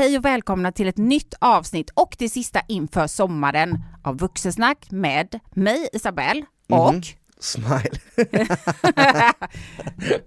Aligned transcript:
Hej 0.00 0.18
och 0.18 0.24
välkomna 0.24 0.72
till 0.72 0.88
ett 0.88 0.98
nytt 0.98 1.34
avsnitt 1.40 1.90
och 1.94 2.16
det 2.18 2.28
sista 2.28 2.60
inför 2.68 3.06
sommaren 3.06 3.78
av 4.02 4.18
Vuxensnack 4.18 4.90
med 4.90 5.40
mig 5.54 5.88
Isabelle 5.92 6.44
och 6.68 6.94
Mhm. 6.94 7.02
Smile. 7.40 7.90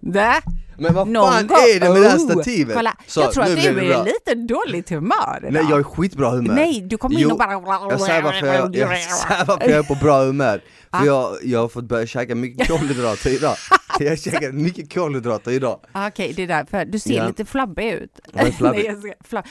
Men 0.78 0.94
vad 0.94 1.08
Någon 1.08 1.32
fan 1.32 1.48
gång- 1.48 1.58
är 1.58 1.80
det 1.80 1.90
med 1.90 2.02
det 2.02 2.10
här 2.10 2.18
Oh, 2.18 2.32
stativet? 2.32 2.76
Kolla, 2.76 2.96
Så, 3.08 3.20
jag 3.22 3.32
tror 3.32 3.44
att 3.44 3.50
du 3.50 3.56
det 3.56 3.68
är 3.68 3.74
bra. 3.90 4.04
lite 4.04 4.36
dåligt 4.36 4.90
humör 4.90 5.38
idag. 5.42 5.54
Nej 5.54 5.66
jag 5.70 5.80
är 5.80 5.84
skitbra 5.84 6.30
humör. 6.30 6.54
Nej, 6.56 6.82
du 6.82 6.98
kommer 6.98 7.16
in 7.16 7.22
Jo, 7.22 7.32
och 7.32 7.38
bara... 7.38 7.52
Jag 7.90 8.02
säger 8.02 8.22
varför 8.22 8.48
jag, 8.48 8.76
jag, 8.76 8.90
säger 8.90 9.46
varför 9.46 9.70
jag 9.70 9.80
är 9.80 9.84
på 9.84 9.96
bra 9.96 10.24
humör. 10.24 10.62
För 10.92 10.98
Ah. 11.00 11.06
jag, 11.06 11.36
jag 11.44 11.60
har 11.60 11.68
fått 11.68 11.84
börja 11.84 12.06
käka 12.08 12.36
mycket 12.36 12.68
kolhydrater 12.72 13.30
idag. 13.30 13.56
Jag 14.00 14.10
har 14.10 14.16
käkat 14.16 14.54
mycket 14.54 14.94
kolhydrater 14.94 15.52
idag. 15.52 15.80
Ah, 15.92 16.08
Okej, 16.08 16.34
det 16.36 16.44
är 16.44 16.48
därför. 16.48 16.86
Du 16.86 17.00
ser 17.00 17.14
Ja. 17.14 17.28
lite 17.28 17.46
flabbig 17.46 17.92
ut. 17.92 18.20
Vad 18.34 18.48
är 18.48 18.52
flabbig? 18.52 18.78
Nej, 18.84 18.86
jag 18.88 19.00
ska, 19.02 19.14
fla... 19.30 19.44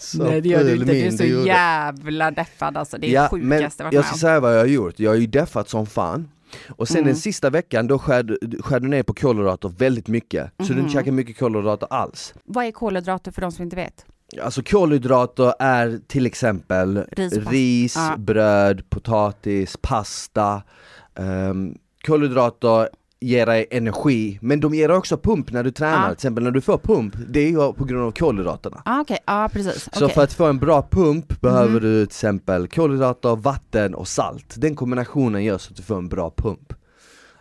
Så 0.00 0.22
Nej 0.24 0.40
det 0.40 0.48
gör 0.48 0.58
du 0.64 0.70
ful 0.70 0.80
inte, 0.80 0.92
du 0.92 1.00
är 1.06 1.10
så 1.10 1.24
gjorde. 1.24 1.46
jävla 1.46 2.30
deffad 2.30 2.76
alltså. 2.76 2.98
Det 2.98 3.06
är 3.06 3.10
Ja, 3.12 3.22
det 3.22 3.28
sjukaste 3.28 3.82
jag 3.82 3.84
varit 3.84 3.94
jag 3.94 4.00
med 4.00 4.04
ska 4.06 4.14
om. 4.14 4.18
säga 4.18 4.40
vad 4.40 4.54
jag 4.54 4.58
har 4.58 4.66
gjort, 4.66 4.94
jag 4.98 5.10
har 5.10 5.16
ju 5.16 5.26
deffat 5.26 5.68
som 5.68 5.86
fan 5.86 6.28
och 6.68 6.88
sen 6.88 6.96
Mm. 6.96 7.06
den 7.06 7.16
sista 7.16 7.50
veckan 7.50 7.86
då 7.86 7.98
skär, 7.98 8.22
du- 8.22 8.38
skär 8.62 8.80
du 8.80 8.88
ner 8.88 9.02
på 9.02 9.14
kolhydrater 9.14 9.68
väldigt 9.68 10.08
mycket, 10.08 10.50
så 10.58 10.64
du 10.64 10.72
Mhm. 10.72 10.80
inte 10.80 10.92
käkar 10.92 11.12
mycket 11.12 11.38
kolhydrater 11.38 11.88
alls. 11.90 12.34
Vad 12.44 12.64
är 12.66 12.70
kolhydrater 12.70 13.30
för 13.32 13.40
de 13.42 13.52
som 13.52 13.62
inte 13.62 13.76
vet? 13.76 14.04
Alltså 14.42 14.62
kolhydrater 14.62 15.54
är 15.58 16.00
till 16.06 16.26
exempel 16.26 17.04
Ris 17.12 17.32
ris, 17.32 17.96
Ja. 17.96 18.16
bröd, 18.18 18.90
potatis, 18.90 19.76
pasta. 19.82 20.62
Um, 21.18 21.74
kolhydrater 22.06 22.88
ger 23.24 23.46
dig 23.46 23.66
energi, 23.70 24.38
men 24.42 24.60
de 24.60 24.74
ger 24.74 24.88
dig 24.88 24.96
också 24.96 25.16
pump 25.16 25.52
när 25.52 25.64
du 25.64 25.70
tränar. 25.70 26.00
Ja. 26.02 26.06
Till 26.06 26.12
exempel 26.12 26.44
när 26.44 26.50
du 26.50 26.60
får 26.60 26.78
pump, 26.78 27.16
det 27.28 27.40
är 27.40 27.50
ju 27.50 27.72
på 27.72 27.84
grund 27.84 28.04
av 28.04 28.10
kolhydraterna. 28.12 28.82
Ah, 28.84 29.00
Okej, 29.00 29.18
ja 29.26 29.50
precis. 29.52 29.88
Så 29.92 30.08
för 30.08 30.22
att 30.22 30.32
få 30.32 30.46
en 30.46 30.58
bra 30.58 30.88
pump 30.90 31.40
behöver 31.40 31.80
du 31.80 32.06
till 32.06 32.10
exempel 32.10 32.68
kolhydrater, 32.68 33.36
vatten 33.36 33.94
och 33.94 34.08
salt. 34.08 34.54
Den 34.58 34.76
kombinationen 34.76 35.44
gör 35.44 35.58
så 35.58 35.70
att 35.70 35.76
du 35.76 35.82
får 35.82 35.96
en 35.98 36.08
bra 36.08 36.30
pump. 36.36 36.72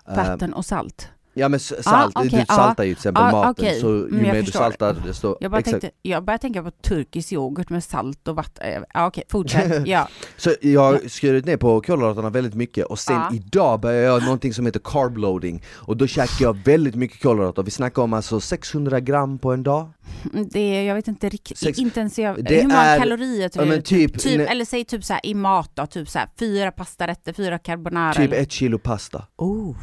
Ehm, 0.08 0.16
Vatten 0.16 0.54
och 0.54 0.66
salt. 0.66 1.10
Ja 1.36 1.50
men 1.50 1.58
s- 1.58 1.84
salt, 1.84 2.16
okej, 2.16 2.30
du 2.30 2.38
ja. 2.38 2.46
saltar 2.46 2.84
ju 2.84 2.90
till 2.96 3.00
exempel 3.00 3.24
Ja, 3.24 3.32
maten, 3.32 3.52
okej. 3.52 3.80
så 3.82 3.88
ju 3.88 4.08
Mm, 4.08 4.22
mer 4.22 4.42
du 4.42 4.52
saltar 4.52 4.96
desto... 5.06 5.38
Jag 5.40 5.52
bara, 5.52 5.60
exakt. 5.60 5.82
tänkte, 5.82 5.98
jag 6.02 6.24
började 6.24 6.42
tänka 6.42 6.64
på 6.64 6.72
turkisk 6.72 7.32
yoghurt 7.34 7.70
med 7.70 7.84
salt 7.84 8.28
och 8.28 8.36
vatten. 8.36 8.86
Ja, 8.94 9.08
okej, 9.08 9.24
fortsätt. 9.30 9.88
Ja. 9.88 10.08
Så 10.38 10.54
jag 10.62 10.82
har 10.82 11.10
skurit 11.10 11.46
ner 11.46 11.58
på 11.58 11.82
kolhydraterna 11.82 12.30
väldigt 12.30 12.54
mycket 12.56 12.86
och 12.86 13.00
sen 13.00 13.22
idag 13.34 13.80
börjar 13.80 14.04
jag 14.04 14.24
någonting 14.24 14.54
som 14.54 14.66
heter 14.66 14.82
carb 14.84 15.18
loading 15.18 15.64
och 15.74 15.98
då 15.98 16.08
käkar 16.08 16.46
jag 16.46 16.58
väldigt 16.66 16.96
mycket 16.96 17.22
kolhydrater, 17.22 17.64
vi 17.64 17.72
snackar 17.72 18.02
om 18.02 18.14
alltså 18.14 18.40
600 18.40 19.00
gram 19.00 19.38
på 19.40 19.52
en 19.54 19.64
dag 19.64 19.90
Det 20.52 20.84
jag 20.86 20.96
vet 20.96 21.08
inte 21.08 21.30
riktigt, 21.30 21.58
Sex- 21.58 21.80
inte 21.80 22.00
ens 22.00 22.20
jag, 22.20 22.34
hur 22.50 22.62
många 22.68 22.76
är- 22.82 23.00
kalorier 23.00 23.50
tror 23.50 23.66
ja, 23.66 23.70
du? 23.72 23.76
men 23.76 23.84
typ- 23.84 24.20
typ 24.20 24.40
ne- 24.42 24.46
Eller 24.48 24.66
säg 24.66 24.86
typ 24.86 25.04
så 25.04 25.14
här 25.14 25.26
i 25.26 25.34
mat 25.34 25.72
då, 25.74 25.86
typ 25.86 26.10
så 26.10 26.20
här 26.20 26.30
fyra 26.40 26.72
pastarätter, 26.72 27.34
fyra 27.34 27.60
carbonara. 27.60 28.14
Typ 28.14 28.32
eller- 28.32 28.42
ett 28.42 28.52
kilo 28.52 28.80
pasta, 28.80 29.26
Oh, 29.38 29.76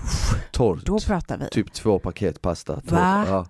torrt 0.53 0.85
då 0.87 0.99
pratar 1.01 1.39
vi. 1.39 1.49
Typ 1.49 1.73
två 1.73 1.99
paket 1.99 2.43
pasta 2.43 2.75
torrt. 2.75 2.91
Va? 2.91 3.45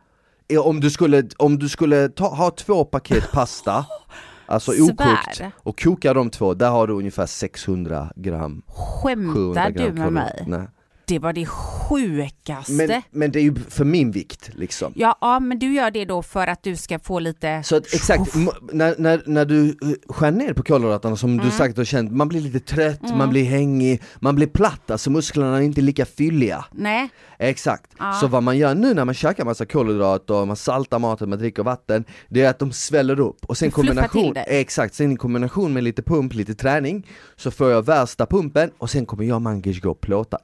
Ja. 0.49 0.61
Om 0.62 0.81
du 0.81 0.91
skulle, 0.91 1.29
om 1.37 1.59
du 1.59 1.69
skulle 1.69 2.09
ta, 2.09 2.29
ha 2.35 2.51
två 2.51 2.84
paket 2.84 3.33
pasta 3.33 3.87
Alltså 4.47 4.73
Svär. 4.73 4.83
okokt 4.93 5.43
och 5.57 5.81
koka 5.83 6.15
de 6.15 6.31
två, 6.31 6.55
där 6.55 6.71
har 6.71 6.87
du 6.87 6.93
ungefär 6.93 7.27
600 7.27 8.12
gram, 8.17 8.62
700 9.03 9.62
Skämtar 9.65 9.71
gram 9.71 9.95
du 9.95 10.01
med 10.03 10.12
mig? 10.12 10.23
kolhydrater. 10.39 10.59
Nej. 10.59 10.69
Det 11.11 11.19
var 11.19 11.33
det 11.33 11.47
sjukaste. 11.47 12.72
Men, 12.72 13.03
men 13.11 13.33
det 13.33 13.39
är 13.39 13.42
ju 13.42 13.55
för 13.55 13.84
min 13.84 14.11
vikt 14.11 14.50
liksom. 14.55 14.92
Ja, 14.97 15.19
ja, 15.20 15.41
men 15.41 15.58
du 15.58 15.75
gör 15.75 15.91
det 15.91 16.05
då 16.05 16.22
för 16.22 16.47
att 16.47 16.62
du 16.62 16.77
ska 16.77 16.98
få 16.98 17.19
lite... 17.19 17.62
Så 17.64 17.77
att, 17.77 17.94
exakt, 17.94 18.34
när, 18.72 18.94
när, 18.98 19.22
när 19.27 19.44
du 19.44 19.69
eh, 19.69 19.75
skär 20.08 20.31
ner 20.31 20.53
på 20.53 20.62
kolhydraterna 20.62 21.16
som 21.16 21.31
Mm. 21.31 21.44
du 21.44 21.50
sagt 21.50 21.77
har 21.77 21.84
känt, 21.84 22.12
man 22.12 22.28
blir 22.28 22.41
lite 22.41 22.61
trött, 22.61 23.16
man 23.16 23.31
blir 23.31 23.44
hängig, 23.44 24.03
man 24.20 24.34
blir 24.34 24.47
platt, 24.47 24.91
alltså 24.91 25.10
musklerna 25.10 25.56
är 25.56 25.60
inte 25.60 25.81
lika 25.81 26.06
fylliga. 26.06 26.65
Nej, 26.72 27.09
Exakt, 27.38 27.91
Ja. 27.99 28.12
så 28.12 28.26
vad 28.26 28.43
man 28.43 28.59
gör 28.59 28.75
nu 28.75 28.94
när 28.94 29.04
man 29.04 29.15
käkar 29.15 29.44
massa 29.44 29.66
kolhydrater 29.66 30.34
och 30.34 30.47
man 30.47 30.56
saltar 30.56 30.99
maten, 30.99 31.31
man 31.31 31.38
dricker 31.38 31.62
vatten 31.62 32.04
Det 32.28 32.43
är 32.43 32.50
att 32.50 32.59
de 32.59 32.72
sväller 32.72 33.20
upp. 33.20 33.44
Och 33.47 33.59
sen 33.59 33.70
kombination, 33.70 34.34
exakt, 34.37 34.94
sen 34.94 35.12
i 35.12 35.16
kombination 35.16 35.72
med 35.72 35.84
lite 35.84 36.03
pump, 36.03 36.34
lite 36.34 36.54
träning 36.54 37.06
Så 37.37 37.50
får 37.50 37.70
jag 37.70 37.87
värsta 37.87 38.26
pumpen 38.26 38.70
och 38.78 38.91
sen 38.91 39.06
kommer 39.06 39.25
jag 39.25 39.34
och 39.37 39.43
Mangish 39.43 39.81
gå 39.82 39.91
och 39.91 40.00
plåta 40.00 40.38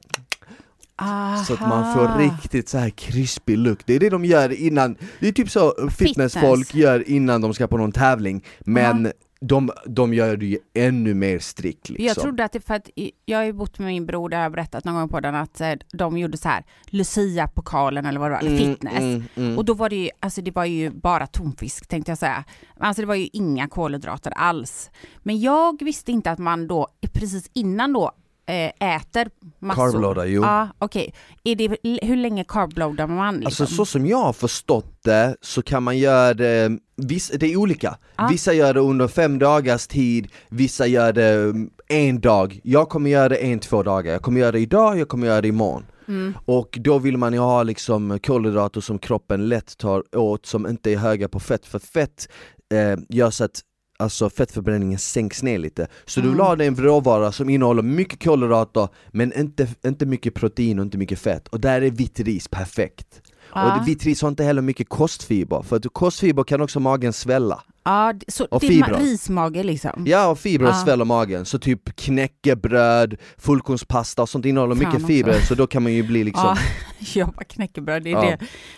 Så 1.47 1.53
att 1.53 1.59
man 1.59 1.93
får 1.93 2.05
Aha. 2.05 2.19
riktigt 2.19 2.69
så 2.69 2.77
här 2.77 2.89
krispig 2.89 3.57
look, 3.57 3.79
det 3.85 3.93
är 3.93 3.99
det 3.99 4.09
de 4.09 4.25
gör 4.25 4.61
innan 4.61 4.95
Det 5.19 5.27
är 5.27 5.31
typ 5.31 5.49
så 5.49 5.73
fitnessfolk 5.97 6.75
gör 6.75 7.09
innan 7.09 7.41
de 7.41 7.53
ska 7.53 7.67
på 7.67 7.77
någon 7.77 7.91
tävling 7.91 8.45
Men 8.59 9.11
de, 9.41 9.71
de 9.85 10.13
gör 10.13 10.37
det 10.37 10.45
ju 10.45 10.57
ännu 10.73 11.13
mer 11.13 11.39
strikt 11.39 11.89
liksom 11.89 12.05
Jag 12.05 12.15
trodde 12.17 12.43
att 12.43 12.51
det 12.51 12.59
för 12.59 12.73
att 12.73 12.89
jag 13.25 13.37
har 13.37 13.45
ju 13.45 13.53
bott 13.53 13.79
med 13.79 13.87
min 13.87 14.05
bror, 14.05 14.33
jag 14.33 14.39
har 14.39 14.49
berättat 14.49 14.83
någon 14.85 14.95
gång 14.95 15.09
på 15.09 15.19
den 15.19 15.35
att 15.35 15.61
eh, 15.61 15.71
de 15.93 16.17
gjorde 16.17 16.37
så 16.37 16.49
här 16.49 16.63
Lucia-pokalen 16.85 18.05
eller 18.05 18.19
vad 18.19 18.31
det 18.31 18.35
var, 18.35 18.41
Mm, 18.41 18.57
fitness. 18.57 18.99
mm, 18.99 19.23
mm. 19.35 19.57
Och 19.57 19.65
då 19.65 19.73
var 19.73 19.89
det 19.89 19.95
ju, 19.95 20.09
alltså 20.19 20.41
det 20.41 20.51
var 20.51 20.65
ju 20.65 20.89
bara 20.89 21.27
tonfisk 21.27 21.87
tänkte 21.87 22.11
jag 22.11 22.17
säga. 22.17 22.43
Alltså 22.79 23.01
det 23.01 23.05
var 23.05 23.15
ju 23.15 23.29
inga 23.33 23.67
kolhydrater 23.67 24.31
alls. 24.35 24.89
Men 25.17 25.39
jag 25.39 25.83
visste 25.83 26.11
inte 26.11 26.31
att 26.31 26.39
man 26.39 26.67
då 26.67 26.87
precis 27.13 27.49
innan 27.53 27.93
då 27.93 28.11
äter 28.47 29.29
massor. 29.59 29.91
Carbloadar, 29.91 30.25
jo. 30.25 30.41
Ja, 30.41 30.67
okej. 30.79 31.13
Är 31.43 31.55
det, 31.55 31.77
hur 32.07 32.15
länge 32.15 32.43
carbloadar 32.43 33.07
man 33.07 33.35
liksom? 33.35 33.63
Alltså 33.63 33.75
så 33.75 33.85
som 33.85 34.05
jag 34.05 34.17
har 34.17 34.33
förstått 34.33 35.03
det 35.03 35.35
så 35.41 35.61
kan 35.61 35.83
man 35.83 35.97
göra 35.97 36.33
det, 36.33 36.77
viss, 36.95 37.31
det 37.39 37.53
är 37.53 37.57
olika. 37.57 37.97
Ja. 38.15 38.27
Vissa 38.31 38.53
gör 38.53 38.73
det 38.73 38.79
under 38.79 39.07
fem 39.07 39.39
dagars 39.39 39.87
tid, 39.87 40.27
vissa 40.49 40.87
gör 40.87 41.13
det 41.13 41.33
mm, 41.33 41.69
en 41.87 42.19
dag. 42.19 42.59
Jag 42.63 42.89
kommer 42.89 43.09
göra 43.09 43.29
det 43.29 43.35
en, 43.35 43.59
två 43.59 43.83
dagar. 43.83 44.11
Jag 44.11 44.21
kommer 44.21 44.39
göra 44.39 44.51
det 44.51 44.59
idag, 44.59 44.99
jag 44.99 45.07
kommer 45.07 45.27
göra 45.27 45.41
det 45.41 45.47
imorgon. 45.47 45.85
Mm. 46.07 46.33
Och 46.45 46.77
då 46.81 46.99
vill 46.99 47.17
man 47.17 47.33
ju 47.33 47.39
ha 47.39 47.63
liksom 47.63 48.19
kolhydrater 48.19 48.81
som 48.81 48.99
kroppen 48.99 49.49
lätt 49.49 49.77
tar 49.77 50.15
åt, 50.17 50.45
som 50.45 50.67
inte 50.67 50.91
är 50.91 50.97
höga 50.97 51.27
på 51.27 51.39
fett, 51.39 51.65
för 51.65 51.79
fett 51.79 52.29
eh, 52.73 52.99
gör 53.09 53.29
så 53.29 53.43
att 53.43 53.61
Alltså 53.99 54.29
fettförbränningen 54.29 54.99
sänks 54.99 55.43
ner 55.43 55.57
lite. 55.57 55.87
Så 56.05 56.19
du 56.21 56.27
vill 56.27 56.39
Mm. 56.39 56.45
ha 56.45 56.63
en 56.63 56.75
råvara 56.75 57.31
som 57.31 57.49
innehåller 57.49 57.81
mycket 57.83 58.23
kolhydrater 58.23 58.87
men 59.11 59.33
inte, 59.39 59.67
inte 59.85 60.05
mycket 60.05 60.33
protein 60.33 60.79
och 60.79 60.85
inte 60.85 60.97
mycket 60.97 61.19
fett. 61.19 61.47
Och 61.47 61.59
där 61.59 61.81
är 61.81 61.91
vitt 61.91 62.19
ris 62.19 62.47
perfekt. 62.47 63.21
Ja. 63.53 63.79
Och 63.81 63.87
vitt 63.87 64.03
ris 64.05 64.21
har 64.21 64.29
inte 64.29 64.43
heller 64.43 64.61
mycket 64.61 64.89
kostfiber, 64.89 65.61
för 65.61 65.75
att 65.75 65.85
kostfiber 65.93 66.43
kan 66.43 66.61
också 66.61 66.79
magen 66.79 67.13
svälla. 67.13 67.63
Ja, 67.87 68.13
det- 68.13 68.31
så 68.31 68.45
Och 68.45 68.59
det 68.59 68.67
är 68.67 68.69
fibrer. 68.69 68.99
rismage 68.99 69.63
liksom? 69.65 70.03
Ja, 70.07 70.27
och 70.27 70.39
fibrer 70.39 70.67
Ja. 70.67 70.73
sväller 70.85 71.05
magen, 71.05 71.45
så 71.45 71.59
typ 71.59 71.95
knäckebröd, 71.95 73.15
fullkornspasta 73.37 74.21
och 74.21 74.29
sånt 74.29 74.45
innehåller 74.45 74.75
Fan 74.75 74.79
mycket 74.79 74.95
också. 74.95 75.07
fibrer, 75.07 75.39
så 75.41 75.55
då 75.55 75.67
kan 75.67 75.83
man 75.83 75.93
ju 75.93 76.03
bli 76.03 76.23
liksom 76.23 76.43
Ja, 76.45 76.57
jag 77.13 77.27
bara 77.29 77.43
knäckebröd, 77.43 78.03
det 78.03 78.09
är 78.09 78.13
Ja. 78.13 78.21
det. 78.21 78.37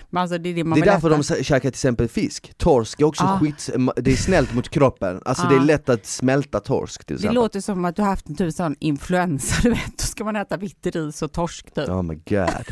Men 0.09 0.21
alltså, 0.21 0.37
det 0.37 0.49
är 0.49 0.53
det 0.53 0.63
man 0.63 0.79
Det 0.79 0.85
är 0.85 0.91
därför 0.93 1.09
de 1.09 1.19
äta. 1.19 1.33
sä- 1.35 1.43
käkar 1.43 1.59
till 1.59 1.69
exempel 1.69 2.07
fisk, 2.07 2.51
torsk 2.57 3.01
är 3.01 3.05
också 3.05 3.23
Ja. 3.23 3.39
skit, 3.39 3.69
det 3.95 4.11
är 4.11 4.15
snällt 4.15 4.53
mot 4.53 4.69
kroppen, 4.69 5.21
alltså 5.25 5.47
det 5.47 5.55
är 5.55 5.59
lätt 5.59 5.89
att 5.89 6.05
smälta 6.05 6.59
torsk 6.59 7.05
till 7.05 7.15
Det 7.15 7.19
exempel 7.19 7.35
låter 7.35 7.61
som 7.61 7.85
att 7.85 7.95
du 7.95 8.01
har 8.01 8.09
haft 8.09 8.29
en 8.29 8.35
typ 8.35 8.53
sån 8.53 8.75
influensa, 8.79 9.55
du 9.63 9.69
vet. 9.69 9.97
Då 9.97 10.03
ska 10.03 10.23
man 10.23 10.35
äta 10.35 10.57
vitt 10.57 10.85
ris 10.85 11.21
och 11.21 11.31
torsk 11.31 11.73
typ. 11.73 11.89
Oh 11.89 12.03
my 12.03 12.15
god, 12.15 12.65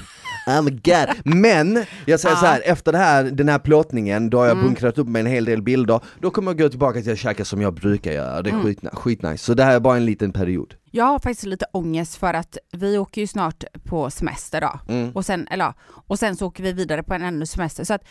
oh 0.48 0.62
my 0.62 0.72
god. 0.72 1.36
Men, 1.36 1.86
jag 2.06 2.20
säger 2.20 2.36
Ja. 2.36 2.40
så 2.40 2.46
här, 2.46 2.62
efter 2.66 2.92
det 2.92 2.98
här, 2.98 3.24
den 3.24 3.50
här 3.50 3.60
plåtningen, 3.60 4.30
då 4.30 4.38
har 4.38 4.46
jag 4.46 4.54
Mm. 4.54 4.66
bunkrat 4.66 4.98
upp 4.98 5.08
med 5.08 5.20
en 5.20 5.26
hel 5.26 5.46
del 5.46 5.62
bilder, 5.62 6.00
då 6.20 6.30
kommer 6.30 6.52
jag 6.52 6.58
gå 6.60 6.70
tillbaka 6.70 7.02
till 7.02 7.12
att 7.12 7.20
käka 7.20 7.46
som 7.46 7.62
jag 7.62 7.74
brukar 7.74 8.12
göra, 8.12 8.42
det 8.42 8.50
är 8.50 8.54
Mm. 8.54 8.66
skit, 8.66 8.80
skitnice. 8.94 9.38
Så 9.44 9.54
det 9.54 9.64
här 9.64 9.76
är 9.76 9.80
bara 9.80 9.98
en 9.98 10.06
liten 10.06 10.32
period. 10.32 10.74
Jag 10.92 11.06
har 11.06 11.20
faktiskt 11.20 11.44
lite 11.46 11.66
ångest 11.74 12.16
för 12.16 12.34
att 12.34 12.58
vi 12.72 12.98
åker 12.98 13.22
ju 13.22 13.28
snart 13.28 13.64
på 13.84 14.10
semester 14.10 14.62
då. 14.62 14.80
Mm. 14.94 15.12
Och 15.12 15.26
sen, 15.26 15.48
eller, 15.48 15.74
och 15.90 16.20
sen 16.20 16.36
så 16.36 16.48
åker 16.48 16.64
vi 16.64 16.74
vidare 16.74 17.04
på 17.04 17.14
en 17.14 17.22
ännu 17.22 17.46
semester. 17.46 17.84
Så 17.84 17.94
att 17.94 18.02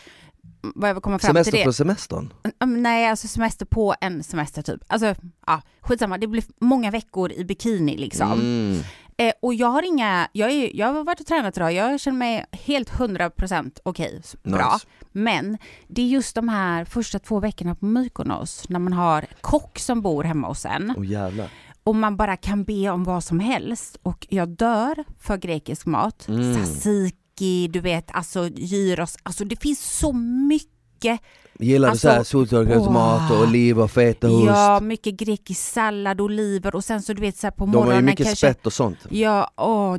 mm, 0.63 0.73
vad 0.75 0.89
jag 0.89 1.03
komma 1.03 1.19
fram 1.19 1.29
Semester 1.29 1.51
till 1.51 1.59
det. 1.59 1.65
på 1.65 1.73
semestern? 1.73 2.33
Mm, 2.63 2.83
Nej, 2.83 3.07
alltså 3.09 3.27
semester 3.27 3.65
på 3.65 3.95
en 4.01 4.23
semester 4.23 4.61
typ. 4.61 4.81
Alltså, 4.87 5.15
ja, 5.47 5.61
skitsamma. 5.81 6.17
Det 6.17 6.27
blir 6.27 6.43
många 6.61 6.91
veckor 6.91 7.31
i 7.31 7.43
bikini 7.45 7.97
liksom. 7.97 8.31
Mm. 8.31 8.79
Eh, 9.17 9.33
och 9.41 9.53
jag 9.53 9.67
har 9.67 9.83
inga, 9.83 10.27
jag, 10.33 10.51
är, 10.51 10.75
jag 10.75 10.93
har 10.93 11.03
varit 11.03 11.19
och 11.19 11.25
tränat 11.25 11.57
idag, 11.57 11.73
jag 11.73 11.99
känner 11.99 12.17
mig 12.17 12.45
helt 12.51 12.89
100% 12.91 13.79
okej, 13.83 14.17
s- 14.23 14.35
bra. 14.43 14.73
Nice. 14.73 14.85
Men 15.11 15.57
det 15.87 16.01
är 16.01 16.05
just 16.05 16.35
de 16.35 16.49
här 16.49 16.85
första 16.85 17.19
två 17.19 17.39
veckorna 17.39 17.75
på 17.75 17.85
Mykonos 17.85 18.69
när 18.69 18.79
man 18.79 18.93
har 18.93 19.25
kock 19.41 19.79
som 19.79 20.01
bor 20.01 20.23
hemma 20.23 20.47
hos 20.47 20.65
en 20.65 20.95
jävlar. 21.03 21.49
och 21.83 21.95
man 21.95 22.17
bara 22.17 22.37
kan 22.37 22.63
be 22.63 22.89
om 22.89 23.03
vad 23.03 23.23
som 23.23 23.39
helst 23.39 23.97
och 24.03 24.27
jag 24.29 24.49
dör 24.49 25.03
för 25.19 25.37
grekisk 25.37 25.85
mat. 25.85 26.27
Mm. 26.27 26.55
Tzatziki, 26.55 27.67
du 27.67 27.79
vet, 27.79 28.07
alltså 28.11 28.47
gyros, 28.47 29.17
alltså 29.23 29.45
det 29.45 29.61
finns 29.61 29.97
så 29.99 30.13
mycket 30.13 31.21
Gillar 31.59 31.89
Alltså, 31.89 32.07
du 32.07 32.11
såhär 32.11 32.23
soltorkad 32.23 32.77
åh. 32.77 32.85
tomat 32.85 33.31
och 33.31 33.39
oliver, 33.39 33.87
fetaost? 33.87 34.45
Ja, 34.45 34.79
mycket 34.79 35.13
grekisk 35.13 35.61
sallad, 35.61 36.21
oliver 36.21 36.75
och 36.75 36.83
sen 36.83 37.01
så 37.01 37.13
du 37.13 37.21
vet 37.21 37.37
så 37.37 37.47
här 37.47 37.51
på 37.51 37.65
De 37.65 37.75
har 37.75 37.81
ju 37.81 37.85
morgonen 37.85 38.05
mycket 38.05 38.25
kanske 38.25 38.47
spett 38.47 38.65
och 38.65 38.73
sånt. 38.73 38.97
Ja, 39.09 39.51
åh, 39.57 39.97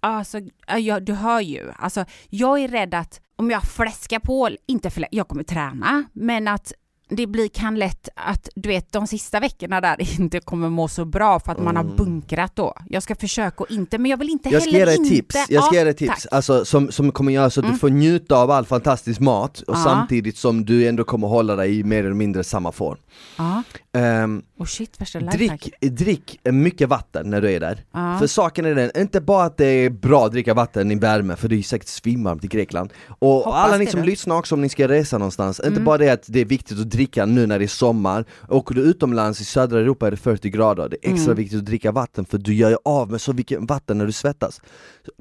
alltså, 0.00 0.38
ja, 0.78 1.00
du 1.00 1.12
hör 1.12 1.40
ju. 1.40 1.70
Alltså, 1.78 2.04
jag 2.28 2.60
är 2.60 2.68
rädd 2.68 2.94
att 2.94 3.20
om 3.36 3.50
jag 3.50 3.62
fläskar 3.62 4.18
på, 4.18 4.50
inte 4.66 4.90
för 4.90 5.06
jag 5.10 5.28
kommer 5.28 5.42
träna, 5.42 6.04
men 6.12 6.48
att 6.48 6.72
det 7.08 7.26
blir, 7.26 7.48
kan 7.48 7.74
lätt 7.78 8.08
att 8.14 8.48
du 8.54 8.68
vet 8.68 8.92
de 8.92 9.06
sista 9.06 9.40
veckorna 9.40 9.80
där 9.80 9.96
inte 10.20 10.40
kommer 10.40 10.68
må 10.68 10.88
så 10.88 11.04
bra 11.04 11.40
för 11.40 11.52
att 11.52 11.58
man 11.62 11.76
har 11.76 11.84
Mm. 11.84 11.96
bunkrat 11.96 12.56
då. 12.56 12.74
Jag 12.88 13.02
ska 13.02 13.14
försöka 13.14 13.64
och 13.64 13.70
inte, 13.70 13.98
men 13.98 14.10
jag 14.10 14.18
vill 14.18 14.28
inte 14.30 14.48
Jag 14.48 14.62
ska 14.62 14.70
heller 14.70 14.78
ge 14.80 14.84
dig 14.84 14.96
inte... 14.96 15.08
tips, 15.10 15.34
jag 15.48 15.64
ska 15.64 15.74
Ja, 15.74 15.78
ge 15.78 15.84
dig 15.84 15.94
tips 15.94 16.22
tack. 16.22 16.32
alltså, 16.32 16.64
som, 16.64 16.92
som 16.92 17.12
kommer 17.12 17.32
göra 17.32 17.50
så 17.50 17.60
att 17.60 17.64
Mm. 17.64 17.74
du 17.74 17.78
får 17.78 17.90
njuta 17.90 18.36
av 18.36 18.50
all 18.50 18.64
fantastisk 18.66 19.20
mat 19.20 19.60
och 19.60 19.74
Ja. 19.76 19.82
samtidigt 19.84 20.36
som 20.36 20.64
du 20.64 20.88
ändå 20.88 21.04
kommer 21.04 21.28
hålla 21.28 21.56
dig 21.56 21.78
i 21.78 21.84
mer 21.84 21.98
eller 22.04 22.14
mindre 22.14 22.44
samma 22.44 22.72
form. 22.72 22.98
Ja, 23.36 23.62
Ehm, 23.92 24.42
och 24.58 24.68
shit 24.68 25.00
värsta 25.00 25.20
drick, 25.20 25.74
drick 25.80 26.40
mycket 26.44 26.88
vatten 26.88 27.30
när 27.30 27.40
du 27.40 27.52
är 27.52 27.60
där. 27.60 27.84
För 28.18 28.26
saken 28.26 28.64
är 28.64 28.74
den, 28.74 28.90
inte 28.96 29.20
bara 29.20 29.44
att 29.44 29.56
det 29.56 29.66
är 29.66 29.90
bra 29.90 30.26
att 30.26 30.32
dricka 30.32 30.54
vatten 30.54 30.90
i 30.90 30.94
värme, 30.94 31.36
för 31.36 31.48
det 31.48 31.56
är 31.56 31.62
säkert 31.62 31.88
svinvarmt 31.88 32.44
i 32.44 32.46
Grekland. 32.46 32.92
Och 33.18 33.28
Hoppas 33.34 33.54
alla 33.54 33.76
ni 33.76 33.84
det 33.84 33.90
som 33.90 34.00
då. 34.00 34.06
lyssnar 34.06 34.36
också 34.36 34.54
om 34.54 34.60
ni 34.60 34.68
ska 34.68 34.88
resa 34.88 35.18
någonstans, 35.18 35.58
inte 35.60 35.68
Mm. 35.70 35.84
bara 35.84 35.98
det 35.98 36.08
att 36.10 36.22
det 36.26 36.40
är 36.40 36.44
viktigt 36.44 36.80
att 36.80 36.90
dricka 36.98 37.26
nu 37.26 37.46
när 37.46 37.58
det 37.58 37.64
är 37.64 37.68
sommar, 37.68 38.24
åker 38.48 38.74
du 38.74 38.80
utomlands 38.80 39.40
i 39.40 39.44
södra 39.44 39.80
Europa 39.80 40.06
är 40.06 40.10
det 40.10 40.16
40 40.16 40.50
grader, 40.50 40.88
det 40.88 40.96
är 41.06 41.10
extra 41.12 41.32
Mm. 41.32 41.36
viktigt 41.36 41.58
att 41.58 41.64
dricka 41.66 41.92
vatten 41.92 42.24
för 42.24 42.38
du 42.38 42.54
gör 42.54 42.70
ju 42.70 42.76
av 42.84 43.10
med 43.10 43.20
så 43.20 43.32
mycket 43.32 43.58
vatten 43.70 43.98
när 43.98 44.06
du 44.06 44.12
svettas. 44.12 44.60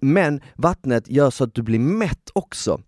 Men 0.02 0.42
vattnet 0.56 1.10
gör 1.10 1.30
så 1.30 1.44
att 1.44 1.54
du 1.56 1.62
blir 1.62 1.80
mätt 1.80 2.30
också. 2.34 2.80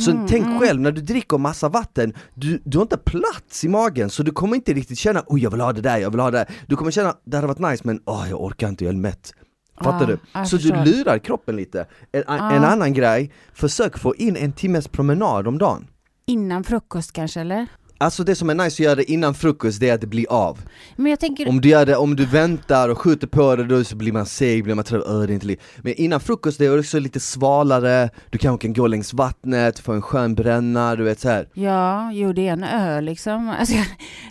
Så 0.00 0.10
Mm, 0.10 0.26
tänk 0.28 0.44
mm. 0.46 0.58
själv, 0.60 0.80
när 0.80 0.92
du 0.92 1.00
dricker 1.00 1.38
massa 1.38 1.68
vatten, 1.68 2.12
du, 2.34 2.60
du 2.64 2.78
har 2.78 2.82
inte 2.82 2.96
plats 2.96 3.64
i 3.64 3.68
magen 3.68 4.10
så 4.10 4.22
du 4.22 4.30
kommer 4.30 4.56
inte 4.56 4.72
riktigt 4.72 4.98
känna 4.98 5.22
oj 5.26 5.42
jag 5.42 5.50
vill 5.50 5.60
ha 5.60 5.72
det 5.72 5.80
där, 5.80 5.98
jag 5.98 6.10
vill 6.10 6.20
ha 6.20 6.30
det 6.30 6.38
där. 6.38 6.48
Du 6.68 6.76
kommer 6.76 6.90
känna 6.90 7.14
det 7.24 7.36
hade 7.36 7.46
varit 7.46 7.58
nice 7.70 7.82
men 7.86 8.00
åh 8.06 8.26
jag 8.30 8.42
orkar 8.42 8.68
inte, 8.68 8.84
jag 8.84 8.94
är 8.94 8.98
mätt. 8.98 9.32
Fattar 9.82 10.00
Ja, 10.10 10.40
du? 10.42 10.46
Så 10.46 10.58
förstår. 10.58 10.76
du 10.76 10.92
lurar 10.92 11.18
kroppen 11.18 11.56
lite. 11.56 11.86
En, 12.12 12.22
Ja. 12.26 12.52
en 12.52 12.64
annan 12.64 12.92
grej, 12.92 13.32
försök 13.54 13.98
få 13.98 14.14
in 14.16 14.36
en 14.36 14.52
timmes 14.52 14.88
promenad 14.88 15.48
om 15.48 15.58
dagen. 15.58 15.86
Innan 16.26 16.64
frukost 16.64 17.12
kanske 17.12 17.40
eller? 17.40 17.66
Alltså 17.98 18.24
det 18.24 18.34
som 18.34 18.50
är 18.50 18.54
nice 18.54 18.74
att 18.74 18.78
göra 18.80 18.94
det 18.94 19.10
innan 19.10 19.34
frukost, 19.34 19.80
det 19.80 19.88
är 19.88 19.94
att 19.94 20.00
det 20.00 20.06
blir 20.06 20.26
av. 20.30 20.58
Tänker, 21.20 21.48
Om 21.48 21.60
du 21.60 21.68
gör 21.68 21.86
det, 21.86 21.96
om 21.96 22.16
du 22.16 22.26
väntar 22.26 22.88
och 22.88 22.98
skjuter 22.98 23.26
på 23.26 23.56
det 23.56 23.64
då 23.64 23.84
så 23.84 23.96
blir 23.96 24.12
man 24.12 24.26
seg, 24.26 24.64
blir 24.64 24.74
man 24.74 24.84
trött, 24.84 25.04
öh 25.06 25.18
det 25.20 25.32
är 25.32 25.34
inte 25.34 25.46
li-" 25.46 25.56
Men 25.78 25.94
innan 25.94 26.20
frukost 26.20 26.58
det 26.58 26.66
är 26.66 26.78
också 26.78 26.98
lite 26.98 27.20
svalare, 27.20 28.10
du 28.30 28.38
kanske 28.38 28.66
kan 28.66 28.72
gå 28.72 28.86
längs 28.86 29.12
vattnet, 29.12 29.78
få 29.78 29.92
en 29.92 30.02
skön 30.02 30.34
bränna, 30.34 30.96
du 30.96 31.04
vet 31.04 31.20
så 31.20 31.28
här. 31.28 31.48
ja, 31.54 32.12
jo 32.12 32.32
det 32.32 32.48
är 32.48 32.52
en 32.52 32.64
öl 32.64 33.04
liksom. 33.04 33.48
Alltså, 33.58 33.76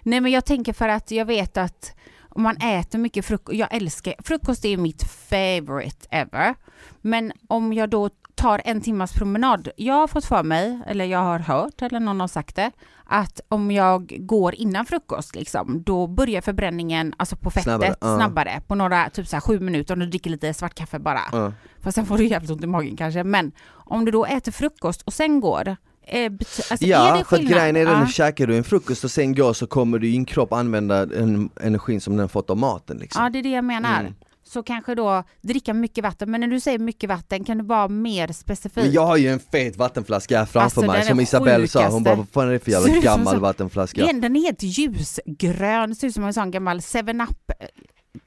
nej 0.04 0.22
men 0.22 0.32
jag 0.32 0.46
tänker 0.46 0.74
för 0.74 0.90
att 0.90 1.12
jag 1.12 1.26
vet 1.26 1.58
att 1.58 1.94
om 2.30 2.44
man 2.44 2.58
äter 2.58 3.00
mycket 3.00 3.26
frukost, 3.26 3.58
jag 3.58 3.74
älskar, 3.74 4.14
frukost 4.24 4.66
är 4.66 4.78
mitt 4.78 5.04
favorite 5.04 6.08
ever. 6.12 6.56
Men 7.02 7.32
om 7.48 7.74
jag 7.74 7.90
då 7.90 8.10
tar 8.36 8.62
en 8.66 8.82
timmas 8.82 9.14
promenad, 9.14 9.70
jag 9.78 9.94
har 9.94 10.08
fått 10.08 10.26
för 10.26 10.44
mig, 10.44 10.80
eller 10.88 11.06
jag 11.06 11.20
har 11.20 11.40
hört, 11.40 11.82
eller 11.82 12.00
någon 12.00 12.20
har 12.20 12.28
sagt 12.28 12.56
det, 12.56 12.72
att 13.06 13.42
om 13.50 13.72
jag 13.72 14.16
går 14.20 14.56
innan 14.56 14.86
frukost 14.86 15.36
liksom, 15.36 15.84
då 15.84 16.08
börjar 16.08 16.42
förbränningen, 16.42 17.14
alltså 17.18 17.36
på 17.36 17.52
fettet, 17.52 17.64
Snabbare, 17.64 17.96
snabbare, 18.00 18.52
ja. 18.56 18.62
på 18.68 18.76
några, 18.76 19.10
typ 19.10 19.28
så 19.28 19.36
här 19.36 19.42
sju 19.42 19.60
minuter 19.60 19.94
om 19.94 20.00
du 20.00 20.06
dricker 20.06 20.30
lite 20.30 20.54
svart 20.54 20.76
kaffe 20.76 21.00
bara. 21.00 21.22
Ja. 21.32 21.54
Fast 21.82 21.96
sen 21.96 22.06
får 22.06 22.18
du 22.18 22.26
jävligt 22.28 22.52
ont 22.52 22.64
i 22.64 22.68
magen 22.68 22.98
kanske. 22.98 23.24
Men 23.24 23.52
om 23.70 24.06
du 24.06 24.12
då 24.12 24.26
äter 24.26 24.52
frukost 24.52 25.02
och 25.02 25.14
sen 25.14 25.40
går, 25.40 25.76
eh, 26.02 26.32
alltså 26.72 26.86
Ja, 26.86 27.24
för 27.30 27.36
att 27.36 27.42
grejen 27.42 27.76
är 27.76 27.86
den, 27.86 28.00
Ja. 28.00 28.08
käkar 28.08 28.48
du 28.48 28.58
en 28.58 28.64
frukost 28.64 29.04
och 29.04 29.12
sen 29.12 29.36
går 29.36 29.54
så 29.54 29.68
kommer 29.68 30.00
din 30.00 30.26
kropp 30.26 30.54
använda 30.54 31.06
den 31.06 31.50
energin 31.62 32.02
som 32.02 32.18
den 32.18 32.30
fått 32.30 32.50
av 32.50 32.58
maten 32.58 32.98
liksom. 32.98 33.24
Ja, 33.24 33.30
det 33.30 33.40
är 33.40 33.44
det 33.44 33.50
jag 33.52 33.66
menar. 33.66 34.00
Mm. 34.00 34.14
Så 34.54 34.64
kanske 34.64 34.96
då 34.96 35.24
dricka 35.42 35.74
mycket 35.74 36.04
vatten. 36.04 36.32
Men 36.32 36.42
när 36.42 36.48
du 36.48 36.60
säger 36.60 36.80
mycket 36.80 37.10
vatten, 37.10 37.44
kan 37.44 37.58
du 37.58 37.64
vara 37.64 37.88
mer 37.88 38.28
specifik? 38.28 38.84
Men 38.84 38.92
jag 38.92 39.06
har 39.06 39.18
ju 39.18 39.28
en 39.28 39.40
fet 39.40 39.78
vattenflaska 39.78 40.38
här 40.40 40.46
framför 40.46 40.82
Alltså, 40.82 40.92
mig, 40.92 41.04
som 41.06 41.20
Isabelle 41.20 41.68
sa, 41.68 41.88
hon 41.88 42.04
bara 42.04 42.16
vad 42.16 42.30
fan 42.30 42.48
är 42.48 42.52
det 42.52 42.60
för 42.60 42.72
jävla 42.76 43.00
gammal 43.02 43.34
så- 43.36 43.40
vattenflaska? 43.40 44.06
Den, 44.06 44.22
den 44.22 44.36
är 44.36 44.42
helt 44.42 44.64
ljusgrön, 44.64 45.96
ser 45.96 46.08
ut 46.08 46.14
som 46.14 46.24
en 46.24 46.34
sån 46.34 46.52
gammal 46.52 46.80
7-Up, 46.80 47.30
eh, 47.60 47.68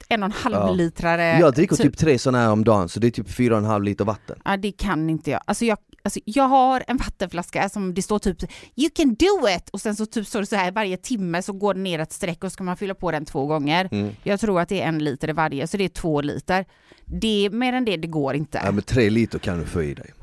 en 0.09 0.23
och 0.23 0.27
en 0.27 0.31
halv 0.31 0.55
Ja. 0.55 0.71
litrare. 0.71 1.39
Jag 1.39 1.53
dricker 1.53 1.75
typ 1.75 1.97
tre 1.97 2.19
sådana 2.19 2.43
här 2.43 2.51
om 2.51 2.63
dagen, 2.63 2.89
så 2.89 2.99
det 2.99 3.07
är 3.07 3.11
typ 3.11 3.29
fyra 3.29 3.53
och 3.53 3.59
en 3.59 3.65
halv 3.65 3.83
liter 3.83 4.05
vatten. 4.05 4.39
Ja, 4.45 4.57
det 4.57 4.71
kan 4.71 5.09
inte 5.09 5.31
jag. 5.31 5.41
Alltså 5.45 5.65
jag, 5.65 5.77
alltså 6.03 6.19
jag 6.25 6.43
har 6.43 6.83
en 6.87 6.97
vattenflaska 6.97 7.69
som 7.69 7.93
det 7.93 8.01
står 8.01 8.19
typ 8.19 8.41
You 8.75 8.89
can 8.95 9.15
do 9.15 9.49
it! 9.57 9.69
Och 9.69 9.81
sen 9.81 9.95
så 9.95 10.05
typ 10.05 10.27
står 10.27 10.39
det 10.39 10.45
så 10.45 10.55
här 10.55 10.71
varje 10.71 10.97
timme 10.97 11.41
så 11.41 11.53
går 11.53 11.73
det 11.73 11.79
ner 11.79 11.99
ett 11.99 12.13
streck 12.13 12.43
och 12.43 12.51
ska 12.51 12.63
man 12.63 12.77
fylla 12.77 12.93
på 12.93 13.11
den 13.11 13.25
två 13.25 13.45
gånger. 13.45 13.89
Mm. 13.91 14.15
Jag 14.23 14.39
tror 14.39 14.61
att 14.61 14.69
det 14.69 14.81
är 14.81 14.87
en 14.87 14.99
liter 14.99 15.29
i 15.29 15.33
varje, 15.33 15.67
så 15.67 15.77
det 15.77 15.83
är 15.83 15.89
två 15.89 16.21
liter. 16.21 16.65
Det, 17.05 17.49
mer 17.51 17.73
än 17.73 17.85
det, 17.85 17.97
det 17.97 18.07
går 18.07 18.35
inte. 18.35 18.61
Ja 18.65 18.71
men 18.71 18.83
tre 18.83 19.09
liter 19.09 19.39
kan 19.39 19.59
du 19.59 19.65
få 19.65 19.83
i 19.83 19.93
dig. 19.93 20.13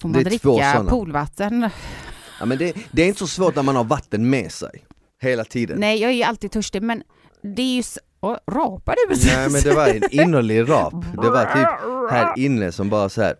Får 0.00 0.08
det 0.08 0.14
man 0.14 0.24
dricka 0.24 0.84
poolvatten? 0.88 1.70
Ja 2.40 2.46
men 2.46 2.58
det, 2.58 2.76
det 2.90 3.02
är 3.02 3.06
inte 3.06 3.18
så 3.18 3.26
svårt 3.26 3.56
när 3.56 3.62
man 3.62 3.76
har 3.76 3.84
vatten 3.84 4.30
med 4.30 4.52
sig, 4.52 4.84
hela 5.22 5.44
tiden. 5.44 5.80
Nej, 5.80 6.00
jag 6.00 6.10
är 6.10 6.14
ju 6.14 6.22
alltid 6.22 6.50
törstig, 6.50 6.82
men 6.82 7.02
det 7.42 7.62
är 7.62 7.76
ju... 7.76 7.82
Åh, 8.24 8.36
rapar 8.46 8.94
du 8.96 9.14
precis? 9.14 9.36
Nej 9.36 9.50
men 9.50 9.62
det 9.62 9.74
var 9.74 9.88
en 9.88 10.02
innerlig 10.10 10.70
rap, 10.70 10.94
det 11.22 11.30
var 11.30 11.44
typ 11.44 12.10
här 12.10 12.38
inne 12.38 12.72
som 12.72 12.90
bara 12.90 13.08
så 13.08 13.22
här. 13.22 13.34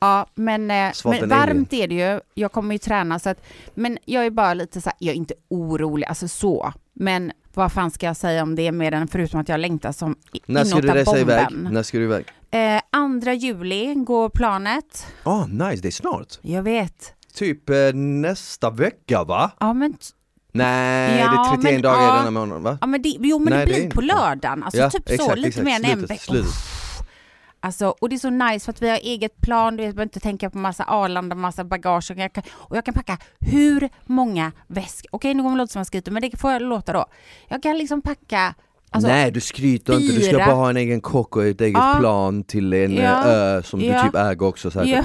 Ja, 0.00 0.26
men, 0.34 0.70
eh, 0.70 0.92
men 1.04 1.22
en 1.22 1.28
varmt 1.28 1.72
är 1.72 1.88
det 1.88 1.94
ju. 1.94 2.20
Jag 2.34 2.52
kommer 2.52 2.74
ju 2.74 2.78
träna 2.78 3.18
så 3.18 3.30
att, 3.30 3.42
men 3.74 3.98
jag 4.04 4.26
är 4.26 4.30
bara 4.30 4.54
lite 4.54 4.80
så 4.80 4.88
här, 4.88 4.96
jag 4.98 5.12
är 5.12 5.16
inte 5.16 5.34
orolig, 5.48 6.06
alltså 6.06 6.28
så. 6.28 6.72
Men 6.92 7.32
vad 7.54 7.72
fan 7.72 7.90
ska 7.90 8.06
jag 8.06 8.16
säga 8.16 8.42
om 8.42 8.54
det 8.54 8.72
mer 8.72 8.92
än 8.92 9.08
förutom 9.08 9.40
att 9.40 9.48
jag 9.48 9.60
längtar 9.60 9.92
som 9.92 10.16
När 10.46 10.64
ska 10.64 10.80
du 10.80 10.88
resa 10.88 11.18
iväg? 11.18 11.46
När 11.50 11.82
ska 11.82 11.98
du 11.98 12.04
iväg? 12.04 12.24
Eh, 12.50 12.80
andra 12.90 13.34
juli 13.34 13.94
går 13.94 14.28
planet. 14.28 15.06
Ah 15.22 15.46
nice, 15.46 15.82
det 15.82 15.88
är 15.88 15.92
snart. 15.92 16.38
Jag 16.42 16.62
vet. 16.62 17.14
Typ 17.34 17.70
eh, 17.70 17.76
nästa 17.94 18.70
vecka 18.70 19.24
va? 19.24 19.50
Ja 19.60 19.72
men, 19.72 19.94
Nej, 20.52 21.18
Ja, 21.20 21.30
det 21.30 21.36
är 21.36 21.56
31 21.56 21.62
men, 21.72 21.82
dagar 21.82 22.02
ja. 22.02 22.14
i 22.14 22.18
denna 22.18 22.30
månaden 22.30 22.62
va? 22.62 22.78
ja, 22.80 22.86
men 22.86 23.02
det, 23.02 23.16
jo 23.20 23.38
men 23.38 23.50
Nej, 23.52 23.58
det 23.58 23.64
det 23.64 23.72
blir 23.72 23.82
inte 23.84 23.94
på 23.94 24.00
så. 24.00 24.06
lördagen. 24.06 24.62
Alltså 24.62 24.80
Ja, 24.80 24.90
typ 24.90 25.08
så, 25.08 25.14
exakt, 25.14 25.36
lite 25.36 25.48
exakt. 25.48 25.64
mer 25.64 25.74
än 25.76 25.84
en 25.84 26.06
vecka. 26.06 26.32
Alltså, 27.62 27.94
och 28.00 28.08
det 28.08 28.16
är 28.16 28.18
så 28.18 28.30
nice 28.30 28.64
för 28.64 28.72
att 28.72 28.82
vi 28.82 28.88
har 28.90 28.96
eget 28.96 29.40
plan, 29.40 29.76
du 29.76 29.82
behöver 29.82 30.02
inte 30.02 30.20
tänka 30.20 30.50
på 30.50 30.58
massa 30.58 30.84
Arlanda, 30.84 31.34
massa 31.36 31.64
bagage 31.64 32.10
och 32.10 32.16
jag 32.18 32.32
kan, 32.32 32.42
och 32.50 32.76
jag 32.76 32.84
kan 32.84 32.94
packa 32.94 33.18
hur 33.40 33.88
många 34.06 34.52
väskor, 34.66 35.08
okej 35.12 35.34
nu 35.34 35.42
kommer 35.42 35.56
det 35.56 35.62
låta 35.62 35.72
som 35.72 35.80
jag 35.80 35.86
skryter 35.86 36.12
men 36.12 36.22
det 36.22 36.36
får 36.40 36.52
jag 36.52 36.62
låta 36.62 36.92
då. 36.92 37.06
Jag 37.48 37.62
kan 37.62 37.78
liksom 37.78 38.02
packa, 38.02 38.54
alltså, 38.90 39.08
Nej 39.08 39.30
du 39.30 39.40
skryter 39.40 40.00
inte, 40.00 40.12
du 40.14 40.20
ska 40.22 40.36
bara 40.36 40.54
ha 40.54 40.70
en 40.70 40.76
egen 40.76 41.00
kock 41.00 41.36
och 41.36 41.44
ett 41.46 41.60
eget 41.60 41.74
Ja. 41.78 41.96
plan 41.98 42.44
till 42.44 42.72
en 42.72 42.98
eh, 42.98 43.04
Ja. 43.04 43.24
ö 43.24 43.62
som 43.62 43.80
Ja. 43.80 44.02
du 44.02 44.08
typ 44.08 44.14
äger 44.16 44.42
också 44.46 44.70
säkert. 44.70 44.88
ja, 44.88 45.04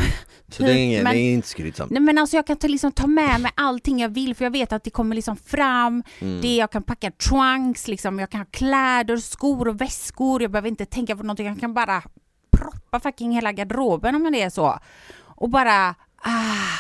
Så 0.50 0.64
det 0.64 0.70
är, 0.70 0.74
typ, 0.74 0.78
ingen, 0.84 1.04
men- 1.04 1.14
det 1.14 1.20
är 1.20 1.34
inte 1.34 1.48
skrytsamt. 1.48 1.92
nej 1.92 2.02
men 2.02 2.18
alltså 2.18 2.36
jag 2.36 2.48
kan 2.48 2.58
ta, 2.58 2.68
liksom, 2.68 2.92
ta 2.92 3.08
med 3.08 3.42
mig 3.42 3.52
allting 3.56 4.00
jag 4.00 4.10
vill 4.10 4.36
för 4.36 4.46
jag 4.46 4.52
vet 4.52 4.74
att 4.74 4.84
det 4.84 4.90
kommer 4.90 5.16
liksom 5.16 5.38
fram, 5.38 6.04
Mm. 6.20 6.42
det 6.42 6.56
jag 6.56 6.72
kan 6.72 6.84
packa 6.84 7.12
trunks, 7.12 7.88
liksom, 7.88 8.20
jag 8.20 8.30
kan 8.30 8.40
ha 8.40 8.48
kläder, 8.52 9.18
skor 9.18 9.68
och 9.68 9.82
väskor, 9.82 10.42
jag 10.42 10.52
behöver 10.52 10.70
inte 10.70 10.86
tänka 10.86 11.16
på 11.16 11.24
någonting, 11.24 11.46
jag 11.48 11.60
kan 11.60 11.74
bara 11.74 12.04
proppa 12.58 13.00
fucking 13.00 13.32
hela 13.32 13.52
garderoben 13.52 14.16
om 14.16 14.32
det 14.32 14.42
är 14.42 14.50
så. 14.50 14.80
Och 15.38 15.50
bara, 15.50 15.96
ah, 16.18 16.80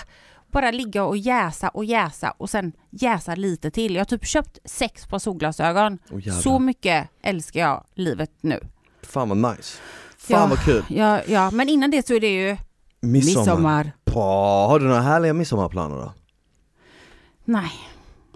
bara 0.55 0.71
ligga 0.71 1.03
och 1.03 1.17
jäsa 1.17 1.69
och 1.69 1.85
jäsa 1.85 2.31
och 2.37 2.49
sen 2.49 2.71
jäsa 2.89 3.35
lite 3.35 3.71
till. 3.71 3.95
Jag 3.95 3.99
har 3.99 4.05
typ 4.05 4.25
köpt 4.25 4.57
sex 4.65 5.05
par 5.07 5.19
solglasögon. 5.19 5.97
Jävlar. 6.11 6.33
så 6.41 6.59
mycket 6.59 7.07
älskar 7.21 7.59
jag 7.59 7.83
livet 7.95 8.31
nu. 8.41 8.59
Fan 9.03 9.29
vad 9.29 9.37
nice. 9.37 9.77
Fan 10.17 10.39
Ja. 10.41 10.47
vad 10.49 10.59
kul. 10.65 10.83
Ja, 10.89 11.21
ja, 11.27 11.51
men 11.51 11.69
innan 11.69 11.91
det 11.91 12.07
så 12.07 12.13
är 12.13 12.19
det 12.19 12.33
ju 12.33 12.57
Midsommar. 12.99 13.45
midsommar. 13.45 13.91
Bra. 14.05 14.67
Har 14.67 14.79
du 14.79 14.85
några 14.87 15.01
härliga 15.01 15.33
midsommarplaner 15.33 15.95
då? 15.97 16.13
Nej. 17.45 17.71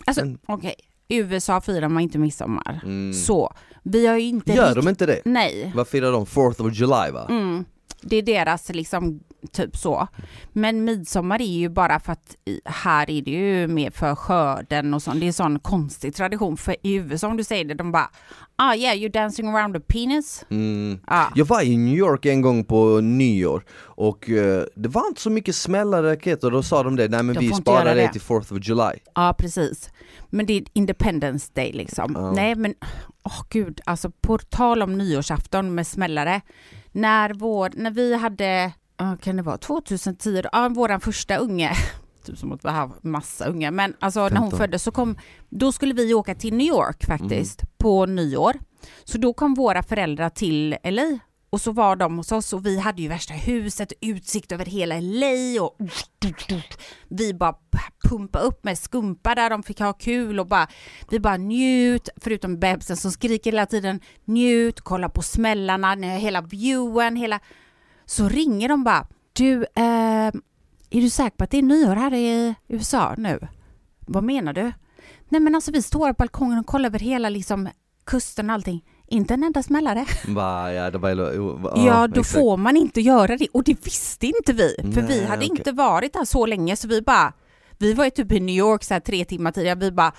Alltså 0.06 0.22
okej, 0.48 0.76
i 1.08 1.18
USA 1.18 1.62
firar 1.62 1.88
man 1.90 2.04
inte 2.04 2.18
midsommar. 2.18 2.80
Mm. 2.84 3.14
Så, 3.14 3.54
vi 3.84 4.08
har 4.08 4.18
ju 4.18 4.28
inte 4.28 4.54
Gör 4.54 4.76
de 4.76 4.88
inte 4.90 5.06
det? 5.06 5.22
Nej. 5.26 5.72
Vad 5.76 5.88
firar 5.88 6.12
de? 6.12 6.26
4th 6.26 6.68
of 6.68 6.74
July 6.74 7.12
va? 7.12 7.26
Mm. 7.30 7.66
Det 8.02 8.16
är 8.16 8.22
deras 8.22 8.70
liksom, 8.70 9.20
typ 9.52 9.78
så. 9.78 10.08
Men 10.54 10.84
midsommar 10.84 11.42
är 11.42 11.58
ju 11.60 11.70
bara 11.70 12.00
för 12.00 12.14
att 12.14 12.36
här 12.66 13.10
är 13.10 13.22
det 13.22 13.32
ju 13.32 13.68
mer 13.68 13.92
för 13.92 14.16
skörden 14.16 14.94
och 14.94 15.02
sånt. 15.02 15.20
Det 15.20 15.26
är 15.26 15.28
en 15.28 15.34
sån 15.34 15.60
konstig 15.60 16.16
tradition. 16.16 16.58
För 16.58 16.76
i 16.84 16.94
USA 16.94 17.28
om 17.28 17.38
du 17.38 17.44
säger 17.44 17.66
det, 17.66 17.74
de 17.74 17.92
bara 17.92 18.10
ah 18.56 18.76
yeah 18.76 18.96
you're 18.98 19.12
dancing 19.12 19.48
around 19.48 19.78
a 19.78 19.80
penis. 19.88 20.46
Mm. 20.50 21.00
Ah. 21.08 21.26
Jag 21.36 21.46
var 21.46 21.62
i 21.62 21.78
New 21.78 21.98
York 21.98 22.26
en 22.26 22.42
gång 22.42 22.64
på 22.64 23.02
nyår 23.02 23.64
och 23.82 24.30
eh, 24.30 24.64
det 24.76 24.90
var 24.90 25.08
inte 25.08 25.22
så 25.22 25.30
mycket 25.30 25.56
smällare 25.56 26.12
raketer, 26.12 26.52
då 26.52 26.64
sa 26.64 26.84
de 26.84 26.96
det, 26.96 27.08
nej 27.08 27.24
men 27.24 27.36
De 27.36 27.42
vi 27.42 27.54
sparar 27.54 27.96
det 27.96 28.08
till 28.08 28.22
4th 28.22 28.54
of 28.54 28.68
July. 28.68 29.00
Ja, 29.16 29.36
precis. 29.38 29.90
Men 30.30 30.46
det 30.46 30.54
är 30.54 30.64
Independence 30.74 31.52
Day 31.54 31.72
liksom. 31.72 32.12
Ja. 32.16 32.32
Nej, 32.32 32.56
men 32.56 32.74
åh 33.24 33.42
gud, 33.50 33.82
alltså 33.86 34.12
på 34.22 34.38
tal 34.38 34.82
om 34.82 34.98
nyårsafton 34.98 35.76
med 35.76 35.88
smällare. 35.88 36.42
När, 36.92 37.34
vår, 37.34 37.72
när 37.76 37.92
vi 37.92 38.16
hade, 38.16 38.72
kan 39.22 39.36
det 39.38 39.44
vara 39.44 39.58
2010, 39.58 40.42
ja, 40.52 40.70
våran 40.70 41.00
första 41.02 41.38
unge, 41.38 41.72
typ 42.26 42.38
som 42.38 42.52
att 42.52 42.66
vi 42.66 42.70
har 42.70 42.92
massa 43.02 43.46
unga, 43.46 43.72
men 43.72 43.94
alltså 44.00 44.20
när 44.20 44.38
hon 44.38 44.52
15. 44.52 44.60
föddes 44.60 44.84
så 44.84 44.92
kom, 44.92 45.18
då 45.50 45.72
skulle 45.72 45.94
vi 45.94 46.14
åka 46.14 46.36
till 46.36 46.54
New 46.54 46.68
York 46.68 47.06
faktiskt 47.06 47.78
på 47.78 48.06
nyår. 48.06 48.54
Så 49.04 49.18
då 49.18 49.34
kom 49.34 49.54
våra 49.54 49.84
föräldrar 49.84 50.30
till 50.30 50.76
LA 50.84 51.20
och 51.50 51.62
så 51.62 51.72
var 51.72 51.96
de 51.96 52.18
hos 52.18 52.32
oss 52.32 52.54
och 52.54 52.66
vi 52.66 52.80
hade 52.80 53.02
ju 53.02 53.08
värsta 53.08 53.34
huset, 53.34 53.94
utsikt 54.02 54.52
över 54.52 54.66
hela 54.66 55.00
LA 55.00 55.64
och 55.64 55.78
vi 57.08 57.34
bara 57.34 57.56
pumpa 58.04 58.40
upp 58.40 58.64
med 58.64 58.78
skumpa 58.78 59.36
där 59.36 59.50
de 59.50 59.64
fick 59.64 59.80
ha 59.80 59.94
kul 59.94 60.40
och 60.40 60.48
bara 60.48 60.68
vi 61.10 61.20
bara 61.20 61.38
njut, 61.38 62.10
förutom 62.18 62.60
bebisen 62.60 62.98
som 62.98 63.12
skriker 63.12 63.52
hela 63.52 63.66
tiden, 63.66 64.00
njut, 64.26 64.82
kolla 64.82 65.10
på 65.10 65.22
smällarna, 65.22 65.96
hela 65.96 66.42
viewen, 66.42 67.16
hela... 67.16 67.40
Så 68.06 68.30
ringer 68.30 68.70
de 68.70 68.84
bara, 68.84 69.08
du, 69.34 69.64
eh, 69.76 70.32
är 70.90 71.02
du 71.02 71.10
säker 71.10 71.38
på 71.38 71.44
att 71.44 71.52
det 71.52 71.58
är 71.58 71.64
nyår 71.64 71.96
här 71.96 72.14
i 72.14 72.56
USA 72.68 73.16
nu? 73.18 73.48
Vad 74.00 74.24
menar 74.24 74.54
du? 74.54 74.72
Nej 75.30 75.42
men 75.42 75.56
alltså 75.56 75.72
vi 75.72 75.82
står 75.82 76.08
på 76.08 76.14
balkongen 76.14 76.60
och 76.60 76.66
kollar 76.66 76.90
över 76.90 77.00
hela 77.00 77.30
liksom 77.30 77.70
kusten 78.06 78.50
och 78.50 78.54
allting. 78.54 78.86
Inte 79.12 79.34
en 79.34 79.44
enda 79.44 79.64
smällare. 79.64 80.06
Va, 80.28 80.74
ja, 80.74 80.92
det 80.92 80.98
var, 80.98 81.10
ja, 81.10 81.72
ja, 81.76 82.08
då 82.08 82.22
exakt. 82.22 82.40
får 82.40 82.58
man 82.58 82.78
inte 82.78 83.02
göra 83.02 83.38
det 83.38 83.48
och 83.54 83.64
det 83.64 83.86
visste 83.86 84.28
inte 84.28 84.54
vi. 84.54 84.76
För 84.78 85.02
Nej, 85.02 85.06
vi 85.08 85.26
hade 85.26 85.46
okay. 85.46 85.58
inte 85.58 85.72
varit 85.72 86.14
där 86.14 86.26
så 86.26 86.46
länge 86.46 86.76
så 86.76 86.88
vi 86.88 87.02
bara, 87.02 87.34
vi 87.78 87.94
var 87.94 88.04
ju 88.06 88.10
typ 88.10 88.32
i 88.32 88.40
New 88.40 88.56
York 88.56 88.84
så 88.84 88.94
här 88.94 89.02
tre 89.02 89.26
timmar 89.26 89.52
tidigare, 89.52 89.80
vi 89.80 89.92
bara, 89.92 90.12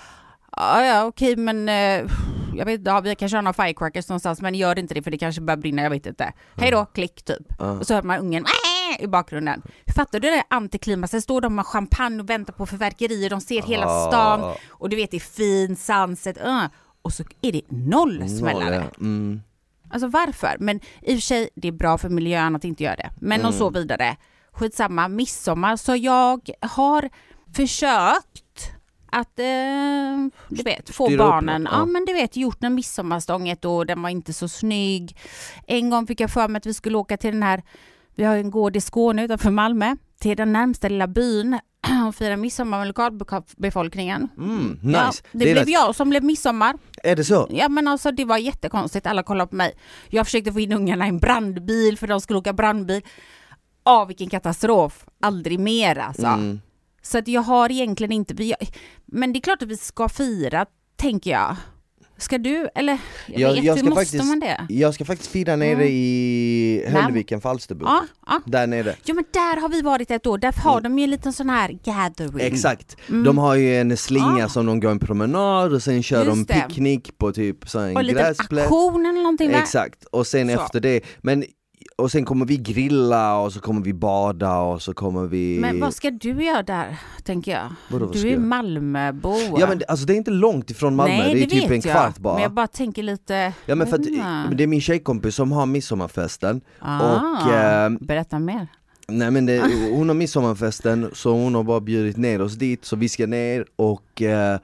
ja, 0.57 0.85
ja 0.85 1.05
okej 1.05 1.37
men 1.37 1.69
eh, 1.69 2.11
jag 2.55 2.65
vet 2.65 2.79
inte, 2.79 2.91
ja, 2.91 3.01
vi 3.01 3.15
kanske 3.15 3.37
har 3.37 3.43
några 3.43 3.65
firecrackers 3.65 4.09
någonstans 4.09 4.41
men 4.41 4.55
gör 4.55 4.79
inte 4.79 4.95
det 4.95 5.03
för 5.03 5.11
det 5.11 5.19
kanske 5.19 5.41
börjar 5.41 5.59
brinna, 5.59 5.83
jag 5.83 5.91
vet 5.91 6.07
inte. 6.07 6.33
Hej 6.57 6.71
då, 6.71 6.85
klick 6.85 7.23
typ. 7.23 7.61
Mm. 7.61 7.79
Och 7.79 7.87
så 7.87 7.95
hör 7.95 8.03
man 8.03 8.19
ungen 8.19 8.45
i 8.99 9.07
bakgrunden. 9.07 9.63
Fattar 9.97 10.21
du 10.21 10.31
det 10.31 10.43
antiklimaxet? 10.51 11.23
Står 11.23 11.41
de 11.41 11.55
med 11.55 11.67
champagne 11.67 12.21
och 12.21 12.31
väntar 12.31 12.53
på 12.53 12.67
fyrverkerier, 12.67 13.31
de 13.31 13.41
ser 13.41 13.63
hela 13.63 14.07
stan 14.07 14.55
och 14.69 14.89
du 14.89 14.97
vet 14.97 15.11
det 15.11 15.17
är 15.17 15.21
fin 15.21 15.77
sunset. 15.77 16.39
Uh 16.47 16.65
och 17.03 17.13
så 17.13 17.25
är 17.43 17.53
det 17.53 17.63
noll 17.69 18.29
smällare. 18.29 18.91
Mm. 19.01 19.41
Alltså 19.91 20.09
varför? 20.09 20.57
Men 20.61 20.81
i 21.03 21.13
och 21.13 21.17
för 21.17 21.21
sig, 21.21 21.49
det 21.55 21.69
är 21.69 21.73
bra 21.73 21.99
för 21.99 22.09
miljön 22.09 22.57
att 22.57 22.65
inte 22.65 22.85
göra 22.85 22.97
det. 22.97 23.11
Men 23.21 23.41
mm. 23.41 23.49
och 23.49 23.55
så 23.55 23.71
vidare. 23.71 24.17
Skitsamma, 24.53 25.09
midsommar. 25.09 25.77
Så 25.77 25.97
jag 25.97 26.51
har 26.61 27.11
försökt 27.55 28.73
att, 29.13 29.39
eh, 29.39 29.45
du 30.49 30.63
vet, 30.63 30.91
få 30.91 31.07
Styra 31.07 31.19
barnen, 31.19 31.69
ja. 31.71 31.79
ja. 31.79 31.85
men 31.85 32.05
du 32.05 32.13
vet, 32.13 32.37
gjort 32.37 32.65
en 32.65 32.75
midsommarstånget 32.75 33.65
och 33.65 33.87
den 33.87 34.03
var 34.03 34.11
inte 34.11 34.33
så 34.33 34.49
snygg. 34.49 35.17
En 35.67 35.91
gång 35.91 36.07
fick 36.07 36.21
jag 36.21 36.31
för 36.31 36.49
mig 36.49 36.59
att 36.59 36.67
vi 36.67 36.75
skulle 36.75 36.99
åka 36.99 37.17
till 37.17 37.33
den 37.33 37.43
här, 37.43 37.63
vi 38.15 38.25
har 38.25 38.37
en 38.37 38.51
gård 38.51 38.77
i 38.77 38.81
Skåne 38.81 39.25
utanför 39.25 39.51
Malmö, 39.51 39.97
till 40.21 40.37
den 40.37 40.53
närmsta 40.53 40.89
lilla 40.89 41.07
byn 41.07 41.59
och 42.09 42.15
fira 42.15 42.37
midsommar 42.37 42.79
med 42.79 42.89
lokalbefolkningen. 42.89 44.29
Mm, 44.39 44.79
nice. 44.83 44.99
Ja, 44.99 45.13
det, 45.33 45.39
det 45.39 45.53
blev 45.53 45.67
nice. 45.67 45.71
jag 45.71 45.95
som 45.95 46.11
blev 46.11 46.25
midsommar. 46.25 46.77
Är 47.03 47.17
det 47.17 47.25
så? 47.25 47.49
Ja 47.51 47.69
men 47.69 47.89
alltså 47.89 48.11
det 48.11 48.25
var 48.25 48.39
jättekonstigt, 48.39 49.07
alla 49.07 49.23
kollade 49.23 49.51
på 49.51 49.57
mig. 49.57 49.73
Jag 50.09 50.27
försökte 50.27 50.53
få 50.53 50.61
in 50.61 50.73
ungarna 50.73 51.07
i 51.07 51.09
en 51.09 51.19
brandbil 51.19 51.99
för 51.99 52.07
de 52.07 52.21
skulle 52.21 52.39
åka 52.39 52.53
brandbil. 52.53 53.03
Ja 53.85 54.05
vilken 54.05 54.29
katastrof, 54.29 55.05
aldrig 55.21 55.59
mer 55.59 55.99
alltså. 55.99 56.27
Mm. 56.27 56.61
Så 57.03 57.19
att 57.19 57.29
jag 57.29 57.43
har 57.43 57.73
egentligen 57.73 58.13
inte, 58.13 58.55
men 59.07 59.33
det 59.33 59.39
är 59.39 59.41
klart 59.41 59.63
att 59.63 59.69
vi 59.69 59.77
ska 59.77 60.09
fira 60.09 60.67
tänker 60.97 61.31
jag. 61.31 61.57
Ska 62.21 62.39
du, 62.39 62.69
eller 62.75 62.99
jag, 63.27 63.41
jag 63.41 63.55
vet, 63.55 63.65
jag 63.65 63.79
ska 63.79 63.89
måste 63.89 64.01
faktiskt, 64.01 64.25
man 64.25 64.41
det? 64.41 64.67
Jag 64.69 64.95
ska 64.95 65.05
faktiskt 65.05 65.31
fira 65.31 65.57
nere 65.57 65.73
mm. 65.73 65.87
i 65.89 66.85
Höllviken, 66.89 67.41
Falsterbo. 67.41 67.85
Ja, 67.85 68.05
ja. 68.27 68.41
Där 68.47 68.67
nere. 68.67 68.95
Ja 69.05 69.15
men 69.15 69.25
där 69.33 69.61
har 69.61 69.69
vi 69.69 69.83
varit 69.83 70.11
ett 70.11 70.27
år, 70.27 70.39
där 70.39 70.53
har 70.53 70.79
mm. 70.79 70.83
de 70.83 70.99
ju 70.99 71.05
en 71.05 71.11
liten 71.11 71.33
sån 71.33 71.51
här 71.51 71.79
gathering. 71.85 72.47
Exakt, 72.47 72.97
mm. 73.09 73.25
de 73.25 73.39
har 73.39 73.55
ju 73.55 73.77
en 73.77 73.97
slinga 73.97 74.39
ja. 74.39 74.49
som 74.49 74.67
de 74.67 74.81
går 74.81 74.91
en 74.91 74.99
promenad 74.99 75.73
och 75.73 75.83
sen 75.83 76.03
kör 76.03 76.25
Just 76.25 76.49
de 76.49 76.55
picknick 76.55 77.19
på 77.19 77.33
typ 77.33 77.69
så 77.69 77.79
en 77.79 77.97
och 77.97 78.03
gräsplätt. 78.03 78.71
Och 78.71 78.79
aktion 78.79 79.07
eller 79.07 79.23
någonting 79.23 79.51
Exakt, 79.51 80.05
och 80.05 80.27
sen 80.27 80.49
så. 80.49 80.63
efter 80.63 80.81
det, 80.81 81.01
men 81.19 81.45
och 82.01 82.11
sen 82.13 82.25
kommer 82.25 82.47
vi 82.47 82.57
grilla 82.57 83.37
och 83.37 83.53
så 83.53 83.61
kommer 83.61 83.81
vi 83.81 83.93
bada 83.93 84.59
och 84.59 84.83
så 84.83 84.95
kommer 84.95 85.27
vi... 85.27 85.59
Men 85.61 85.81
vad 85.81 85.95
ska 85.95 86.11
du 86.11 86.45
göra 86.45 86.63
där, 86.63 86.97
tänker 87.23 87.53
jag? 87.53 87.73
Vadå, 87.89 88.07
du 88.07 88.31
är 88.31 88.39
Malmöbo. 88.39 89.35
Ja 89.59 89.67
men 89.67 89.83
alltså 89.89 90.07
det 90.07 90.15
är 90.15 90.17
inte 90.17 90.31
långt 90.31 90.71
ifrån 90.71 90.97
Malmö, 90.97 91.17
Nej, 91.17 91.35
det 91.35 91.41
är 91.41 91.47
det 91.47 91.61
typ 91.61 91.71
en 91.71 91.83
kvart 91.83 92.19
bara. 92.19 92.35
Men 92.35 92.43
jag 92.43 92.53
bara 92.53 92.67
tänker 92.67 93.03
lite... 93.03 93.53
Ja 93.67 93.75
men 93.75 93.87
för 93.87 93.97
att 93.97 94.05
det 94.57 94.63
är 94.63 94.67
min 94.67 94.81
tjejkompis 94.81 95.35
som 95.35 95.53
har 95.53 95.67
midsommarfesten. 95.67 96.61
Ah, 96.79 97.01
och, 97.01 97.53
eh, 97.53 97.91
berätta 98.01 98.39
mer. 98.39 98.69
Nej 99.09 99.31
men 99.31 99.47
det, 99.47 99.61
hon 99.93 100.09
har 100.09 100.15
midsommarfesten 100.15 101.11
så 101.13 101.33
hon 101.33 101.55
har 101.55 101.63
bara 101.63 101.81
bjudit 101.81 102.17
ner 102.17 102.43
oss 102.43 102.55
dit 102.55 102.85
så 102.85 102.97
vi 102.97 103.09
ska 103.09 103.27
ner 103.27 103.65
och... 103.77 104.23
Eh, 104.23 104.59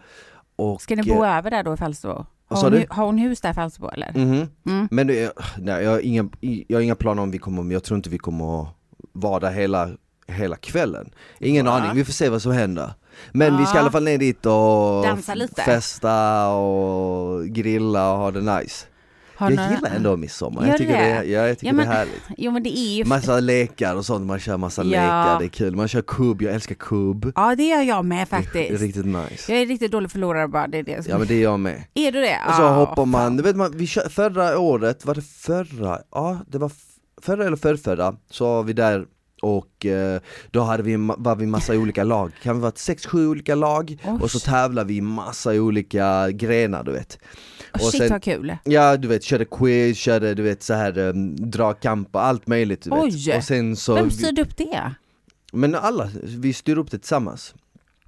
och 0.57 0.83
ska 0.83 0.97
ni 0.97 1.03
bo 1.03 1.25
eh, 1.25 1.37
över 1.37 1.51
där 1.51 1.63
då 1.63 1.75
i 1.75 1.77
Falsterbo? 1.77 2.27
Har 2.49 2.71
hon, 2.71 2.85
har 2.89 3.07
hon 3.07 3.19
hus 3.19 3.41
där 3.41 3.51
i 3.51 3.55
Falsterbo 3.55 3.89
eller? 3.89 4.09
Mm. 4.15 4.47
Mm. 4.67 4.89
Men 4.91 5.07
det, 5.07 5.33
nej, 5.59 5.85
jag, 5.85 5.91
har 5.91 6.01
inga, 6.01 6.29
jag 6.41 6.77
har 6.77 6.83
inga 6.83 6.95
planer 6.95 7.23
om 7.23 7.31
vi 7.31 7.39
kommer, 7.39 7.73
jag 7.73 7.85
tror 7.85 7.97
inte 7.97 8.11
vi 8.11 8.19
kommer 8.19 8.63
att 8.63 8.69
vara 9.13 9.41
där 9.41 9.51
hela, 9.51 9.91
hela 10.27 10.57
kvällen. 10.57 11.11
Ingen 11.41 11.67
ja. 11.67 11.73
aning, 11.73 11.97
vi 11.97 12.05
får 12.05 12.13
se 12.13 12.29
vad 12.29 12.43
som 12.43 12.53
händer. 12.53 12.93
Men 13.33 13.53
ja. 13.53 13.59
vi 13.59 13.67
ska 13.67 13.77
i 13.77 13.81
alla 13.81 13.91
fall 13.91 14.05
ner 14.05 14.19
dit 14.19 14.47
och 14.47 15.25
festa 15.57 16.49
och 16.49 17.47
grilla 17.47 18.13
och 18.13 18.19
ha 18.19 18.31
det 18.31 18.59
nice. 18.59 18.87
Jag 19.39 19.51
några... 19.51 19.71
gillar 19.71 19.91
ändå 19.91 20.17
midsommar, 20.17 20.67
jag 20.67 20.77
tycker, 20.79 20.93
det? 20.93 20.99
Det, 20.99 21.25
ja, 21.25 21.47
jag 21.49 21.59
tycker 21.59 21.67
ja, 21.67 21.73
men, 21.73 21.89
det 21.89 21.93
är 21.93 21.97
härligt. 21.97 22.23
Jo, 22.37 22.51
men 22.53 22.63
det 22.63 22.79
är 22.79 22.97
ju... 22.97 23.05
Massa 23.05 23.41
lekar 23.41 23.97
och 23.97 24.07
sånt, 24.07 24.27
man 24.27 24.39
kör 24.39 24.57
massa 24.57 24.83
ja. 24.83 24.89
lekar, 24.89 25.39
det 25.39 25.45
är 25.45 25.49
kul. 25.49 25.77
Man 25.77 25.89
kör 25.89 26.03
kubb, 26.03 26.43
jag 26.43 26.55
älskar 26.55 26.75
kubb. 26.75 27.33
Ja 27.37 27.55
det 27.57 27.65
gör 27.65 27.83
jag 27.83 28.05
med 28.05 28.29
faktiskt. 28.29 28.53
Det 28.53 28.75
är 28.75 28.79
riktigt 28.79 29.07
nice. 29.07 29.53
Jag 29.53 29.63
är 29.63 29.67
riktigt 29.67 29.93
dålig 29.93 30.11
förlorare 30.11 30.49
bara, 30.49 30.67
det 30.67 30.79
är 30.79 30.83
det 30.83 31.03
som... 31.03 31.11
Ja 31.11 31.19
men 31.19 31.27
det 31.27 31.35
är 31.35 31.43
jag 31.43 31.61
med. 31.61 31.85
Är 31.95 32.13
du 32.13 32.21
det? 32.21 32.39
Och 32.49 32.55
så 32.55 32.63
oh, 32.63 32.75
hoppar 32.75 33.05
man, 33.05 33.37
du 33.37 33.43
vet 33.43 33.57
man, 33.57 33.73
vi 33.75 33.87
kör, 33.87 34.09
förra 34.09 34.59
året, 34.59 35.05
var 35.05 35.15
det 35.15 35.23
förra? 35.23 35.99
Ja 36.11 36.39
det 36.47 36.59
var 36.59 36.73
förra 37.23 37.47
eller 37.47 37.57
förrförra, 37.57 38.15
så 38.31 38.45
var 38.45 38.63
vi 38.63 38.73
där 38.73 39.07
och 39.43 39.87
eh, 39.87 40.21
då 40.51 40.61
hade 40.61 40.83
vi, 40.83 40.97
var 41.19 41.37
vi 41.37 41.47
massa 41.47 41.75
olika 41.75 42.05
lag, 42.05 42.33
kan 42.43 42.57
vi 42.57 42.63
vara 42.63 42.73
sex, 42.77 43.07
sju 43.07 43.29
olika 43.29 43.55
lag 43.55 43.97
Osh. 44.05 44.23
och 44.23 44.31
så 44.31 44.41
tävlar 44.41 44.85
vi 44.85 44.97
i 44.97 45.01
massa 45.01 45.51
olika 45.51 46.31
grenar 46.31 46.85
du 46.85 46.93
vet 46.93 47.19
och 47.73 47.81
Shit 47.81 48.01
sen, 48.01 48.11
vad 48.11 48.23
kul! 48.23 48.57
Ja 48.65 48.97
du 48.97 49.09
vet, 49.09 49.23
körde 49.23 49.45
quiz, 49.45 49.99
körde 49.99 50.35
du 50.35 50.43
vet 50.43 50.63
så 50.63 50.75
här 50.75 50.99
um, 50.99 51.51
dragkamp 51.51 52.15
och 52.15 52.25
allt 52.25 52.47
möjligt 52.47 52.83
du 52.83 52.91
Oj! 52.91 53.27
vet. 53.27 53.39
Och 53.39 53.45
sen 53.45 53.77
så 53.77 53.95
Vem 53.95 54.11
styrde 54.11 54.43
upp 54.43 54.57
det? 54.57 54.95
Men 55.53 55.75
alla, 55.75 56.11
vi 56.23 56.53
styr 56.53 56.79
upp 56.79 56.91
det 56.91 56.99
tillsammans 56.99 57.55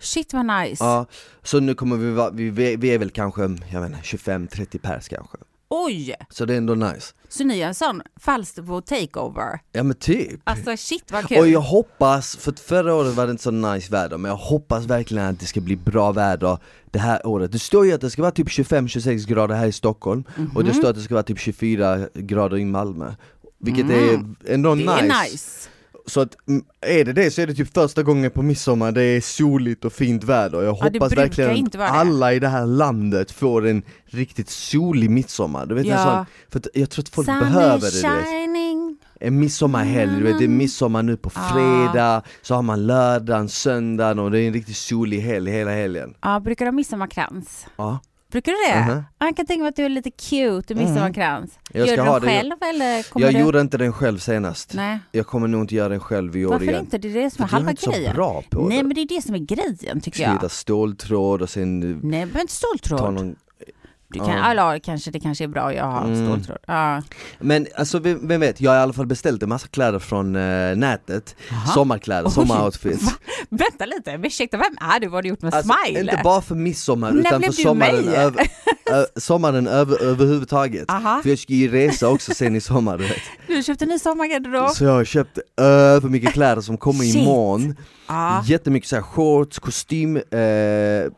Shit 0.01 0.33
vad 0.33 0.47
nice! 0.47 0.85
Ja, 0.85 1.07
så 1.43 1.61
nu 1.61 1.75
kommer 1.75 1.97
vi 1.97 2.11
vara, 2.11 2.31
vi, 2.31 2.77
vi 2.77 2.91
är 2.91 2.99
väl 2.99 3.11
kanske, 3.11 3.43
jag 3.43 3.87
inte, 3.87 3.99
25-30 4.03 4.79
pers 4.79 5.09
kanske 5.09 5.39
Oj! 5.69 6.15
Så 6.31 6.45
det 6.45 6.55
är 6.55 6.59
ändå 6.59 6.75
nice. 6.75 7.15
Så 7.29 7.45
ni 7.45 7.61
är 7.61 7.67
en 7.67 7.75
sån 7.75 8.03
Falsterbo 8.21 8.81
takeover? 8.81 9.61
Ja 9.73 9.83
men 9.83 9.97
typ. 9.97 10.41
Alltså 10.45 10.77
shit 10.77 11.13
vad 11.13 11.29
kul. 11.29 11.39
Och 11.39 11.49
jag 11.49 11.61
hoppas, 11.61 12.37
för 12.37 12.53
förra 12.53 12.95
året 12.95 13.15
var 13.15 13.27
det 13.27 13.31
inte 13.31 13.43
så 13.43 13.51
nice 13.51 13.93
väder, 13.93 14.19
men 14.19 14.29
jag 14.29 14.37
hoppas 14.37 14.85
verkligen 14.85 15.27
att 15.27 15.41
det 15.41 15.47
ska 15.47 15.61
bli 15.61 15.77
bra 15.77 16.13
väder 16.13 16.59
det 16.91 16.99
här 16.99 17.27
året. 17.27 17.53
Det 17.53 17.59
står 17.59 17.87
ju 17.87 17.93
att 17.93 18.01
det 18.01 18.11
ska 18.11 18.23
vara 18.23 18.33
typ 18.33 18.49
25-26 18.49 19.29
grader 19.29 19.55
här 19.55 19.67
i 19.67 19.73
Stockholm, 19.73 20.25
mm 20.37 20.49
-hmm. 20.49 20.57
och 20.57 20.65
det 20.65 20.75
står 20.75 20.89
att 20.91 20.97
det 20.97 21.03
ska 21.03 21.15
vara 21.15 21.23
typ 21.23 21.39
24 21.39 22.09
grader 22.15 22.57
i 22.57 22.65
Malmö. 22.65 23.15
Vilket 23.59 23.85
mm. 23.85 24.37
är 24.45 24.55
ändå 24.55 24.75
nice. 24.75 24.93
Är 24.93 25.23
nice. 25.25 25.69
Så 26.09 26.21
att, 26.21 26.49
mm, 26.49 26.65
är 26.81 27.05
det 27.05 27.13
det 27.13 27.31
så 27.31 27.43
är 27.43 27.47
det 27.47 27.55
typ 27.55 27.75
första 27.75 28.03
gången 28.03 28.31
på 28.31 28.43
midsommar 28.43 28.93
det 28.93 29.03
är 29.03 29.21
soligt 29.21 29.85
och 29.85 29.93
fint 29.93 30.25
väder. 30.25 30.63
Jag 30.63 30.75
hoppas 30.75 31.13
verkligen 31.13 31.67
att 31.67 31.77
alla 31.77 32.33
i 32.33 32.39
det 32.39 32.49
här 32.49 32.67
landet 32.67 33.31
får 33.31 33.67
en 33.67 33.83
riktigt 34.05 34.49
solig 34.49 35.11
midsommar. 35.11 35.67
Du 35.67 35.75
vet, 35.75 35.87
ja. 35.87 36.05
sån, 36.05 36.27
för 36.63 36.71
jag 36.75 36.91
tror 36.91 37.03
att 37.03 37.09
folk 37.09 37.27
Sun 37.27 37.41
behöver 37.41 37.81
det. 37.81 38.25
Shining. 38.25 38.99
En 39.21 39.39
midsommarhelg, 39.39 40.17
du 40.17 40.23
vet, 40.23 40.39
det 40.39 40.45
är 40.45 40.49
midsommar 40.49 41.03
nu 41.03 41.17
på 41.17 41.31
fredag, 41.31 42.23
så 42.43 42.55
har 42.55 42.63
man 42.63 42.87
lördagen, 42.87 43.49
söndagen 43.49 44.19
och 44.19 44.31
det 44.31 44.41
är 44.41 44.47
en 44.47 44.53
riktigt 44.53 44.77
solig 44.77 45.21
helg 45.21 45.51
hela 45.51 45.71
helgen. 45.71 46.15
Ja, 46.21 46.41
brukar 46.41 46.65
du 46.65 46.69
ha 46.69 46.73
midsommarkrans? 46.73 47.67
Ja. 47.77 47.99
Brukar 48.33 48.53
du 48.53 48.73
det? 48.73 48.79
Uh 48.79 48.97
-huh. 48.97 49.05
Jag 49.19 49.37
kan 49.37 49.47
tänka 49.47 49.63
mig 49.63 49.69
att 49.69 49.77
du 49.77 49.85
är 49.85 49.89
lite 49.89 50.11
cute 50.11 50.73
i 50.73 50.77
midsommarkrans. 50.77 51.59
Mm. 51.75 51.87
Gör 51.87 51.97
du 51.97 52.03
den 52.03 52.21
själv 52.21 52.53
det. 52.61 52.67
eller 52.67 53.11
kommer 53.11 53.27
Jag 53.27 53.35
du... 53.35 53.41
gjorde 53.41 53.61
inte 53.61 53.79
den 53.79 53.93
själv 53.93 54.19
senast. 54.19 54.75
Nej. 54.75 54.99
Jag 55.13 55.27
kommer 55.27 55.49
nog 55.49 55.61
inte 55.61 55.75
göra 55.75 55.89
den 55.89 56.01
själv 56.01 56.37
i 56.37 56.47
år 56.47 56.51
Varför 56.51 56.65
igen. 56.65 56.81
inte? 56.81 56.99
Det 56.99 57.09
är 57.09 57.23
det 57.23 57.31
som 57.31 57.45
är 57.45 57.49
halva 57.49 57.73
grejen. 57.73 57.79
Jag 57.83 57.95
är 57.95 57.99
inte 57.99 58.11
så 58.11 58.17
bra 58.17 58.43
på 58.51 58.69
Nej 58.69 58.83
men 58.83 58.95
det 58.95 59.01
är 59.01 59.09
det 59.09 59.23
som 59.23 59.35
är 59.35 59.39
grejen 59.39 60.01
tycker 60.01 60.23
jag. 60.23 60.31
Slita 60.31 60.49
ståltråd 60.49 61.43
och 61.43 61.51
sen... 61.51 61.81
Nej 62.03 62.27
men 62.27 62.41
inte 62.41 62.53
ståltråd. 62.53 63.15
Någon... 63.15 63.37
Du 64.11 64.19
kan, 64.19 64.29
ja. 64.29 64.51
Eller, 64.51 64.79
kanske, 64.79 65.11
det 65.11 65.21
kanske 65.21 65.45
är 65.45 65.49
bra, 65.49 65.75
jag 65.75 65.85
har 65.85 66.05
mm. 66.05 66.27
ståltråd. 66.27 66.59
Ja. 66.67 67.03
Men 67.39 67.67
alltså 67.77 67.99
vem, 67.99 68.29
vem, 68.29 68.41
vet, 68.41 68.61
jag 68.61 68.71
har 68.71 68.79
i 68.79 68.81
alla 68.81 68.93
fall 68.93 69.07
beställt 69.07 69.43
en 69.43 69.49
massa 69.49 69.69
kläder 69.69 69.99
från 69.99 70.37
äh, 70.37 70.77
nätet, 70.77 71.37
Aha. 71.53 71.73
sommarkläder, 71.73 72.29
sommaroutfits. 72.29 73.05
Vänta 73.49 73.87
lite, 73.87 74.21
ursäkta, 74.25 74.57
vem 74.57 74.89
är 74.91 75.01
du? 75.01 75.07
Vad 75.07 75.15
har 75.15 75.23
du 75.23 75.29
gjort 75.29 75.43
med 75.43 75.55
alltså, 75.55 75.75
Smile? 75.85 76.01
Inte 76.01 76.21
bara 76.25 76.41
för 76.41 76.55
midsommar 76.55 77.13
När 77.13 77.21
utan 77.21 77.43
för 77.43 77.53
sommaren, 77.53 78.09
över, 78.09 78.47
ö, 78.91 79.05
sommaren 79.17 79.67
över, 79.67 80.03
överhuvudtaget. 80.03 80.91
Aha. 80.91 81.21
För 81.23 81.29
jag 81.29 81.39
ska 81.39 81.53
ju 81.53 81.71
resa 81.71 82.09
också 82.09 82.35
sen 82.35 82.57
i 82.57 82.61
sommar 82.61 82.99
du 82.99 83.05
vet. 83.05 83.23
Du 83.47 83.63
köpte 83.63 83.85
en 83.85 83.89
ny 83.89 83.99
sommargarderob? 83.99 84.71
Så 84.71 84.85
jag 84.85 84.93
har 84.93 85.05
köpt 85.05 85.39
över 85.57 86.09
mycket 86.09 86.33
kläder 86.33 86.63
som 86.63 86.77
kommer 86.77 87.17
imorgon. 87.17 87.77
Ah. 88.07 88.43
Jättemycket 88.45 88.89
så 88.89 88.97
här 88.97 89.03
shorts, 89.03 89.59
kostym, 89.59 90.17
eh, 90.17 90.23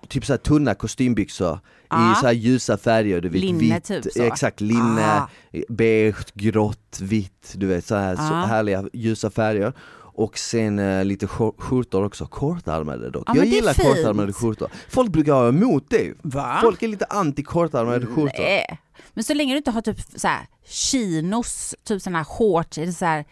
typ 0.08 0.26
så 0.26 0.32
här 0.32 0.38
tunna 0.38 0.74
kostymbyxor 0.74 1.58
Ja. 1.90 2.12
i 2.12 2.14
så 2.20 2.26
här 2.26 2.32
ljusa 2.32 2.76
färger, 2.78 3.20
du 3.20 3.28
vet 3.28 3.40
Linne 3.40 3.58
vitt, 3.74 3.84
typ 3.84 4.12
så. 4.12 4.22
exakt 4.22 4.60
linne, 4.60 5.20
Ah. 5.20 5.28
beige, 5.68 6.24
grått, 6.34 6.98
vitt, 7.00 7.52
du 7.54 7.66
vet 7.66 7.86
så 7.86 7.94
här 7.94 8.16
så 8.16 8.22
Ah. 8.22 8.44
härliga 8.46 8.84
ljusa 8.92 9.30
färger. 9.30 9.72
Och 10.12 10.38
sen 10.38 10.78
eh, 10.78 11.04
lite 11.04 11.26
skjor- 11.26 11.54
skjortor 11.58 12.04
också, 12.04 12.26
kortärmade 12.26 13.10
dock. 13.10 13.24
Ja, 13.28 13.36
jag 13.36 13.46
gillar 13.46 13.74
kortärmade 13.74 14.32
skjortor. 14.32 14.68
Folk 14.88 15.10
brukar 15.10 15.32
vara 15.32 15.48
emot 15.48 15.84
det. 15.90 16.12
Va? 16.22 16.58
Folk 16.62 16.82
är 16.82 16.88
lite 16.88 17.04
anti 17.04 17.42
kortärmade 17.42 18.06
skjortor. 18.06 18.38
Nej. 18.38 18.80
Men 19.14 19.24
så 19.24 19.34
länge 19.34 19.52
du 19.52 19.56
inte 19.56 19.70
har 19.70 19.80
typ 19.82 19.96
så 20.16 20.28
här 20.28 20.46
chinos, 20.66 21.74
typ 21.84 22.02
sådana 22.02 22.18
här 22.18 22.24
shorts, 22.24 22.76
det 22.76 22.92
så 22.92 23.04
här 23.04 23.24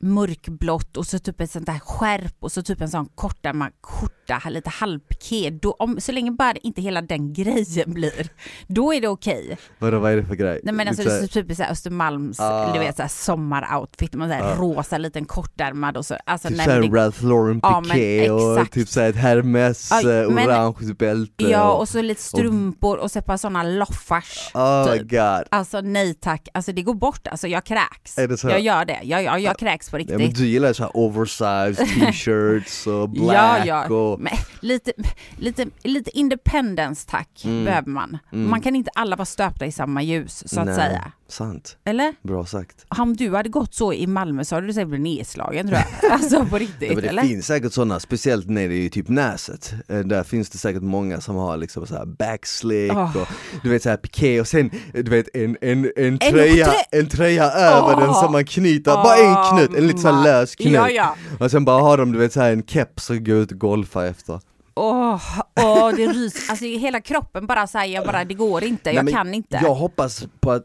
mörkblått 0.00 0.96
och 0.96 1.06
så 1.06 1.18
typ 1.18 1.40
ett 1.40 1.50
sånt 1.50 1.66
där 1.66 1.78
skärp 1.78 2.34
och 2.40 2.52
så 2.52 2.62
typ 2.62 2.80
en 2.80 2.88
sån 2.90 3.08
kortärmad 3.14 3.72
skjorta, 3.82 4.23
lite 4.50 4.70
halvpiké. 4.70 5.50
Då, 5.50 5.72
om, 5.72 6.00
så 6.00 6.12
länge 6.12 6.30
bara 6.30 6.52
inte 6.62 6.82
hela 6.82 7.02
den 7.02 7.32
grejen 7.32 7.92
blir, 7.94 8.28
då 8.66 8.94
är 8.94 9.00
det 9.00 9.08
okej. 9.08 9.58
Vadå, 9.78 9.98
vad 9.98 10.12
är 10.12 10.16
det 10.16 10.24
för 10.24 10.34
grej? 10.34 10.60
Nej 10.62 10.74
men 10.74 10.88
alltså 10.88 11.02
Lite 11.02 11.18
det 11.18 11.24
är 11.24 11.42
typ 11.42 11.56
så 11.56 11.62
här 11.62 11.70
Östermalms, 11.70 12.40
Ah. 12.40 12.72
du 12.72 12.78
vet 12.78 12.96
så 12.96 13.02
här 13.02 13.08
sommaroutfit, 13.08 14.14
man 14.14 14.28
så 14.28 14.34
här 14.34 14.42
Ah. 14.52 14.54
rosa 14.56 14.98
liten 14.98 15.24
kortärmad 15.24 15.96
och 15.96 16.06
så. 16.06 16.16
Alltså, 16.26 16.48
Typ 16.48 16.56
såhär 16.56 16.82
Ralph 16.82 17.24
Lauren 17.24 17.60
Ja, 17.62 17.82
piké 17.92 18.30
och 18.30 18.70
typ 18.70 18.88
såhär 18.88 19.10
ett 19.10 19.16
Hermes 19.16 19.88
Ja, 19.90 20.00
men- 20.30 20.48
orange 20.48 20.94
bälte 20.98 21.44
ja 21.44 21.72
och, 21.72 21.80
och 21.80 21.88
så 21.88 22.02
lite 22.02 22.22
strumpor 22.22 22.96
och 22.98 23.10
så 23.10 23.18
ett 23.18 23.26
par 23.26 23.36
sådana 23.36 23.62
loffars. 23.62 24.50
Oh 24.54 24.92
typ. 24.92 25.10
god. 25.10 25.44
Alltså 25.50 25.80
nej 25.80 26.14
tack, 26.14 26.48
alltså 26.54 26.72
det 26.72 26.82
går 26.82 26.94
bort, 26.94 27.26
alltså 27.26 27.48
jag 27.48 27.64
kräks. 27.64 28.18
Är 28.18 28.28
det 28.28 28.36
så? 28.36 28.48
Jag 28.48 28.60
gör 28.60 28.84
det, 28.84 28.98
jag, 29.02 29.22
jag, 29.22 29.40
jag 29.40 29.58
kräks 29.58 29.90
på 29.90 29.96
Ja, 29.96 29.98
riktigt. 30.00 30.18
men 30.18 30.32
du 30.32 30.46
gillar 30.46 30.72
såhär 30.72 30.90
oversized 30.96 31.76
t-shirts 31.94 32.86
och 32.86 33.08
black 33.10 33.36
Ja, 33.66 33.86
ja. 33.88 33.94
och... 33.94 34.13
Men 34.16 34.32
lite, 34.60 34.92
lite, 35.38 35.66
lite 35.82 36.18
independence 36.18 37.10
tack 37.10 37.42
Mm. 37.44 37.64
behöver 37.64 37.88
man. 37.90 38.18
Mm. 38.32 38.50
Man 38.50 38.60
kan 38.60 38.76
inte 38.76 38.90
alla 38.94 39.16
vara 39.16 39.26
stöpta 39.26 39.66
i 39.66 39.72
samma 39.72 40.02
ljus 40.02 40.42
så 40.46 40.60
att 40.60 40.66
Nej, 40.66 40.74
säga. 40.74 41.12
Sant, 41.34 41.76
Eller? 41.84 42.14
bra 42.22 42.46
sagt. 42.46 42.86
Om 42.98 43.16
du 43.16 43.34
hade 43.34 43.48
gått 43.48 43.74
så 43.74 43.92
i 43.92 44.06
Malmö 44.06 44.44
så 44.44 44.54
hade 44.54 44.66
du 44.66 44.72
säkert 44.72 44.88
blivit 44.88 45.02
nedslagen 45.04 45.66
tror 45.68 45.78
jag. 46.02 46.12
Alltså 46.12 46.44
på 46.46 46.58
riktigt, 46.58 46.88
Ja, 46.88 46.94
men 46.94 47.02
det 47.02 47.08
eller? 47.08 47.22
finns 47.22 47.46
säkert 47.46 47.72
sådana, 47.72 48.00
speciellt 48.00 48.48
nere 48.48 48.74
i 48.74 48.90
typ 48.90 49.08
Näset. 49.08 49.74
Eh, 49.88 49.98
Där 49.98 50.22
finns 50.24 50.50
det 50.50 50.58
säkert 50.58 50.82
många 50.82 51.20
som 51.20 51.36
har 51.36 51.56
liksom 51.56 51.86
så 51.86 51.94
här 51.94 52.04
backslick 52.06 52.92
Åh. 52.92 53.16
och 53.16 53.26
du 53.62 53.70
vet 53.70 53.82
så 53.82 53.88
här 53.88 53.96
piké 53.96 54.40
och 54.40 54.48
sen 54.48 54.70
du 54.92 55.02
vet 55.10 55.36
en, 55.36 55.56
en, 55.60 55.84
en, 55.96 56.06
En 56.06 56.18
tröja, 56.18 56.66
trö- 56.66 56.84
en 57.00 57.08
tröja 57.08 57.44
över 57.50 58.00
den 58.00 58.14
som 58.14 58.32
man 58.32 58.44
knyter, 58.44 58.92
bara 58.94 59.16
en 59.16 59.58
knut, 59.58 59.78
en 59.78 59.86
lite 59.86 59.98
så 59.98 60.08
här 60.12 60.24
lös 60.24 60.54
knut. 60.54 60.72
Ja, 60.72 60.90
ja. 60.90 61.16
Och 61.40 61.50
sen 61.50 61.64
bara 61.64 61.82
har 61.82 61.98
de 61.98 62.12
du 62.12 62.18
vet 62.18 62.32
så 62.32 62.40
här 62.40 62.52
en 62.52 62.62
keps 62.66 63.10
och 63.10 63.24
går 63.26 63.36
ut 63.36 63.52
och 63.52 63.58
golfar 63.58 64.04
efter. 64.06 64.40
Åh, 64.76 65.20
åh, 65.60 65.90
det 65.96 66.06
ryser. 66.06 66.50
Alltså 66.50 66.64
hela 66.64 67.00
kroppen 67.00 67.46
bara 67.46 67.66
säger 67.66 68.04
bara, 68.06 68.24
det 68.24 68.34
går 68.34 68.64
inte, 68.64 68.92
Nej, 68.92 68.94
jag 69.04 69.08
kan 69.14 69.34
inte. 69.34 69.60
Jag 69.62 69.74
hoppas 69.74 70.24
på 70.40 70.50
att, 70.50 70.64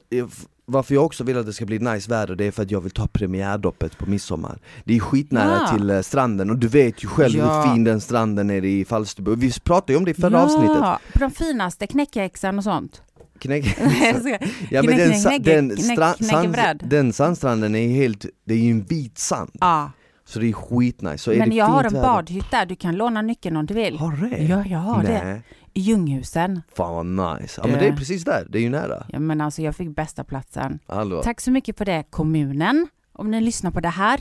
varför 0.72 0.94
jag 0.96 1.06
också 1.06 1.24
vill 1.24 1.38
att 1.38 1.46
det 1.46 1.54
ska 1.54 1.66
bli 1.66 1.80
nice 1.80 2.10
väder 2.10 2.36
det 2.36 2.46
är 2.46 2.52
för 2.52 2.64
att 2.64 2.72
jag 2.72 2.82
vill 2.82 2.92
ta 2.92 3.08
premiärdoppet 3.08 3.98
på 3.98 4.06
midsommar. 4.10 4.58
Det 4.84 4.96
är 4.96 5.00
skitnära 5.00 5.60
Ja. 5.72 5.78
till 5.78 5.90
eh, 5.90 6.02
stranden 6.02 6.50
och 6.50 6.58
du 6.58 6.68
vet 6.68 7.04
ju 7.04 7.08
själv 7.08 7.36
Ja. 7.38 7.62
hur 7.62 7.74
fin 7.74 7.84
den 7.84 8.02
stranden 8.02 8.48
nere 8.48 8.68
i 8.68 8.86
Falsterbo 8.86 9.36
Vi 9.36 9.52
pratade 9.64 9.94
ju 9.94 9.98
om 9.98 10.06
det 10.06 10.12
i 10.12 10.14
förra 10.14 10.44
avsnittet. 10.44 10.78
Ja, 10.82 11.00
på 11.14 11.20
de 11.20 11.32
finaste 11.32 11.88
knäckhäxan 11.88 12.58
och 12.58 12.64
sånt. 12.64 13.02
Knäck... 13.40 13.66
Ja, 14.72 14.84
men 14.84 14.98
den, 14.98 15.12
knäck- 15.14 15.44
den, 15.44 15.72
stra- 15.72 16.24
sand, 16.24 16.82
den 16.90 17.14
sandstranden 17.14 17.76
är 17.76 17.88
helt, 17.88 18.26
det 18.46 18.54
är 18.54 18.58
ju 18.58 18.72
en 18.72 18.84
vit 18.84 19.18
sand. 19.18 19.52
Ja, 19.60 19.92
Så 20.26 20.40
det 20.40 20.50
är 20.50 20.54
skitnice. 20.54 21.18
Så 21.18 21.32
är 21.32 21.38
men 21.40 21.50
det 21.50 21.56
jag 21.56 21.66
har 21.66 21.84
en 21.84 21.94
väder- 21.94 22.02
badhytt 22.08 22.52
där, 22.52 22.66
du 22.66 22.76
kan 22.76 22.96
låna 22.96 23.22
nyckeln 23.22 23.58
om 23.58 23.66
du 23.66 23.74
vill. 23.74 23.98
Har 23.98 24.12
du 24.12 24.30
det? 24.30 24.44
Ja, 24.44 24.64
jag 24.66 24.80
har 24.80 25.04
det. 25.04 25.24
Nej, 25.24 25.42
I 25.59 25.59
Ljunghusen. 25.80 26.62
fan 26.76 27.16
vad 27.16 27.40
nice. 27.42 27.62
Ja 27.64 27.68
men 27.70 27.80
Det- 27.80 27.88
är 27.88 27.96
precis 27.96 28.24
där, 28.24 28.48
det 28.50 28.58
är 28.58 28.62
ju 28.62 28.70
nära. 28.70 29.06
Ja 29.10 29.20
men 29.20 29.42
alltså 29.42 29.62
jag 29.62 29.76
fick 29.76 29.96
bästa 29.96 30.24
platsen. 30.24 30.80
Allvar. 30.86 31.24
Tack 31.24 31.42
så 31.42 31.52
mycket 31.52 31.78
för 31.78 31.86
det 31.86 32.04
kommunen. 32.10 32.88
Om 33.14 33.32
ni 33.32 33.42
lyssnar 33.42 33.72
på 33.72 33.80
det 33.80 33.90
här. 33.90 34.20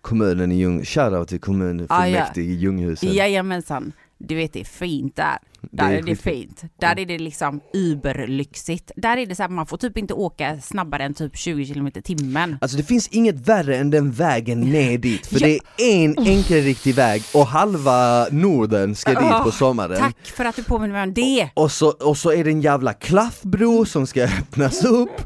Kommunen 0.00 0.52
i 0.52 0.54
Ljung, 0.58 0.84
shoutout 0.84 1.28
till 1.28 1.40
kommunfullmäktige 1.40 2.46
i 2.46 2.54
Ljunghusen. 2.54 3.12
Jajamensan. 3.14 3.92
Du 4.18 4.34
vet 4.34 4.52
det 4.52 4.60
är 4.60 4.64
fint 4.64 5.16
där. 5.16 5.38
Där 5.60 5.90
är 5.90 5.98
är, 5.98 6.02
det 6.02 6.16
fint. 6.16 6.62
Där 6.80 6.98
är 6.98 7.06
det 7.06 7.18
liksom 7.18 7.60
überlyxigt. 7.74 8.90
Där 8.96 9.16
är 9.16 9.26
det 9.26 9.34
så 9.34 9.42
här, 9.42 9.50
man 9.50 9.66
får 9.66 9.76
typ 9.76 9.98
inte 9.98 10.14
åka 10.14 10.60
snabbare 10.60 11.04
än 11.04 11.14
typ 11.14 11.36
20 11.36 11.74
km 11.74 11.90
timmen. 12.04 12.58
Alltså 12.60 12.76
det 12.76 12.82
finns 12.82 13.08
inget 13.08 13.48
värre 13.48 13.76
än 13.76 13.90
den 13.90 14.12
vägen 14.12 14.60
ner 14.60 14.98
dit, 15.08 15.26
för 15.26 15.40
Ja. 15.40 15.46
det 15.46 15.82
är 15.82 16.04
en 16.04 16.18
enkelriktig 16.18 16.94
väg 16.94 17.22
och 17.34 17.46
halva 17.46 18.26
Norden 18.30 18.94
ska 18.94 19.10
dit 19.10 19.18
på 19.18 19.42
Åh, 19.46 19.50
sommaren. 19.50 19.98
Tack 19.98 20.26
för 20.26 20.44
att 20.44 20.56
du 20.56 20.64
påminner 20.64 20.92
mig 20.94 21.02
om 21.02 21.14
det. 21.14 21.50
Och 21.54 21.72
så, 21.72 21.88
och 21.90 22.16
så 22.16 22.32
är 22.32 22.44
det 22.44 22.50
en 22.50 22.60
jävla 22.60 22.92
klaffbro 22.92 23.84
som 23.84 24.06
ska 24.06 24.22
öppnas 24.40 24.84
upp 24.84 25.22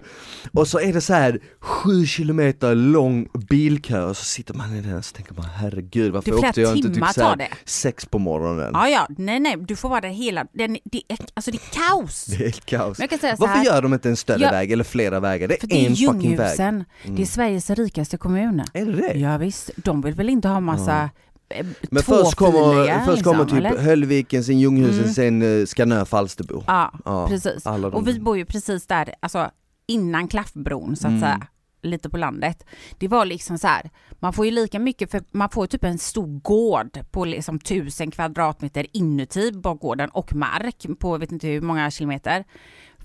och 0.53 0.69
så 0.69 0.81
är 0.81 0.93
det 0.93 1.01
så 1.01 1.15
här 1.15 1.41
sju 1.61 2.07
kilometer 2.07 2.75
lång 2.75 3.29
bilkö 3.49 4.03
och 4.05 4.17
så 4.17 4.25
sitter 4.25 4.55
man 4.55 4.77
i 4.77 4.81
den 4.81 4.97
och 4.97 5.05
så 5.05 5.15
tänker 5.15 5.35
man 5.35 5.45
herregud 5.45 6.13
varför 6.13 6.31
är 6.31 6.35
åkte 6.35 6.61
jag 6.61 6.77
inte 6.77 6.89
typ 6.95 7.09
så 7.15 7.23
här 7.23 7.49
sex 7.65 8.07
på 8.07 8.19
morgonen? 8.19 8.71
Ja, 8.75 8.89
ja, 8.89 9.07
nej, 9.19 9.41
nej, 9.41 9.57
du 9.59 9.77
får 9.77 9.89
vara 9.89 10.01
där 10.01 10.09
hela, 10.09 10.47
den, 10.53 10.79
det, 10.85 11.03
är, 11.09 11.19
alltså 11.35 11.51
det 11.51 11.57
är 11.57 11.91
kaos. 11.91 12.25
Det 12.39 12.45
är 12.47 12.51
kaos. 12.51 12.99
Men 12.99 13.03
jag 13.03 13.11
kan 13.11 13.19
säga 13.19 13.37
Varför 13.39 13.55
här, 13.55 13.65
gör 13.65 13.83
de 13.83 13.95
inte 13.95 14.09
en 14.09 14.17
större 14.17 14.41
Ja, 14.43 14.51
väg 14.51 14.73
eller 14.73 14.85
flera 14.85 15.21
vägar? 15.21 15.49
Det 15.49 15.63
är 15.63 15.67
det 15.67 15.75
är 15.75 15.91
en 15.91 15.97
fucking 15.97 16.37
väg. 16.37 16.49
Ljunghusen, 16.49 16.85
det 17.07 17.23
är 17.23 17.27
Sveriges 17.27 17.71
rikaste 17.71 18.17
kommun. 18.17 18.65
Är 18.75 18.87
det 18.87 18.93
det? 18.93 19.19
Ja, 19.19 19.39
visst, 19.39 19.71
de 19.77 20.01
vill 20.03 20.15
väl 20.15 20.29
inte 20.29 20.49
ha 20.49 20.61
massa 20.61 21.11
eh, 21.49 21.67
Men 21.91 22.03
först 22.03 22.35
kommer, 22.35 23.05
först 23.05 23.23
kommer 23.25 23.45
liksom, 23.45 23.59
typ 23.59 23.67
eller? 23.67 23.83
Höllviken, 23.83 24.45
sen 24.45 24.61
Ljunghusen, 24.61 25.01
Mm. 25.01 25.15
sen 25.15 25.43
uh, 25.43 25.67
Skanö, 25.67 26.05
Falsterbo. 26.05 26.65
Ja, 26.67 26.93
Ja, 27.05 27.29
precis. 27.29 27.67
Och 27.93 28.09
vi 28.09 28.21
bor 28.21 28.37
ju 28.37 28.45
precis 28.45 28.87
där, 28.87 29.15
alltså 29.21 29.51
innan 29.93 30.29
Klaffbron 30.29 30.97
så 30.97 31.07
att 31.07 31.11
Mm. 31.11 31.21
säga, 31.21 31.47
lite 31.83 32.11
på 32.11 32.17
landet. 32.17 32.65
Det 32.99 33.09
var 33.09 33.25
liksom 33.25 33.59
så 33.59 33.67
här, 33.67 33.91
man 34.21 34.33
får 34.33 34.45
ju 34.45 34.51
lika 34.51 34.79
mycket 34.79 35.11
för 35.11 35.23
man 35.31 35.51
får 35.51 35.67
typ 35.67 35.85
en 35.85 35.99
stor 35.99 36.41
gård 36.41 36.99
på 37.11 37.25
liksom 37.25 37.59
tusen 37.59 38.11
kvadratmeter 38.11 38.87
inuti 38.93 39.53
bakgården 39.53 40.11
och 40.11 40.35
mark 40.35 40.87
på 41.01 41.19
vet 41.19 41.33
inte 41.33 41.47
hur 41.49 41.61
många 41.61 41.91
kilometer. 41.91 42.45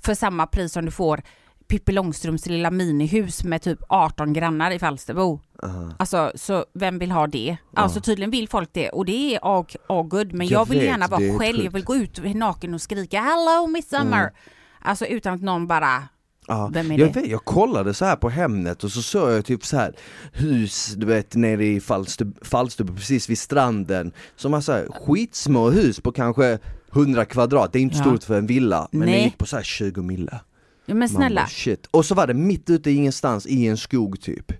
För 0.03 0.13
samma 0.13 0.47
pris 0.47 0.73
som 0.73 0.85
du 0.85 0.91
får 0.91 1.21
Pippi 1.67 1.91
Långstrumps 1.91 2.45
lilla 2.45 2.71
minihus 2.71 3.43
med 3.43 3.61
typ 3.61 3.79
18 3.89 4.33
grannar 4.33 4.71
i 4.71 4.79
Falsterbo. 4.79 5.39
Aha. 5.63 5.91
Alltså, 5.99 6.31
så 6.35 6.65
vem 6.73 6.99
vill 6.99 7.11
ha 7.11 7.27
det? 7.27 7.57
Alltså 7.73 8.01
tydligen 8.01 8.31
vill 8.31 8.49
folk 8.49 8.69
det 8.73 8.89
och 8.89 9.05
det 9.05 9.35
är 9.35 9.39
all, 9.57 9.65
all 9.89 10.03
good 10.03 10.33
men 10.33 10.47
Jag 10.47 10.61
jag, 10.61 10.65
vill 10.69 10.83
gärna 10.83 11.07
vara 11.07 11.37
själv, 11.37 11.63
jag 11.63 11.71
vill 11.71 11.83
gå 11.83 11.95
ut 11.95 12.35
naken 12.35 12.73
och 12.73 12.81
skrika 12.81 13.17
'Hello 13.21 13.67
Midsummer' 13.67 14.21
Mm. 14.21 14.33
Alltså 14.81 15.05
utan 15.05 15.33
att 15.33 15.41
någon 15.41 15.67
bara, 15.67 16.03
Ja, 16.47 16.69
Vem 16.73 16.91
är 16.91 16.97
jag, 16.99 17.13
det? 17.13 17.21
vet, 17.21 17.29
jag 17.29 17.45
kollade 17.45 17.93
så 17.93 18.05
här 18.05 18.15
på 18.15 18.29
Hemnet 18.29 18.83
och 18.83 18.91
så 18.91 19.01
såg 19.01 19.31
jag 19.31 19.45
typ 19.45 19.65
så 19.65 19.77
här 19.77 19.93
hus, 20.33 20.93
du 20.97 21.05
vet 21.05 21.35
nere 21.35 21.65
i 21.65 21.79
Falsterbo, 21.79 22.45
Falsterbo 22.45 22.93
precis 22.95 23.29
vid 23.29 23.37
stranden 23.39 24.11
Som 24.35 24.53
har 24.53 24.61
så 24.61 24.71
här 24.71 24.87
skitsmå 25.05 25.69
hus 25.69 25.99
på 25.99 26.11
kanske 26.11 26.59
100 26.93 27.25
kvadrat, 27.25 27.73
det 27.73 27.79
är 27.79 27.81
inte 27.81 27.97
Ja. 27.97 28.03
stort 28.03 28.23
för 28.23 28.37
en 28.37 28.47
villa 28.47 28.87
men 28.91 28.99
det 28.99 29.05
Nej. 29.05 29.23
gick 29.23 29.37
på 29.37 29.45
så 29.45 29.55
här 29.55 29.63
20 29.63 30.01
mille 30.01 30.39
ja 30.85 30.95
men 30.95 31.09
snälla, 31.09 31.41
bara, 31.41 31.47
shit. 31.47 31.87
Och 31.91 32.05
så 32.05 32.15
var 32.15 32.27
det 32.27 32.33
mitt 32.33 32.69
ute 32.69 32.91
i 32.91 32.95
ingenstans 32.95 33.45
i 33.45 33.67
en 33.67 33.77
skog 33.77 34.21
typ 34.21 34.51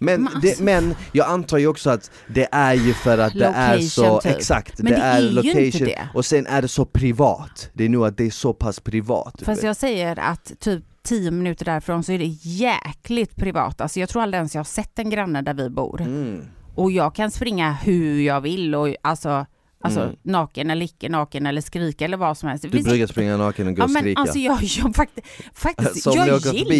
men, 0.00 0.22
Men 0.22 0.32
det, 0.42 0.48
alltså- 0.48 0.62
men 0.64 0.94
jag 1.12 1.26
antar 1.28 1.58
ju 1.58 1.66
också 1.66 1.90
att 1.90 2.10
det 2.34 2.48
är 2.52 2.74
ju 2.74 2.94
för 2.94 3.18
att 3.18 3.34
det 3.34 3.44
är 3.44 3.78
så, 3.78 4.02
Location, 4.02 4.20
typ. 4.30 4.38
exakt, 4.38 4.78
Men 4.82 4.92
det 4.92 4.98
är 4.98 5.20
ju 5.42 5.64
inte 5.66 5.78
det. 5.84 6.08
och 6.14 6.24
sen 6.24 6.46
är 6.46 6.62
det 6.62 6.68
så 6.68 6.84
privat, 6.84 7.70
det 7.72 7.84
är 7.84 7.88
nog 7.88 8.06
att 8.06 8.16
det 8.16 8.26
är 8.26 8.30
så 8.30 8.52
pass 8.52 8.80
privat 8.80 9.42
fast 9.44 9.62
jag 9.62 9.76
säger 9.76 10.18
att 10.18 10.52
typ 10.60 10.84
10 11.02 11.30
minuter 11.30 11.64
därifrån 11.64 12.02
så 12.02 12.12
är 12.12 12.18
det 12.18 12.36
jäkligt 12.42 13.36
privat. 13.36 13.80
Alltså 13.80 14.00
jag 14.00 14.08
tror 14.08 14.22
aldrig 14.22 14.38
ens 14.38 14.54
jag 14.54 14.60
har 14.60 14.64
sett 14.64 14.98
en 14.98 15.10
granne 15.10 15.42
där 15.42 15.54
vi 15.54 15.70
bor. 15.70 16.00
mm. 16.00 16.44
Och 16.74 16.90
jag 16.90 17.14
kan 17.14 17.30
springa 17.30 17.72
hur 17.72 18.20
jag 18.20 18.40
vill 18.40 18.74
och 18.74 18.94
alltså, 19.02 19.46
alltså 19.82 20.00
Mm. 20.00 20.16
naken 20.22 20.70
eller 20.70 20.84
icke 20.86 21.08
naken 21.08 21.46
eller 21.46 21.60
skrika 21.60 22.04
eller 22.04 22.16
vad 22.16 22.38
som 22.38 22.48
helst. 22.48 22.62
Du 22.70 22.82
brukar 22.82 23.06
springa 23.06 23.36
naken 23.36 23.66
och 23.66 23.74
gå 23.76 23.80
Ja 23.80 23.84
och 23.84 23.90
men 23.90 24.02
skrika 24.02 24.20
alltså 24.20 24.38
jag, 24.38 24.62
jag 24.62 24.96
faktiskt, 24.96 25.26
faktiskt 25.54 26.02
Så 26.02 26.10
om 26.10 26.16
jag 26.18 26.36
åker 26.36 26.48
förbi. 26.58 26.76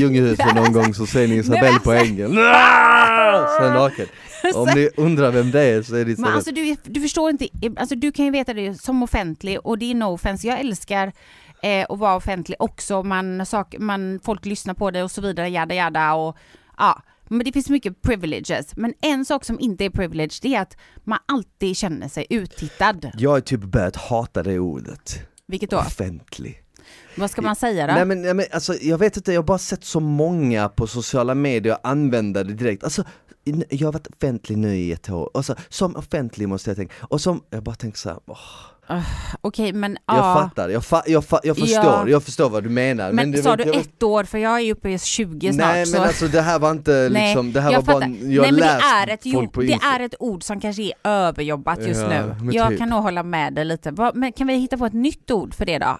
Ljung, 0.00 0.30
alltså- 0.30 0.54
någon 0.54 0.72
gång 0.72 0.94
så 0.94 1.06
ser 1.06 1.28
ni 1.28 1.34
Isabelle 1.38 1.70
men 1.72 1.80
på 1.80 1.90
alltså- 1.90 2.06
ängen 2.06 2.30
Sen 3.60 3.72
naken 3.72 4.06
Om 4.54 4.68
ni 4.74 4.88
undrar 4.96 5.30
vem 5.30 5.50
det 5.50 5.60
är 5.62 5.82
så 5.82 5.94
är 5.94 5.98
det 5.98 6.04
Men 6.04 6.12
Isabelle 6.12 6.36
alltså 6.36 6.50
du, 6.54 6.76
du 6.84 7.00
förstår 7.00 7.30
inte, 7.30 7.48
alltså 7.76 7.94
du 7.94 8.12
kan 8.12 8.24
ju 8.24 8.30
veta 8.30 8.54
det 8.54 8.82
som 8.82 9.02
offentlig 9.02 9.58
och 9.64 9.78
det 9.78 9.90
är 9.90 9.94
no 9.94 10.04
offense. 10.04 10.46
Jag 10.46 10.60
älskar 10.60 11.12
eh, 11.62 11.86
att 11.88 11.98
vara 11.98 12.16
offentlig 12.16 12.56
också, 12.58 13.02
man, 13.02 13.46
sak, 13.46 13.74
man, 13.78 14.20
folk 14.24 14.46
lyssnar 14.46 14.74
på 14.74 14.90
det 14.90 15.02
och 15.02 15.10
så 15.10 15.20
vidare, 15.20 15.48
jada 15.48 15.74
jada 15.74 16.14
och 16.14 16.36
ja. 16.78 17.02
Men 17.32 17.44
det 17.44 17.52
finns 17.52 17.68
mycket 17.68 18.02
privileges. 18.02 18.76
Men 18.76 18.94
en 19.00 19.24
sak 19.24 19.44
som 19.44 19.60
inte 19.60 19.84
är 19.84 19.90
privilege 19.90 20.38
det 20.42 20.54
är 20.54 20.60
att 20.60 20.76
man 21.04 21.18
alltid 21.26 21.76
känner 21.76 22.08
sig 22.08 22.26
uttittad. 22.30 23.10
Jag 23.14 23.30
har 23.30 23.40
typ 23.40 23.60
börjat 23.60 23.96
hata 23.96 24.42
det 24.42 24.58
ordet 24.58 25.18
Vilket 25.46 25.70
då? 25.70 25.78
Offentlig 25.78 26.62
Vad 27.16 27.30
ska 27.30 27.42
man 27.42 27.56
säga 27.56 27.86
då? 27.86 27.92
Nej 27.92 28.04
men, 28.04 28.22
nej, 28.22 28.34
men 28.34 28.46
alltså, 28.52 28.74
jag 28.74 28.98
vet 28.98 29.16
inte, 29.16 29.32
jag 29.32 29.40
har 29.40 29.46
bara 29.46 29.58
sett 29.58 29.84
så 29.84 30.00
många 30.00 30.68
på 30.68 30.86
sociala 30.86 31.34
medier 31.34 31.76
använda 31.82 32.44
det 32.44 32.54
direkt 32.54 32.84
Alltså 32.84 33.04
jag 33.68 33.86
har 33.86 33.92
varit 33.92 34.06
offentlig 34.06 34.58
nu 34.58 34.76
i 34.76 34.92
ett 34.92 35.10
år, 35.10 35.36
och 35.36 35.44
så, 35.44 35.54
som 35.68 35.96
offentlig 35.96 36.48
måste 36.48 36.70
jag 36.70 36.76
tänka, 36.76 36.94
och 37.00 37.20
som, 37.20 37.42
jag 37.50 37.62
bara 37.62 37.74
tänker 37.74 37.98
såhär, 37.98 38.18
åh. 38.88 39.02
Okej 39.40 39.72
men 39.72 39.98
Jag 40.06 40.16
ja. 40.16 40.34
fattar, 40.34 40.68
jag, 40.68 40.84
fa 40.84 41.02
jag, 41.06 41.24
fa 41.24 41.40
jag 41.42 41.56
förstår, 41.58 41.84
Ja. 41.84 42.08
jag 42.08 42.22
förstår 42.22 42.50
vad 42.50 42.62
du 42.62 42.68
menar. 42.68 43.12
Men, 43.12 43.32
det, 43.32 43.42
sa 43.42 43.56
du 43.56 43.64
jag, 43.64 43.76
ett 43.76 44.02
år? 44.02 44.24
För 44.24 44.38
jag 44.38 44.54
är 44.56 44.60
ju 44.60 44.72
uppe 44.72 44.90
i 44.90 44.98
20 44.98 45.52
snart. 45.52 45.66
Nej 45.66 45.86
så. 45.86 45.96
men 45.96 46.06
alltså 46.06 46.28
det 46.28 46.40
här 46.40 46.58
var 46.58 46.70
inte 46.70 47.08
Nej, 47.12 47.26
liksom, 47.26 47.52
det 47.52 47.60
här 47.60 47.72
var 47.72 47.82
bara, 47.82 47.92
fattar. 47.92 48.06
jag 48.08 48.42
Nej 48.42 48.52
men 48.52 48.54
det 48.54 48.64
är, 48.66 49.08
ett, 49.08 49.32
folk 49.32 49.52
på 49.52 49.60
det 49.60 49.72
är 49.82 50.00
ett 50.00 50.14
ord 50.18 50.42
som 50.42 50.60
kanske 50.60 50.82
är 50.82 50.92
överjobbat 51.04 51.86
just 51.86 52.00
Ja, 52.00 52.08
nu. 52.08 52.34
men 52.40 52.52
Jag 52.54 52.68
typ. 52.68 52.78
kan 52.78 52.88
nog 52.88 53.02
hålla 53.02 53.22
med 53.22 53.54
dig 53.54 53.64
lite. 53.64 53.92
Men 54.14 54.32
kan 54.32 54.46
vi 54.46 54.54
hitta 54.54 54.76
på 54.78 54.86
ett 54.86 54.92
nytt 54.92 55.30
ord 55.30 55.54
för 55.54 55.66
det 55.66 55.78
då? 55.78 55.98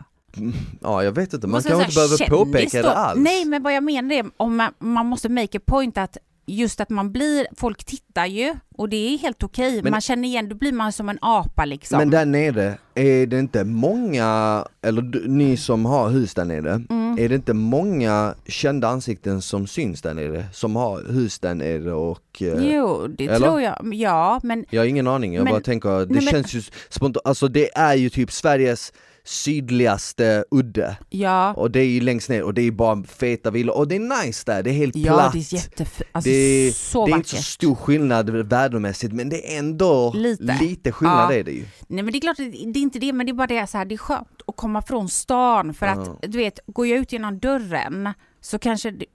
Ja 0.81 1.03
jag 1.05 1.13
vet 1.13 1.33
inte, 1.33 1.47
man 1.47 1.63
kanske 1.63 1.85
inte 1.85 1.95
behöver 1.95 2.45
påpeka 2.45 2.83
då? 2.83 2.89
det 2.89 2.95
alls. 2.95 3.21
Nej 3.21 3.45
men 3.45 3.63
vad 3.63 3.75
jag 3.75 3.83
menar 3.85 4.15
är 4.15 4.25
om 4.37 4.57
man, 4.57 4.73
man 4.79 5.07
måste 5.07 5.29
make 5.29 5.59
a 5.59 5.61
point 5.67 5.99
att 5.99 6.17
just 6.57 6.81
att 6.81 6.91
man 6.91 7.13
blir, 7.13 7.47
folk 7.57 7.85
tittar 7.85 8.27
ju 8.27 8.55
och 8.77 8.89
det 8.89 8.97
är 9.15 9.19
helt 9.19 9.43
okej. 9.43 9.83
Men- 9.83 9.91
Man 9.91 10.01
känner 10.01 10.29
igen, 10.29 10.49
då 10.49 10.55
blir 10.55 10.73
man 10.73 10.93
som 10.93 11.09
en 11.09 11.19
apa 11.23 11.65
liksom. 11.65 11.99
Men 11.99 12.11
där 12.11 12.25
nere, 12.27 12.79
är 12.95 13.27
det 13.27 13.39
inte 13.39 13.65
många, 13.65 14.65
eller 14.83 15.29
ni 15.29 15.57
som 15.57 15.85
har 15.87 16.09
hus 16.11 16.35
där 16.35 16.45
nere, 16.45 16.83
Mm. 16.91 17.17
är 17.19 17.29
det 17.29 17.35
inte 17.35 17.55
många 17.55 18.35
kända 18.47 18.89
ansikten 18.89 19.43
som 19.43 19.67
syns 19.67 20.03
där 20.03 20.15
nere? 20.15 20.45
Som 20.53 20.77
har 20.77 21.13
hus 21.13 21.39
där 21.39 21.55
nere 21.55 21.93
och... 21.93 22.43
eh, 22.43 22.73
Jo, 22.75 23.07
det 23.07 23.27
eller? 23.27 23.47
tror 23.47 23.61
jag. 23.61 23.95
Ja, 23.95 24.41
men 24.43 24.65
Jag 24.71 24.81
har 24.81 24.87
ingen 24.87 25.07
aning, 25.07 25.35
jag 25.35 25.45
Men- 25.45 25.53
bara 25.53 25.61
tänker, 25.63 25.89
det 25.91 25.97
Nej, 26.07 26.15
men- 26.15 26.23
känns 26.23 26.55
ju 26.55 26.63
spontant, 26.91 27.27
alltså 27.27 27.49
det 27.49 27.71
är 27.75 27.95
ju 27.95 28.11
typ 28.11 28.33
Sveriges 28.33 28.93
sydligaste 29.31 30.45
udde 30.51 30.97
ja. 31.11 31.53
och 31.55 31.71
det 31.71 31.81
är 31.81 31.85
ju 31.87 32.01
längst 32.01 32.29
ner 32.29 32.43
och 32.43 32.55
det 32.55 32.63
är 32.63 32.71
bara 32.71 33.03
feta 33.05 33.51
villor 33.51 33.77
och 33.77 33.89
det 33.89 33.95
är 33.97 34.25
nice 34.27 34.43
där, 34.47 34.63
det 34.63 34.71
är 34.71 34.75
helt 34.75 34.97
Ja, 34.97 35.13
platt. 35.15 35.33
det 35.33 35.39
är 35.39 35.55
jättefint. 35.55 36.09
Alltså, 36.13 36.31
det, 36.31 36.73
så 36.77 37.07
det 37.07 37.13
är 37.13 37.17
inte 37.17 37.29
så 37.29 37.43
stor 37.43 37.75
skillnad 37.75 38.31
värdemässigt 38.31 39.13
men 39.13 39.29
det 39.29 39.55
är 39.55 39.59
ändå 39.59 40.13
Lite. 40.15 40.59
lite 40.61 40.93
skillnad 40.93 41.33
Ja. 41.33 41.37
är 41.39 41.45
det 41.45 41.53
ju. 41.53 41.65
Nej 41.89 42.03
men 42.03 42.13
det 42.13 42.19
är 42.19 42.21
klart, 42.21 42.37
det 42.37 42.43
är 42.43 42.77
inte 42.77 42.99
det, 42.99 43.13
men 43.13 43.27
det 43.27 43.33
är 43.33 43.35
bara 43.35 43.47
det 43.47 43.67
så 43.71 43.79
här, 43.79 43.85
det 43.85 43.95
är 43.95 43.99
skönt 43.99 44.43
att 44.47 44.57
komma 44.57 44.83
från 44.83 45.09
stan 45.09 45.75
för 45.75 45.87
Ja. 45.87 45.93
att 45.93 46.23
du 46.33 46.39
vet, 46.39 46.59
går 46.67 46.87
jag 46.87 46.99
ut 46.99 47.13
genom 47.13 47.39
dörren 47.39 48.13
så 48.41 48.59
kanske 48.59 48.91
det, 48.91 49.07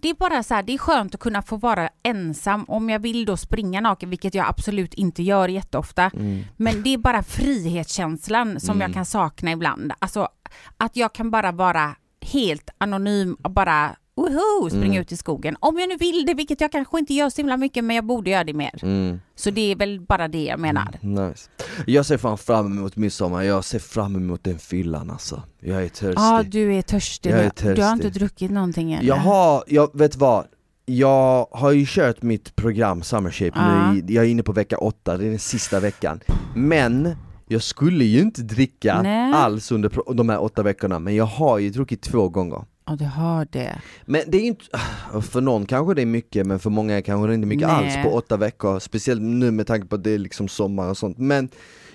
det 0.00 0.10
är 0.10 0.14
bara 0.14 0.42
så 0.42 0.54
här, 0.54 0.62
det 0.62 0.74
är 0.74 0.78
skönt 0.78 1.14
att 1.14 1.20
kunna 1.20 1.42
få 1.42 1.56
vara 1.56 1.88
ensam 2.02 2.64
om 2.68 2.90
jag 2.90 2.98
vill 2.98 3.24
då 3.24 3.36
springa 3.36 3.80
naken, 3.80 4.10
vilket 4.10 4.34
jag 4.34 4.46
absolut 4.48 4.94
inte 4.94 5.22
gör 5.22 5.48
jätteofta. 5.48 6.10
Mm. 6.14 6.44
Men 6.56 6.82
det 6.82 6.94
är 6.94 6.98
bara 6.98 7.22
frihetskänslan 7.22 8.60
som 8.60 8.80
jag 8.80 8.94
kan 8.94 9.04
sakna 9.04 9.52
ibland. 9.52 9.92
Alltså 9.98 10.28
att 10.76 10.96
jag 10.96 11.12
kan 11.12 11.30
bara 11.30 11.52
vara 11.52 11.96
helt 12.20 12.70
anonym 12.78 13.36
och 13.42 13.50
bara 13.50 13.96
woho, 14.16 14.68
springa 14.70 14.84
Mm. 14.86 15.00
ut 15.00 15.12
i 15.12 15.16
skogen. 15.16 15.56
Om 15.60 15.78
jag 15.78 15.88
nu 15.88 15.96
vill 15.96 16.26
det, 16.26 16.34
vilket 16.34 16.60
jag 16.60 16.72
kanske 16.72 16.98
inte 16.98 17.14
gör 17.14 17.30
så 17.30 17.36
himla 17.36 17.56
mycket, 17.56 17.84
men 17.84 17.96
jag 17.96 18.04
borde 18.04 18.30
göra 18.30 18.44
det 18.44 18.52
mer. 18.52 18.78
Mm. 18.82 19.20
Så 19.34 19.50
det 19.50 19.72
är 19.72 19.76
väl 19.76 20.00
bara 20.00 20.28
det 20.28 20.44
jag 20.44 20.60
menar. 20.60 20.98
Nice. 21.00 21.50
Jag 21.86 22.06
ser 22.06 22.16
fan 22.18 22.38
fram 22.38 22.66
emot 22.66 22.96
midsommar, 22.96 23.42
jag 23.42 23.64
ser 23.64 23.78
fram 23.78 24.16
emot 24.16 24.44
den 24.44 24.58
fyllan 24.58 25.10
alltså. 25.10 25.42
Jag 25.60 25.82
är 25.84 25.88
törstig. 25.88 26.14
Ja, 26.16 26.42
du 26.46 26.74
är 26.74 26.82
törstig 26.82 27.30
Jag 27.30 27.38
är 27.38 27.52
nu. 27.64 27.74
Du 27.74 27.82
har 27.82 27.92
inte 27.92 28.04
törstig. 28.04 28.20
druckit 28.20 28.50
någonting 28.50 28.92
än? 28.92 29.06
Jag 29.06 29.16
har, 29.16 29.64
jag 29.66 29.98
vet 29.98 30.16
vad, 30.16 30.44
jag 30.84 31.46
har 31.50 31.70
ju 31.72 31.84
kört 31.88 32.22
mitt 32.22 32.56
program 32.56 33.02
Summer 33.02 33.30
Shape 33.30 33.52
Ja. 33.58 33.92
nu, 33.92 34.04
jag 34.14 34.24
är 34.24 34.28
inne 34.28 34.42
på 34.42 34.52
vecka 34.52 34.78
åtta, 34.78 35.16
det 35.16 35.26
är 35.26 35.30
den 35.30 35.38
sista 35.38 35.80
veckan. 35.80 36.20
Men 36.54 37.16
jag 37.48 37.62
skulle 37.62 38.04
ju 38.04 38.20
inte 38.20 38.42
dricka 38.42 39.02
Nej. 39.02 39.32
alls 39.32 39.72
under 39.72 40.14
de 40.14 40.28
här 40.28 40.42
åtta 40.42 40.62
veckorna, 40.62 40.98
men 40.98 41.14
jag 41.14 41.24
har 41.24 41.58
ju 41.58 41.70
druckit 41.70 42.02
två 42.02 42.28
gånger. 42.28 42.64
Ja, 42.86 42.96
du 42.96 43.04
har 43.04 43.46
det. 43.50 43.80
Men 44.04 44.22
det 44.26 44.38
är 44.38 44.40
ju 44.42 44.46
inte, 44.46 44.64
för 45.30 45.40
någon 45.40 45.66
kanske 45.66 45.94
det 45.94 46.02
är 46.02 46.06
mycket 46.06 46.46
men 46.46 46.58
för 46.58 46.70
många 46.70 47.02
kanske 47.02 47.28
det 47.28 47.34
inte 47.34 47.44
är 47.44 47.48
mycket 47.48 47.68
Nej. 47.68 47.76
alls 47.94 48.04
på 48.04 48.14
åtta 48.14 48.36
veckor 48.36 48.78
Speciellt 48.78 49.22
nu 49.22 49.50
med 49.50 49.66
tanke 49.66 49.86
på 49.86 49.94
att 49.96 50.04
det 50.04 50.10
är 50.10 50.18
liksom 50.18 50.48
sommar 50.48 50.88
och 50.90 50.98
sånt 50.98 51.18
Men 51.18 51.48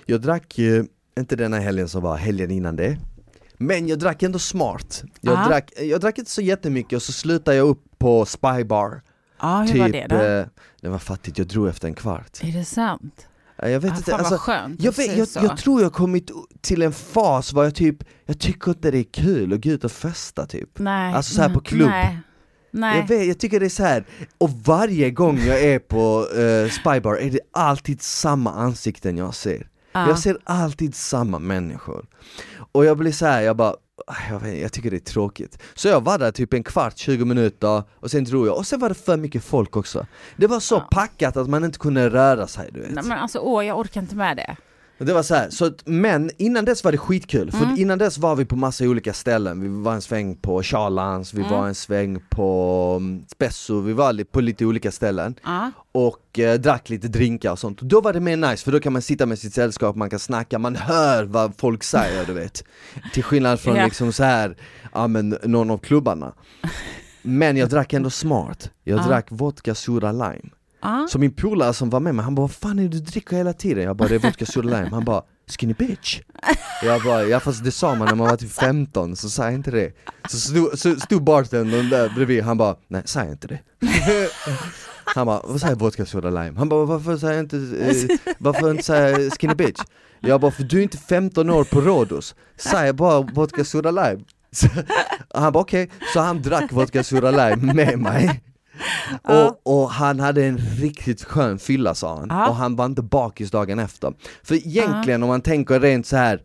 jag 0.06 0.20
drack 0.20 0.58
ju, 0.58 0.86
inte 1.18 1.36
denna 1.36 1.58
helgen 1.60 1.88
som 1.88 2.02
var 2.02 2.16
helgen 2.16 2.50
innan 2.50 2.76
det 2.76 2.98
Men 3.56 3.88
jag 3.88 3.98
drack 3.98 4.22
ändå 4.22 4.38
smart 4.38 5.02
Jag, 5.20 5.48
drack, 5.48 5.72
jag 5.80 6.00
drack 6.00 6.18
inte 6.18 6.30
så 6.30 6.42
jättemycket 6.42 6.96
och 6.96 7.02
så 7.02 7.12
slutade 7.12 7.56
jag 7.56 7.68
upp 7.68 7.82
på 7.98 8.24
Spy 8.24 8.64
Bar 8.64 9.02
Ja, 9.40 9.58
hur 9.60 9.68
Typ, 9.72 9.80
var 9.80 9.88
det 9.88 10.06
då? 10.08 10.16
eh, 10.16 10.46
det 10.80 10.88
var 10.88 10.98
fattigt, 10.98 11.38
jag 11.38 11.46
drog 11.46 11.68
efter 11.68 11.88
en 11.88 11.94
kvart 11.94 12.40
Är 12.42 12.52
det 12.58 12.64
sant? 12.64 13.26
Ja, 13.56 13.68
Jag 13.68 13.80
vet 13.80 13.92
Ah, 13.92 13.96
inte, 13.96 14.10
fan 14.10 14.20
alltså, 14.20 14.34
vad 14.34 14.40
skönt 14.40 14.82
jag, 14.82 14.96
vet, 14.96 15.16
jag, 15.16 15.28
så. 15.28 15.40
jag 15.42 15.56
tror 15.56 15.80
jag 15.80 15.86
har 15.86 15.92
kommit 15.92 16.30
till 16.60 16.82
en 16.82 16.92
fas 16.92 17.52
var 17.52 17.64
jag 17.64 17.74
typ, 17.74 17.96
jag 18.26 18.38
tycker 18.40 18.70
inte 18.70 18.90
det 18.90 18.98
är 18.98 19.12
kul 19.12 19.52
att 19.52 19.64
gå 19.64 19.70
ut 19.70 19.84
och 19.84 19.92
festa 19.92 20.46
typ 20.46 20.78
Nej. 20.78 21.14
Alltså 21.14 21.34
så 21.34 21.40
här 21.42 21.48
på 21.48 21.52
Mm, 21.52 21.64
klubb. 21.64 21.88
Nej. 21.88 22.18
Nej. 22.70 22.98
Jag, 22.98 23.08
vet, 23.08 23.26
jag 23.26 23.38
tycker 23.38 23.60
det 23.60 23.66
är 23.66 23.70
så 23.70 23.82
här. 23.84 24.04
och 24.38 24.50
varje 24.50 25.10
gång 25.10 25.38
jag 25.46 25.60
är 25.62 25.78
på 25.78 26.26
uh, 26.38 26.68
Spybar 26.70 27.14
är 27.16 27.30
det 27.30 27.40
alltid 27.52 28.02
samma 28.02 28.52
ansikten 28.52 29.16
jag 29.16 29.34
ser. 29.34 29.68
Ja. 29.92 30.08
Jag 30.08 30.18
ser 30.18 30.38
alltid 30.44 30.94
samma 30.94 31.38
människor. 31.38 32.06
Och 32.72 32.84
jag 32.84 32.98
blir 32.98 33.12
så 33.12 33.26
här, 33.26 33.42
jag 33.42 33.56
bara, 33.56 33.70
"Ah, 33.70 33.74
jag, 34.30 34.40
vet, 34.40 34.58
jag 34.60 34.72
tycker 34.72 34.90
det 34.90 34.96
är 34.96 35.00
tråkigt. 35.00 35.58
Så 35.74 35.88
jag 35.88 36.00
var 36.04 36.18
där 36.18 36.30
typ 36.30 36.52
en 36.54 36.62
kvart, 36.64 36.98
20 36.98 37.24
minuter 37.24 37.82
och 37.94 38.10
sen 38.10 38.24
drog 38.24 38.46
jag, 38.46 38.56
och 38.56 38.66
sen 38.66 38.80
var 38.80 38.88
det 38.88 38.94
för 38.94 39.16
mycket 39.16 39.44
folk 39.44 39.76
också. 39.76 40.06
Det 40.36 40.46
var 40.46 40.60
så 40.60 40.74
Ja. 40.74 40.88
packat 40.90 41.36
att 41.36 41.48
man 41.48 41.64
inte 41.64 41.78
kunde 41.78 42.10
röra 42.10 42.46
sig 42.46 42.70
du 42.72 42.80
vet. 42.80 42.90
Nej, 42.90 43.04
men 43.04 43.18
alltså 43.18 43.38
åh, 43.38 43.66
jag 43.66 43.78
orkar 43.78 44.00
inte 44.00 44.16
med 44.16 44.36
det. 44.36 44.56
Och 45.02 45.06
Det 45.06 45.14
var 45.14 45.22
så 45.22 45.34
här, 45.34 45.50
så 45.50 45.64
att, 45.64 45.82
men 45.86 46.30
innan 46.38 46.64
dess 46.64 46.84
var 46.84 46.92
det 46.92 46.98
skitkul, 46.98 47.50
för 47.50 47.64
Mm. 47.64 47.78
innan 47.78 47.98
dess 47.98 48.18
var 48.18 48.36
vi 48.36 48.44
på 48.44 48.56
massa 48.56 48.84
olika 48.84 49.12
ställen, 49.12 49.60
vi 49.60 49.68
var 49.82 49.94
en 49.94 50.02
sväng 50.02 50.36
på 50.36 50.62
Charlans, 50.62 51.34
vi 51.34 51.40
Mm. 51.40 51.52
var 51.52 51.66
en 51.68 51.74
sväng 51.74 52.20
på 52.30 52.94
um, 53.00 53.24
Spesso, 53.28 53.80
vi 53.80 53.92
var 53.92 54.24
på 54.24 54.40
lite 54.40 54.64
olika 54.66 54.90
ställen 54.92 55.34
Ja. 55.44 55.70
och 55.92 56.38
eh, 56.38 56.54
drack 56.60 56.88
lite 56.90 57.08
drinkar 57.08 57.52
och 57.52 57.58
sånt. 57.58 57.80
Då 57.80 58.00
var 58.00 58.12
det 58.12 58.20
mer 58.20 58.36
nice, 58.36 58.64
för 58.64 58.72
då 58.72 58.80
kan 58.80 58.92
man 58.92 59.02
sitta 59.02 59.26
med 59.26 59.38
sitt 59.38 59.54
sällskap, 59.54 59.96
man 59.96 60.10
kan 60.10 60.18
snacka, 60.18 60.58
man 60.58 60.76
hör 60.76 61.24
vad 61.24 61.52
folk 61.58 61.82
säger 61.84 62.26
du 62.26 62.32
vet. 62.32 62.64
Till 63.12 63.22
skillnad 63.24 63.60
från 63.60 63.76
Ja. 63.82 63.84
liksom 63.84 64.12
så 64.12 64.24
här, 64.24 64.56
ja 64.92 65.06
men 65.06 65.38
någon 65.44 65.70
av 65.70 65.78
klubbarna. 65.78 66.32
Men 67.22 67.56
jag 67.56 67.68
drack 67.68 67.92
ändå 67.92 68.10
smart, 68.10 68.70
jag 68.84 68.98
Ja. 69.00 69.06
drack 69.06 69.26
vodka 69.30 69.74
soda 69.74 70.12
lime. 70.12 70.50
Ja. 70.82 71.06
Så 71.10 71.18
min 71.18 71.32
polare 71.32 71.72
som 71.74 71.90
var 71.90 72.00
med 72.00 72.14
mig, 72.14 72.24
han 72.24 72.34
bara 72.34 72.42
'Vad 72.42 72.50
fan 72.52 72.78
är 72.78 72.82
det 72.82 72.88
du 72.88 72.98
dricker 73.00 73.36
hela 73.36 73.52
tiden?' 73.52 73.84
Jag 73.84 73.96
bara 73.96 74.08
'Det 74.08 74.14
är 74.14 74.18
vodka 74.18 74.46
soda 74.46 74.68
lime' 74.68 74.90
Han 74.90 75.04
bara 75.04 75.22
'Skinny 75.46 75.72
bitch' 75.74 76.20
Jag 76.82 77.02
bara 77.02 77.22
'Ja 77.24 77.40
fast 77.40 77.64
det 77.64 77.70
sa 77.72 77.94
man 77.94 78.08
när 78.08 78.14
man 78.14 78.28
var 78.28 78.36
typ 78.36 78.52
15, 78.60 79.16
så 79.16 79.30
sa 79.30 79.44
jag 79.44 79.54
inte 79.54 79.70
det' 79.70 79.92
Så 80.28 80.36
stod, 80.36 80.78
så 80.78 80.96
stod 81.00 81.24
bartendern 81.24 81.88
där 81.90 82.08
bredvid, 82.08 82.42
han 82.44 82.56
bara 82.58 82.76
'Nej, 82.88 83.02
säg 83.04 83.30
inte 83.30 83.46
det' 83.48 83.58
Han 85.04 85.26
bara 85.26 85.40
'Vad 85.44 85.60
säger 85.60 85.74
vodka 85.74 86.06
soda 86.06 86.30
lime?' 86.30 86.58
Han 86.58 86.68
bara 86.68 86.84
'Varför 86.84 87.16
säger 87.16 87.34
jag 87.34 87.42
inte, 87.42 87.56
eh, 87.56 88.34
varför 88.38 88.70
inte 88.70 88.82
säga 88.82 89.30
skinny 89.30 89.54
bitch?' 89.54 89.84
Jag 90.20 90.40
bara 90.40 90.50
'För 90.50 90.62
du 90.62 90.78
är 90.78 90.82
inte 90.82 90.98
15 90.98 91.50
år 91.50 91.64
på 91.64 91.80
Rhodos, 91.80 92.34
säg 92.56 92.92
bara 92.92 93.20
vodka 93.20 93.64
soda 93.64 93.90
lime' 93.90 94.24
så, 94.52 94.66
Han 95.34 95.52
bara 95.52 95.60
okej, 95.60 95.90
så 96.14 96.20
han 96.20 96.42
drack 96.42 96.72
vodka 96.72 97.04
soda 97.04 97.30
lime 97.30 97.74
med 97.74 97.98
mig 97.98 98.42
Ja. 99.24 99.48
och, 99.64 99.80
och 99.82 99.90
han 99.90 100.20
hade 100.20 100.44
en 100.44 100.58
riktigt 100.58 101.24
skön 101.24 101.58
fylla 101.58 101.94
sa 101.94 102.16
han, 102.18 102.26
Ja. 102.30 102.48
och 102.48 102.54
han 102.56 102.76
var 102.76 102.86
inte 102.86 103.02
bakis 103.02 103.50
dagen 103.50 103.78
efter. 103.78 104.12
För 104.42 104.54
egentligen 104.54 105.22
om 105.22 105.28
man 105.28 105.40
tänker 105.40 105.80
rent 105.80 106.06
så 106.06 106.16
här 106.16 106.42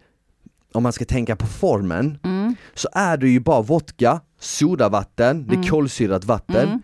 om 0.74 0.84
man 0.84 0.94
ska 0.94 1.06
tänka 1.06 1.36
på 1.36 1.46
formen, 1.46 2.18
Mm. 2.24 2.56
så 2.74 2.90
är 2.94 3.18
det 3.18 3.30
ju 3.30 3.40
bara 3.40 3.62
vodka, 3.62 4.22
sodavatten, 4.40 5.48
det 5.48 5.56
är 5.56 5.70
kolsyrat 5.70 6.26
vatten 6.26 6.68
Mm. 6.68 6.82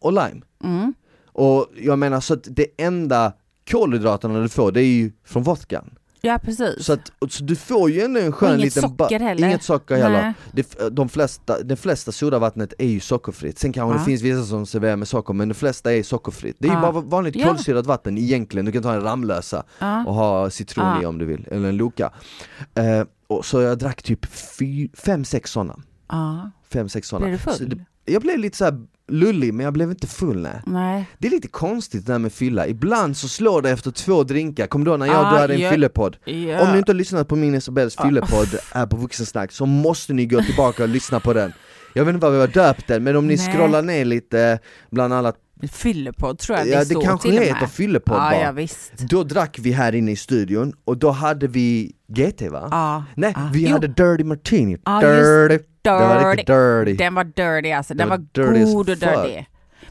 och 0.00 0.12
lime. 0.12 0.42
Mm. 0.64 0.94
Och 1.32 1.66
jag 1.76 1.98
menar 1.98 2.20
så 2.20 2.34
att 2.34 2.44
det 2.50 2.66
enda 2.78 3.32
kolhydraterna 3.70 4.40
du 4.40 4.48
får 4.48 4.72
det 4.72 4.80
är 4.80 4.84
ju 4.86 5.12
från 5.24 5.42
vodkan. 5.42 5.90
Ja 6.20 6.38
precis. 6.42 6.84
Så 6.84 6.92
att 6.92 7.12
så 7.28 7.44
du 7.44 7.56
får 7.56 7.90
ju 7.90 8.00
ändå 8.00 8.20
en 8.20 8.32
skön 8.32 8.48
inget 8.60 8.76
liten 8.76 8.82
socker 8.90 9.20
heller. 9.20 9.48
Inget 9.48 9.62
socker 9.62 9.96
heller. 9.96 10.34
Det, 10.52 10.76
de 10.92 11.08
flesta, 11.08 11.62
de 11.62 11.76
flesta 11.76 12.12
sodavattnet 12.12 12.74
är 12.78 12.86
ju 12.88 13.00
sockerfritt, 13.00 13.58
sen 13.58 13.72
kanske 13.72 13.94
Ja. 13.94 13.98
det 13.98 14.04
finns 14.04 14.22
vissa 14.22 14.44
som 14.44 14.66
serverar 14.66 14.96
med 14.96 15.08
socker 15.08 15.34
men 15.34 15.48
de 15.48 15.54
flesta 15.54 15.92
är 15.94 16.02
sockerfritt. 16.02 16.56
Det 16.58 16.66
är 16.68 16.72
ju 16.72 16.74
Ja. 16.78 16.92
bara 16.92 17.00
vanligt 17.02 17.36
Ja. 17.36 17.48
kolsyrat 17.48 17.86
vatten 17.86 18.18
egentligen, 18.18 18.64
du 18.66 18.72
kan 18.72 18.82
ta 18.82 18.92
en 18.94 19.02
Ramlösa 19.02 19.62
Ja. 19.78 20.04
och 20.06 20.14
ha 20.14 20.50
citron 20.50 20.86
Ja. 20.86 21.02
i 21.02 21.06
om 21.06 21.18
du 21.18 21.24
vill, 21.24 21.46
eller 21.50 21.68
en 21.68 21.76
Loka. 21.76 22.12
Eh, 22.74 23.02
och 23.26 23.44
så 23.44 23.60
jag 23.62 23.78
drack 23.78 24.02
typ 24.02 24.26
fy, 24.26 24.88
fem, 24.94 25.24
sex 25.24 25.50
sådana. 25.50 25.76
Ja. 26.08 26.50
Fem, 26.72 26.88
sex 26.88 27.08
sådana. 27.08 27.26
Blev 27.26 27.38
du 27.44 27.52
Så 27.52 27.58
full? 27.58 27.68
det, 27.68 28.12
jag 28.12 28.22
blev 28.22 28.38
lite 28.38 28.56
så 28.56 28.64
här 28.64 28.86
lullig 29.08 29.54
men 29.54 29.64
jag 29.64 29.72
blev 29.72 29.90
inte 29.90 30.06
full 30.06 30.42
nej. 30.42 30.60
Nej. 30.66 31.06
Det 31.18 31.26
är 31.26 31.30
lite 31.30 31.48
konstigt 31.48 32.06
det 32.06 32.12
där 32.12 32.18
med 32.18 32.32
fylla, 32.32 32.66
ibland 32.66 33.16
så 33.16 33.28
slår 33.28 33.62
det 33.62 33.70
efter 33.70 33.90
två 33.90 34.22
drinkar, 34.24 34.66
kommer 34.66 34.84
du 34.84 34.90
ihåg 34.90 34.98
när 35.00 35.06
jag 35.06 35.16
Ah, 35.16 35.22
hade 35.24 35.54
en 35.54 35.60
ja. 35.60 35.70
fyllepodd? 35.70 36.16
Ja. 36.24 36.60
Om 36.60 36.72
ni 36.72 36.78
inte 36.78 36.92
har 36.92 36.96
lyssnat 36.96 37.28
på 37.28 37.36
min 37.36 37.54
Isabells 37.54 37.96
fyllepodd 37.96 38.48
här 38.72 38.86
på 38.86 38.96
Vuxensnack 38.96 39.52
så 39.52 39.66
måste 39.66 40.12
ni 40.12 40.26
gå 40.26 40.42
tillbaka 40.42 40.82
och 40.82 40.88
lyssna 40.88 41.20
på 41.20 41.32
den 41.32 41.52
Jag 41.94 42.04
vet 42.04 42.14
inte 42.14 42.24
vad 42.26 42.32
vi 42.34 42.40
har 42.40 42.48
döpt 42.48 42.86
den, 42.88 43.04
men 43.04 43.16
om 43.16 43.26
ni 43.26 43.36
Nej. 43.36 43.52
scrollar 43.52 43.82
ner 43.82 44.04
lite 44.04 44.58
bland 44.90 45.14
alla, 45.14 45.32
Fyllepodd 45.72 46.38
tror 46.38 46.58
jag 46.58 46.66
ja 46.68 46.72
det 46.72 46.78
det 46.78 46.84
står 46.86 47.02
kanske 47.02 47.30
till 47.30 47.38
heter 47.38 47.66
fyllepodd 47.66 48.16
Ja, 48.16 48.30
bara 48.30 48.40
ja 48.42 48.52
visst. 48.52 48.92
Då 48.98 49.22
drack 49.24 49.58
vi 49.62 49.72
här 49.72 49.94
inne 49.94 50.10
i 50.10 50.16
studion, 50.16 50.72
och 50.84 50.96
då 50.98 51.10
hade 51.10 51.46
vi 51.48 51.92
GT 52.08 52.42
va? 52.50 52.68
Ja. 52.70 53.04
Nej, 53.14 53.32
ja. 53.36 53.50
vi 53.52 53.62
Jo, 53.66 53.72
hade 53.72 53.86
Dirty 53.86 54.24
Martini, 54.24 54.76
Ja, 54.84 55.02
just 55.02 55.62
dirty, 55.86 56.08
det 56.08 56.24
var 56.24 56.30
riktigt 56.30 56.46
dirty 56.46 57.04
Den 57.04 57.14
var 57.14 57.24
dirty 57.24 57.72
alltså, 57.72 57.94
den 57.94 58.08
var 58.08 58.16
var, 58.34 58.64
god 58.64 58.90
och 58.90 58.96
dirty. 58.96 59.44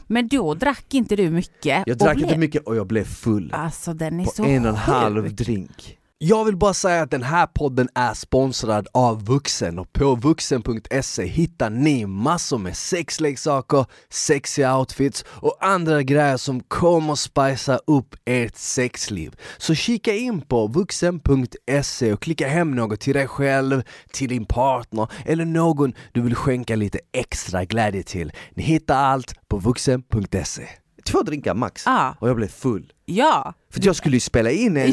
Men 0.06 0.28
då 0.28 0.54
drack 0.54 0.94
inte 0.94 1.16
du 1.16 1.30
mycket? 1.30 1.82
Jag 1.86 1.98
drack 1.98 2.16
blev... 2.16 2.28
inte 2.28 2.38
mycket 2.38 2.62
och 2.62 2.76
jag 2.76 2.86
blev 2.86 3.04
full. 3.04 3.50
Alltså 3.52 3.94
den 3.94 4.20
är 4.20 4.24
på 4.24 4.30
så 4.30 4.44
en 4.44 4.64
och 4.64 4.70
en 4.70 4.76
halv 4.76 5.34
drink. 5.34 5.95
Jag 6.18 6.44
vill 6.44 6.56
bara 6.56 6.74
säga 6.74 7.02
att 7.02 7.10
den 7.10 7.22
här 7.22 7.46
podden 7.46 7.88
är 7.94 8.14
sponsrad 8.14 8.88
av 8.94 9.24
Vuxen 9.24 9.78
och 9.78 9.92
på 9.92 10.14
vuxen.se 10.14 11.26
hittar 11.26 11.70
ni 11.70 12.06
massor 12.06 12.58
med 12.58 12.76
sexleksaker, 12.76 13.86
sexiga 14.08 14.78
outfits 14.78 15.24
och 15.28 15.56
andra 15.60 16.02
grejer 16.02 16.36
som 16.36 16.60
kommer 16.60 17.14
spicea 17.14 17.78
upp 17.86 18.14
ert 18.24 18.56
sexliv. 18.56 19.34
Så 19.58 19.74
kika 19.74 20.14
in 20.14 20.40
på 20.40 20.66
vuxen.se 20.66 22.12
och 22.12 22.22
klicka 22.22 22.48
hem 22.48 22.70
något 22.70 23.00
till 23.00 23.14
dig 23.14 23.28
själv, 23.28 23.82
till 24.12 24.28
din 24.28 24.46
partner 24.46 25.08
eller 25.24 25.44
någon 25.44 25.94
du 26.12 26.20
vill 26.20 26.34
skänka 26.34 26.76
lite 26.76 26.98
extra 27.12 27.64
glädje 27.64 28.02
till. 28.02 28.32
Ni 28.54 28.62
hittar 28.62 28.96
allt 28.96 29.34
på 29.48 29.58
vuxen.se 29.58 30.68
två 31.06 31.22
drinkar 31.22 31.54
max 31.54 31.86
ah. 31.86 32.14
och 32.20 32.28
jag 32.28 32.36
blev 32.36 32.48
full. 32.48 32.92
Ja. 33.04 33.54
För 33.70 33.86
jag 33.86 33.96
skulle 33.96 34.16
ju 34.16 34.20
spela 34.20 34.50
in 34.50 34.76
en, 34.76 34.92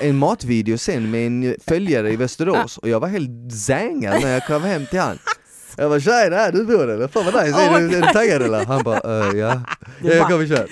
en 0.00 0.16
matvideo 0.16 0.78
sen 0.78 1.10
med 1.10 1.26
en 1.26 1.56
följare 1.66 2.12
i 2.12 2.16
Västerås 2.16 2.78
och 2.78 2.88
jag 2.88 3.00
var 3.00 3.08
helt 3.08 3.52
zängad 3.52 4.22
när 4.22 4.32
jag 4.32 4.46
kom 4.46 4.62
hem 4.62 4.86
till 4.86 4.98
han. 5.00 5.18
Jag 5.78 5.90
bara 5.90 6.00
tjena, 6.00 6.50
du 6.50 6.64
bor 6.64 6.90
eller? 6.90 7.08
Fan 7.08 7.24
vad 7.24 7.44
nice, 7.44 7.60
är, 7.60 7.80
du, 7.80 7.96
är 7.96 8.02
du 8.02 8.12
taggad 8.12 8.42
eller? 8.42 8.64
Han 8.64 8.82
bara 8.82 9.28
uh, 9.30 9.38
ja, 9.38 9.62
ja 10.02 10.12
jag 10.14 10.28
kommer 10.28 10.46
köra. 10.46 10.66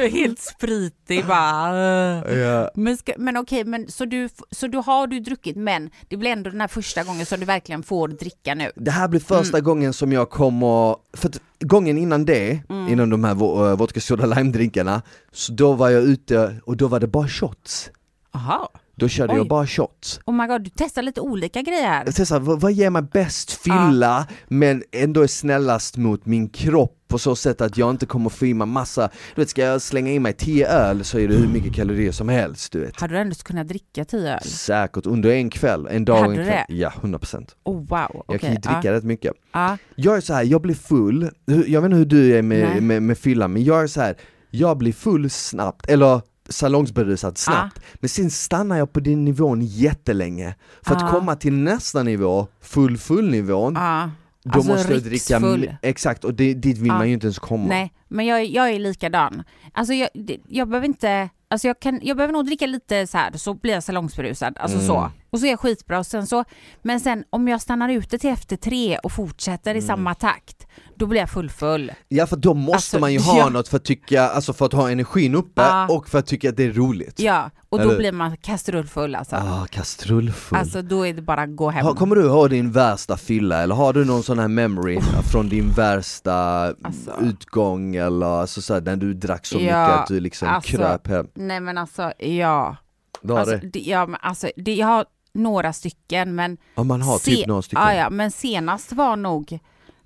Helt 0.08 0.38
spritig 0.38 1.26
bara. 1.26 2.22
Uh. 2.22 2.38
Ja. 2.38 2.70
Men, 2.74 2.96
ska, 2.96 3.12
men 3.18 3.36
okej, 3.36 3.64
men 3.64 3.90
så, 3.90 4.04
du, 4.04 4.28
så 4.50 4.66
du 4.66 4.78
har 4.78 5.06
du 5.06 5.20
druckit 5.20 5.56
men 5.56 5.90
det 6.08 6.16
blir 6.16 6.30
ändå 6.30 6.50
den 6.50 6.60
här 6.60 6.68
första 6.68 7.02
gången 7.02 7.26
som 7.26 7.40
du 7.40 7.46
verkligen 7.46 7.82
får 7.82 8.08
dricka 8.08 8.54
nu? 8.54 8.70
Det 8.76 8.90
här 8.90 9.08
blir 9.08 9.20
första 9.20 9.56
mm. 9.58 9.64
gången 9.64 9.92
som 9.92 10.12
jag 10.12 10.30
kommer, 10.30 10.96
för 11.16 11.30
gången 11.60 11.98
innan 11.98 12.24
det, 12.24 12.62
mm. 12.68 12.88
innan 12.88 13.10
de 13.10 13.24
här 13.24 13.32
eh, 13.32 13.76
vodka 13.76 14.00
soda 14.00 14.26
lime 14.26 14.52
drinkarna, 14.52 15.02
så 15.32 15.52
då 15.52 15.72
var 15.72 15.90
jag 15.90 16.02
ute 16.02 16.60
och 16.64 16.76
då 16.76 16.88
var 16.88 17.00
det 17.00 17.06
bara 17.06 17.28
shots. 17.28 17.90
Aha. 18.34 18.70
Då 18.98 19.08
körde 19.08 19.32
Oj. 19.32 19.38
jag 19.38 19.48
bara 19.48 19.66
shots. 19.66 20.20
Oh 20.24 20.34
my 20.34 20.46
god, 20.46 20.62
du 20.62 20.70
testar 20.76 21.02
lite 21.02 21.20
olika 21.20 21.62
grejer. 21.62 22.02
Jag 22.06 22.14
testar, 22.14 22.40
vad, 22.40 22.60
vad 22.60 22.72
ger 22.72 22.90
mig 22.90 23.02
bäst 23.02 23.52
fylla 23.52 24.26
men 24.48 24.82
ändå 24.92 25.22
är 25.22 25.26
snällast 25.26 25.96
mot 25.96 26.26
min 26.26 26.48
kropp 26.48 26.94
på 27.08 27.18
så 27.18 27.36
sätt 27.36 27.60
att 27.60 27.76
jag 27.76 27.90
inte 27.90 28.06
kommer 28.06 28.30
få 28.30 28.46
i 28.46 28.54
mig 28.54 28.66
massa, 28.66 29.10
du 29.34 29.40
vet 29.42 29.50
ska 29.50 29.62
jag 29.62 29.82
slänga 29.82 30.12
i 30.12 30.18
mig 30.18 30.32
10 30.32 30.68
öl 30.68 31.04
så 31.04 31.18
är 31.18 31.28
det 31.28 31.34
hur 31.34 31.48
mycket 31.48 31.74
kalorier 31.74 32.12
som 32.12 32.28
helst 32.28 32.72
du 32.72 32.80
vet. 32.80 33.00
Hade 33.00 33.14
du 33.14 33.18
ändå 33.18 33.34
kunnat 33.34 33.68
dricka 33.68 34.04
10 34.04 34.34
öl? 34.34 34.40
Säkert, 34.42 35.06
under 35.06 35.30
en 35.30 35.50
kväll, 35.50 35.88
en 35.90 36.04
dag 36.04 36.20
Hade 36.20 36.34
en 36.34 36.44
kväll. 36.44 36.64
Det? 36.68 36.74
Ja, 36.74 36.92
100% 37.00 37.48
Oh 37.64 37.86
wow. 37.86 38.24
Jag 38.28 38.40
kan 38.40 38.50
ju 38.50 38.56
dricka 38.56 38.92
rätt 38.92 39.04
mycket. 39.04 39.32
Ah. 39.50 39.76
Jag 39.94 40.16
är 40.16 40.20
så 40.20 40.34
här, 40.34 40.42
jag 40.42 40.62
blir 40.62 40.74
full, 40.74 41.30
jag 41.46 41.80
vet 41.80 41.84
inte 41.84 41.96
hur 41.96 42.04
du 42.04 42.36
är 42.36 42.42
med, 42.42 42.68
med, 42.68 42.82
med, 42.82 43.02
med 43.02 43.18
fylla 43.18 43.48
men 43.48 43.64
jag 43.64 43.82
är 43.82 43.86
så 43.86 44.00
här, 44.00 44.16
jag 44.50 44.78
blir 44.78 44.92
full 44.92 45.30
snabbt, 45.30 45.90
eller 45.90 46.20
salongsberusad 46.48 47.38
snabbt, 47.38 47.78
ah. 47.78 47.82
men 47.94 48.08
sen 48.08 48.30
stannar 48.30 48.78
jag 48.78 48.92
på 48.92 49.00
den 49.00 49.24
nivån 49.24 49.62
jättelänge. 49.62 50.54
För 50.82 50.94
ah. 50.94 50.98
att 50.98 51.10
komma 51.10 51.36
till 51.36 51.52
nästa 51.52 52.02
nivå, 52.02 52.46
full 52.60 52.98
full 52.98 53.30
nivån, 53.30 53.76
ah. 53.76 54.10
då 54.44 54.50
alltså 54.52 54.72
måste 54.72 54.92
jag 54.92 55.02
dricka, 55.02 55.78
exakt, 55.82 56.24
och 56.24 56.34
det, 56.34 56.54
dit 56.54 56.78
vill 56.78 56.92
man 56.92 57.08
ju 57.08 57.14
inte 57.14 57.26
ens 57.26 57.38
komma. 57.38 57.68
Nej, 57.68 57.92
men 58.08 58.26
jag, 58.26 58.46
jag 58.46 58.70
är 58.70 58.78
likadan. 58.78 59.42
Alltså 59.72 59.94
jag, 59.94 60.08
jag 60.48 60.68
behöver 60.68 60.86
inte 60.86 61.28
Alltså 61.50 61.66
jag, 61.66 61.80
kan, 61.80 62.00
jag 62.02 62.16
behöver 62.16 62.32
nog 62.32 62.46
dricka 62.46 62.66
lite 62.66 63.06
så 63.06 63.18
här 63.18 63.32
så 63.32 63.54
blir 63.54 63.72
jag 63.72 63.82
salongsberusad. 63.82 64.58
Alltså 64.58 64.76
mm. 64.76 64.86
så. 64.88 65.10
Och 65.30 65.40
så 65.40 65.46
är 65.46 65.50
jag 65.50 65.60
skitbra. 65.60 65.98
Och 65.98 66.06
sen 66.06 66.26
så, 66.26 66.44
men 66.82 67.00
sen 67.00 67.24
om 67.30 67.48
jag 67.48 67.60
stannar 67.60 67.88
ute 67.88 68.18
till 68.18 68.30
efter 68.30 68.56
tre 68.56 68.98
och 68.98 69.12
fortsätter 69.12 69.70
mm. 69.70 69.84
i 69.84 69.86
samma 69.86 70.14
takt, 70.14 70.66
då 70.96 71.06
blir 71.06 71.20
jag 71.20 71.30
full-full. 71.30 71.92
Ja 72.08 72.26
för 72.26 72.36
då 72.36 72.54
måste 72.54 72.74
alltså, 72.74 72.98
man 72.98 73.12
ju 73.12 73.18
ha 73.20 73.38
ja. 73.38 73.48
något 73.48 73.68
för 73.68 73.76
att 73.76 73.84
tycka, 73.84 74.22
alltså 74.22 74.52
för 74.52 74.66
att 74.66 74.72
ha 74.72 74.90
energin 74.90 75.34
uppe 75.34 75.62
ja. 75.62 75.88
och 75.90 76.08
för 76.08 76.18
att 76.18 76.26
tycka 76.26 76.48
att 76.48 76.56
det 76.56 76.64
är 76.64 76.72
roligt. 76.72 77.20
Ja, 77.20 77.50
och 77.68 77.78
då 77.78 77.84
Eller? 77.84 77.98
blir 77.98 78.12
man 78.12 78.36
kastrullfull 78.36 79.14
alltså. 79.14 79.36
Ja, 79.36 79.62
ah, 79.62 79.66
kastrullfull. 79.66 80.58
Alltså 80.58 80.82
då 80.82 81.06
är 81.06 81.14
det 81.14 81.22
bara 81.22 81.42
att 81.42 81.56
gå 81.56 81.70
hem. 81.70 81.86
Ha, 81.86 81.94
kommer 81.94 82.16
du 82.16 82.28
ha 82.28 82.48
din 82.48 82.72
värsta 82.72 83.16
fylla 83.16 83.62
eller 83.62 83.74
har 83.74 83.92
du 83.92 84.04
någon 84.04 84.22
sån 84.22 84.38
här 84.38 84.48
memory 84.48 85.00
från 85.32 85.48
din 85.48 85.70
värsta 85.70 86.34
alltså. 86.82 87.12
utgång 87.20 87.96
eller 87.96 88.26
alltså 88.26 88.62
så 88.62 88.74
här, 88.74 88.80
när 88.80 88.96
du 88.96 89.14
drack 89.14 89.46
så 89.46 89.56
ja, 89.56 89.60
mycket 89.60 90.00
att 90.00 90.06
du 90.06 90.20
liksom 90.20 90.48
alltså, 90.48 90.76
kröp 90.76 91.06
hem? 91.06 91.26
Nej 91.34 91.60
men 91.60 91.78
alltså, 91.78 92.12
ja. 92.18 92.76
Du 93.22 93.32
har 93.32 93.40
alltså, 93.40 93.56
det? 93.56 93.68
det? 93.68 93.80
Ja 93.80 94.06
men 94.06 94.20
alltså, 94.22 94.50
det, 94.56 94.74
jag 94.74 94.86
har 94.86 95.04
några 95.38 95.72
stycken 95.72 96.34
men... 96.34 96.58
Ja 96.74 96.82
man 96.82 97.02
har 97.02 97.18
typ 97.18 97.46
några 97.46 97.62
stycken? 97.62 97.82
Ja, 97.82 97.94
ja 97.94 98.10
men 98.10 98.30
senast 98.30 98.92
var 98.92 99.16
nog 99.16 99.60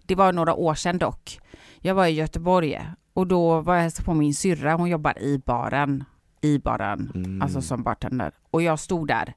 det 0.07 0.15
var 0.15 0.33
några 0.33 0.55
år 0.55 0.75
sedan 0.75 0.99
dock. 0.99 1.39
Jag 1.79 1.95
var 1.95 2.07
i 2.07 2.11
Göteborg 2.11 2.87
och 3.15 3.27
då 3.27 3.61
var 3.61 3.75
jag 3.75 3.83
hälsade 3.83 4.05
på 4.05 4.15
min 4.15 4.35
syrra, 4.35 4.75
hon 4.75 4.89
jobbar 4.89 5.19
i 5.19 5.39
baren, 5.39 6.05
i 6.41 6.59
baren, 6.59 7.13
mm. 7.15 7.43
alltså 7.43 7.63
som 7.63 7.83
bartender. 7.83 8.33
Och 8.51 8.63
jag 8.63 8.79
stod 8.79 9.09
där. 9.09 9.35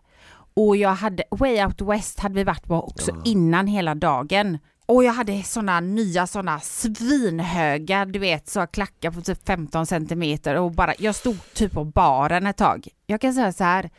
Och 0.54 0.78
jag 0.78 0.96
hade, 0.96 1.24
Way 1.32 1.66
Out 1.66 1.82
West 1.82 2.20
hade 2.20 2.36
vi 2.36 2.44
varit 2.44 2.64
på 2.64 2.76
också 2.76 3.12
ja. 3.12 3.22
innan 3.26 3.68
hela 3.68 3.96
dagen. 3.96 4.58
Och 4.86 5.04
jag 5.04 5.14
hade 5.14 5.44
såna 5.44 5.80
nya 5.80 6.28
såna 6.28 6.60
svinhöga, 6.60 8.06
du 8.06 8.20
vet, 8.20 8.50
så 8.50 8.68
klackar 8.68 9.12
på 9.12 9.22
typ 9.22 9.48
15 9.48 9.86
centimeter 9.86 10.56
och 10.56 10.72
bara, 10.72 10.94
jag 11.00 11.16
stod 11.16 11.54
typ 11.54 11.72
på 11.72 11.84
baren 11.84 12.48
ett 12.48 12.58
tag. 12.58 12.88
Jag 13.06 13.22
kan 13.22 13.34
säga 13.34 13.54
så 13.54 13.64
här, 13.64 13.90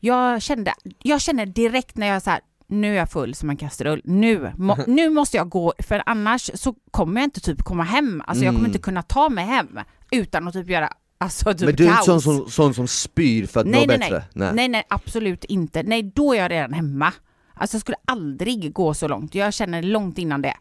jag 0.00 0.42
kände, 0.42 0.74
jag 1.02 1.20
kände 1.20 1.44
direkt 1.44 1.96
när 1.96 2.06
jag 2.06 2.22
så 2.22 2.30
här, 2.30 2.40
nu 2.66 2.92
är 2.92 2.98
jag 2.98 3.10
full 3.10 3.34
som 3.34 3.50
en 3.50 3.56
kastrull, 3.56 4.02
nu, 4.04 4.52
må, 4.56 4.76
nu 4.86 5.10
måste 5.10 5.36
jag 5.36 5.48
gå 5.48 5.72
för 5.78 6.02
annars 6.06 6.50
så 6.54 6.74
kommer 6.90 7.20
jag 7.20 7.26
inte 7.26 7.40
typ 7.40 7.62
komma 7.62 7.82
hem, 7.82 8.22
alltså 8.26 8.44
jag 8.44 8.52
kommer 8.52 8.58
mm. 8.58 8.70
inte 8.70 8.82
kunna 8.82 9.02
ta 9.02 9.28
mig 9.28 9.44
hem 9.44 9.80
utan 10.10 10.48
att 10.48 10.54
typ 10.54 10.70
göra 10.70 10.92
Alltså 11.20 11.54
typ 11.54 11.60
Men 11.60 11.76
du 11.76 11.86
är 11.86 11.90
inte 11.90 12.04
sån 12.04 12.20
som, 12.20 12.50
sån 12.50 12.74
som 12.74 12.88
spyr 12.88 13.46
för 13.46 13.60
att 13.60 13.66
nej, 13.66 13.80
må 13.80 13.86
nej, 13.86 13.98
bättre? 13.98 14.24
Nej. 14.32 14.50
nej, 14.54 14.68
nej 14.68 14.84
absolut 14.88 15.44
inte. 15.44 15.82
Nej, 15.82 16.02
då 16.02 16.34
är 16.34 16.38
jag 16.38 16.50
redan 16.50 16.72
hemma. 16.72 17.12
Alltså 17.54 17.74
jag 17.74 17.80
skulle 17.80 17.96
aldrig 18.04 18.72
gå 18.72 18.94
så 18.94 19.08
långt, 19.08 19.34
jag 19.34 19.54
känner 19.54 19.82
långt 19.82 20.18
innan 20.18 20.42
det. 20.42 20.56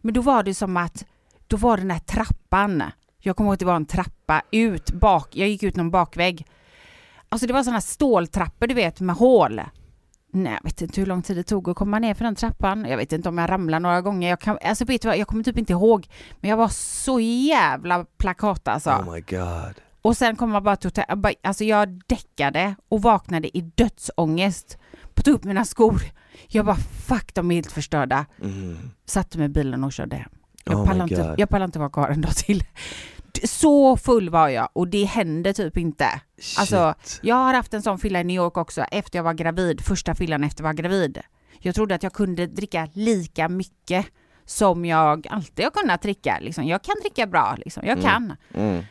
Men 0.00 0.14
då 0.14 0.20
var 0.20 0.42
det 0.42 0.54
som 0.54 0.76
att, 0.76 1.04
då 1.46 1.56
var 1.56 1.76
den 1.76 1.90
här 1.90 1.98
trappan, 1.98 2.82
jag 3.18 3.36
kommer 3.36 3.48
ihåg 3.48 3.54
att 3.54 3.60
det 3.60 3.66
var 3.66 3.76
en 3.76 3.86
trappa 3.86 4.42
ut 4.50 4.90
bak, 4.90 5.28
jag 5.32 5.48
gick 5.48 5.62
ut 5.62 5.76
någon 5.76 5.90
bakvägg. 5.90 6.46
Alltså 7.32 7.46
det 7.46 7.52
var 7.52 7.62
sådana 7.62 7.80
ståltrappor 7.80 8.66
du 8.66 8.74
vet 8.74 9.00
med 9.00 9.16
hål. 9.16 9.60
Nej, 10.32 10.52
jag 10.52 10.64
vet 10.64 10.82
inte 10.82 11.00
hur 11.00 11.06
lång 11.06 11.22
tid 11.22 11.36
det 11.36 11.42
tog 11.42 11.68
att 11.68 11.76
komma 11.76 11.98
ner 11.98 12.14
för 12.14 12.24
den 12.24 12.34
trappan. 12.34 12.84
Jag 12.84 12.96
vet 12.96 13.12
inte 13.12 13.28
om 13.28 13.38
jag 13.38 13.50
ramlade 13.50 13.82
några 13.82 14.00
gånger. 14.00 14.28
Jag, 14.28 14.40
kan, 14.40 14.58
alltså 14.64 14.84
vet 14.84 15.02
du 15.02 15.08
vad, 15.08 15.18
jag 15.18 15.26
kommer 15.26 15.44
typ 15.44 15.58
inte 15.58 15.72
ihåg. 15.72 16.08
Men 16.40 16.50
jag 16.50 16.56
var 16.56 16.68
så 16.68 17.20
jävla 17.20 18.04
plakat 18.04 18.68
alltså. 18.68 18.90
Oh 18.90 19.12
my 19.14 19.20
god. 19.20 19.74
Och 20.02 20.16
sen 20.16 20.36
kom 20.36 20.54
jag 20.54 20.62
bara 20.62 20.76
till 20.76 20.88
hotell. 20.88 21.34
Alltså 21.42 21.64
jag 21.64 22.02
däckade 22.06 22.74
och 22.88 23.02
vaknade 23.02 23.56
i 23.56 23.60
dödsångest. 23.60 24.78
Tog 25.14 25.34
upp 25.34 25.44
mina 25.44 25.64
skor. 25.64 26.02
Jag 26.48 26.66
bara 26.66 26.76
fuck, 26.76 27.34
de 27.34 27.50
är 27.50 27.54
helt 27.54 27.72
förstörda. 27.72 28.26
Mm. 28.42 28.90
Satte 29.06 29.38
mig 29.38 29.44
i 29.44 29.48
bilen 29.48 29.84
och 29.84 29.92
körde 29.92 30.16
hem. 30.16 30.30
Jag, 30.64 30.78
oh 30.78 30.86
pallar 30.86 31.02
inte, 31.02 31.34
jag 31.38 31.48
pallar 31.48 31.64
inte 31.64 31.78
vara 31.78 31.90
kvar 31.90 32.08
en 32.08 32.20
dag 32.20 32.36
till. 32.36 32.64
Så 33.44 33.96
full 33.96 34.30
var 34.30 34.48
jag 34.48 34.68
och 34.72 34.88
det 34.88 35.04
hände 35.04 35.52
typ 35.52 35.76
inte. 35.76 36.06
Alltså, 36.58 36.94
jag 37.22 37.34
har 37.34 37.54
haft 37.54 37.74
en 37.74 37.82
sån 37.82 37.98
fylla 37.98 38.20
i 38.20 38.24
New 38.24 38.36
York 38.36 38.56
också 38.56 38.82
efter 38.82 39.18
jag 39.18 39.24
var 39.24 39.34
gravid, 39.34 39.80
första 39.80 40.14
fyllan 40.14 40.44
efter 40.44 40.62
jag 40.62 40.68
var 40.68 40.74
gravid. 40.74 41.18
Jag 41.58 41.74
trodde 41.74 41.94
att 41.94 42.02
jag 42.02 42.12
kunde 42.12 42.46
dricka 42.46 42.88
lika 42.92 43.48
mycket 43.48 44.06
som 44.44 44.84
jag 44.84 45.26
alltid 45.30 45.64
har 45.64 45.70
kunnat 45.70 46.02
dricka. 46.02 46.38
Liksom. 46.40 46.64
Jag 46.64 46.82
kan 46.82 46.94
dricka 47.02 47.26
bra, 47.26 47.54
liksom. 47.64 47.82
jag 47.86 47.98
mm. 47.98 48.10
kan. 48.10 48.36
Mm. 48.54 48.84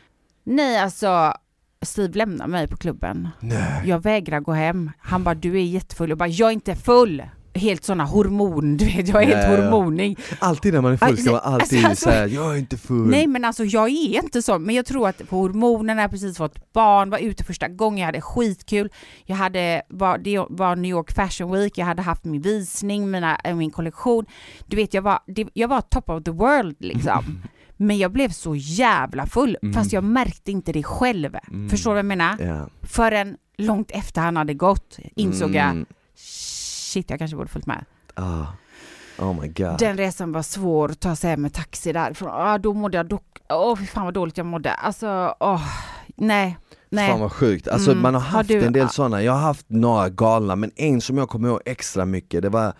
Nej, 0.44 0.78
alltså 0.78 1.34
Steve 1.82 2.18
lämnar 2.18 2.46
mig 2.46 2.68
på 2.68 2.76
klubben. 2.76 3.28
Nej. 3.40 3.82
Jag 3.84 4.02
vägrar 4.02 4.40
gå 4.40 4.52
hem. 4.52 4.90
Han 4.98 5.24
bara, 5.24 5.34
du 5.34 5.56
är 5.56 5.64
jättefull. 5.64 6.08
Jag 6.08 6.18
bara, 6.18 6.28
jag 6.28 6.48
är 6.48 6.52
inte 6.52 6.76
full 6.76 7.22
helt 7.54 7.84
såna 7.84 8.04
hormon, 8.04 8.76
du 8.76 8.84
vet, 8.84 9.08
jag 9.08 9.22
är 9.22 9.26
helt 9.26 9.48
hormonig. 9.48 10.18
Alltid 10.38 10.72
när 10.72 10.80
man 10.80 10.92
är 10.92 10.96
full 10.96 11.18
ska 11.18 11.30
man 11.30 11.40
alltid 11.40 11.84
alltså, 11.84 12.10
säga, 12.10 12.26
jag 12.26 12.52
är 12.54 12.58
inte 12.58 12.76
full. 12.76 13.06
Nej 13.10 13.26
men 13.26 13.44
alltså 13.44 13.64
jag 13.64 13.88
är 13.88 14.22
inte 14.22 14.42
så, 14.42 14.58
men 14.58 14.74
jag 14.74 14.86
tror 14.86 15.08
att 15.08 15.28
på 15.28 15.36
hormonerna, 15.36 16.02
jag 16.02 16.10
precis 16.10 16.36
fått 16.36 16.72
barn, 16.72 17.10
var 17.10 17.18
ute 17.18 17.44
första 17.44 17.68
gången, 17.68 17.98
jag 17.98 18.06
hade 18.06 18.20
skitkul. 18.20 18.88
Jag 19.24 19.36
hade, 19.36 19.82
var, 19.88 20.18
det 20.18 20.46
var 20.48 20.76
New 20.76 20.90
York 20.90 21.12
Fashion 21.12 21.52
Week, 21.52 21.78
jag 21.78 21.86
hade 21.86 22.02
haft 22.02 22.24
min 22.24 22.42
visning, 22.42 23.10
mina, 23.10 23.40
äh, 23.44 23.56
min 23.56 23.70
kollektion. 23.70 24.26
Du 24.66 24.76
vet, 24.76 24.94
jag 24.94 25.02
var, 25.02 25.18
jag 25.52 25.68
var 25.68 25.80
top 25.80 26.08
of 26.08 26.24
the 26.24 26.30
world 26.30 26.76
liksom. 26.78 27.42
Men 27.76 27.98
jag 27.98 28.12
blev 28.12 28.28
så 28.28 28.54
jävla 28.56 29.26
full, 29.26 29.58
mm. 29.62 29.74
fast 29.74 29.92
jag 29.92 30.04
märkte 30.04 30.50
inte 30.50 30.72
det 30.72 30.82
själv. 30.82 31.36
Mm. 31.48 31.68
Förstår 31.68 31.90
du 31.90 31.94
vad 31.94 31.98
jag 31.98 32.06
menar? 32.06 32.40
Yeah. 32.40 32.66
Förrän 32.82 33.36
långt 33.56 33.90
efter 33.90 34.20
han 34.20 34.36
hade 34.36 34.54
gått 34.54 34.98
insåg 35.14 35.50
mm. 35.50 35.76
jag 35.78 35.86
shit 36.90 37.10
jag 37.10 37.18
kanske 37.18 37.36
borde 37.36 37.48
följt 37.48 37.66
med. 37.66 37.84
Oh. 38.16 38.46
oh 39.18 39.40
my 39.40 39.48
god. 39.48 39.78
Den 39.78 39.96
resan 39.96 40.32
var 40.32 40.42
svår 40.42 40.90
att 40.90 41.00
ta 41.00 41.16
sig 41.16 41.30
hem 41.30 41.42
med 41.42 41.52
taxi 41.52 41.92
därifrån. 41.92 42.28
Ah, 42.32 42.58
då 42.58 42.74
mådde 42.74 42.96
jag 42.96 43.06
dock, 43.08 43.38
åh 43.48 43.72
oh, 43.72 43.76
fan 43.76 44.04
vad 44.04 44.14
dåligt 44.14 44.36
jag 44.36 44.46
mådde. 44.46 44.72
Alltså, 44.72 45.34
åh, 45.40 45.54
oh, 45.54 45.62
nej. 46.16 46.56
Nej. 46.92 47.10
Fan 47.10 47.20
vad 47.20 47.32
sjukt, 47.32 47.68
alltså 47.68 47.90
mm. 47.90 48.02
man 48.02 48.14
har 48.14 48.20
haft 48.20 48.34
har 48.50 48.60
du, 48.60 48.66
en 48.66 48.72
del 48.72 48.88
sådana, 48.88 49.22
jag 49.22 49.32
har 49.32 49.40
haft 49.40 49.66
några 49.68 50.08
galna 50.08 50.56
men 50.56 50.70
en 50.76 51.00
som 51.00 51.18
jag 51.18 51.28
kommer 51.28 51.48
ihåg 51.48 51.60
extra 51.64 52.04
mycket 52.04 52.42
det 52.42 52.48
var 52.48 52.72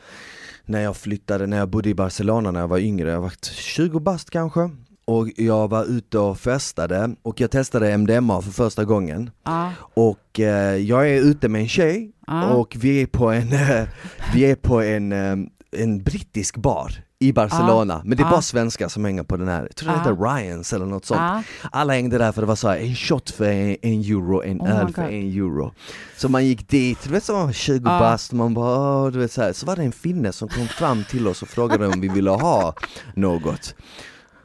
när 0.65 0.81
jag 0.81 0.97
flyttade, 0.97 1.47
när 1.47 1.57
jag 1.57 1.69
bodde 1.69 1.89
i 1.89 1.95
Barcelona 1.95 2.51
när 2.51 2.61
jag 2.61 2.69
var 2.69 2.79
yngre, 2.79 3.11
jag 3.11 3.21
var 3.21 3.33
20 3.53 4.01
bast 4.01 4.31
kanske 4.31 4.71
och 5.11 5.29
jag 5.37 5.69
var 5.69 5.85
ute 5.85 6.19
och 6.19 6.39
festade 6.39 7.15
och 7.23 7.41
jag 7.41 7.51
testade 7.51 7.91
MDMA 7.99 8.43
för 8.43 8.51
första 8.51 8.85
gången. 8.85 9.31
Ja. 9.45 9.73
Och 9.95 10.41
eh, 10.41 10.77
jag 10.77 11.11
är 11.11 11.21
ute 11.21 11.49
med 11.49 11.61
en 11.61 11.69
tjej 11.69 12.13
Ja. 12.27 12.49
och 12.51 12.77
vi 12.81 13.03
är 13.03 13.07
på 13.07 13.31
en, 13.31 13.53
eh, 13.53 13.89
vi 14.35 14.45
är 14.51 14.55
på 14.55 14.81
en, 14.83 15.13
eh, 15.13 15.37
en 15.77 16.03
brittisk 16.03 16.57
bar 16.57 16.93
i 17.19 17.33
Barcelona, 17.33 18.03
men 18.05 18.17
det 18.17 18.23
är 18.23 18.31
bara 18.31 18.43
svenskar 18.43 18.89
som 18.89 19.05
hänger 19.05 19.23
på 19.23 19.37
den 19.37 19.49
här, 19.49 19.63
jag 19.63 19.77
tror 19.77 19.91
det 19.93 19.99
heter 19.99 20.17
Ryans 20.17 20.73
eller 20.73 20.87
något 20.87 21.05
sånt. 21.05 21.47
Alla 21.73 21.93
hängde 21.93 22.19
där 22.19 22.33
för 22.33 22.41
det 22.43 22.47
var 22.47 22.57
så 22.57 22.69
här, 22.69 22.77
en 22.77 22.95
shot 22.95 23.31
för 23.31 23.45
en, 23.45 23.77
en 23.83 24.01
euro, 24.01 24.43
en 24.43 24.61
Oh 24.61 24.81
öl 24.81 24.93
för 24.93 25.03
en 25.03 25.31
euro. 25.37 25.73
Så 26.17 26.29
man 26.29 26.47
gick 26.47 26.69
dit, 26.69 26.99
du 27.05 27.11
vet 27.11 27.25
så 27.25 27.53
20 27.53 27.91
Ja. 27.91 27.99
bast, 27.99 28.33
man 28.33 28.55
bara, 28.55 29.11
du 29.11 29.19
vet 29.19 29.33
så, 29.33 29.43
här. 29.43 29.53
så 29.53 29.67
var 29.67 29.77
det 29.77 29.83
en 29.83 29.93
finne 29.93 30.33
som 30.33 30.49
kom 30.49 30.67
fram 30.69 31.05
till 31.05 31.29
oss 31.29 31.43
och 31.43 31.49
frågade 31.49 31.87
om 31.87 32.01
vi 32.01 32.09
ville 32.09 32.31
ha 32.31 32.75
något. 33.15 33.75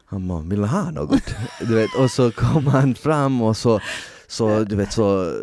Han 0.05 0.27
bara, 0.27 0.39
vill 0.41 0.63
ha 0.63 0.91
något? 0.91 1.35
Du 1.59 1.75
vet, 1.75 1.95
och 1.95 2.11
så 2.11 2.31
kom 2.31 2.67
han 2.67 2.95
fram 2.95 3.41
och 3.41 3.57
så, 3.57 3.79
så 4.27 4.63
du 4.63 4.75
vet 4.75 4.93
så, 4.93 5.33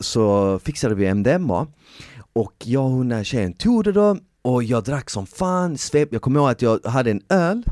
så 0.00 0.58
fixade 0.58 0.94
vi 0.94 1.14
MDMA 1.14 1.66
och 2.32 2.54
jag 2.64 2.84
och 2.84 2.98
den 2.98 3.12
här 3.12 3.24
tjejen 3.24 3.52
tog 3.52 3.84
det 3.84 3.92
då 3.92 4.16
och 4.42 4.62
jag 4.64 4.84
drack 4.84 5.10
som 5.10 5.26
fan, 5.26 5.78
svep, 5.78 6.08
jag 6.12 6.22
kommer 6.22 6.40
ihåg 6.40 6.50
att 6.50 6.62
jag 6.62 6.84
hade 6.86 7.10
en 7.10 7.22
öl 7.28 7.62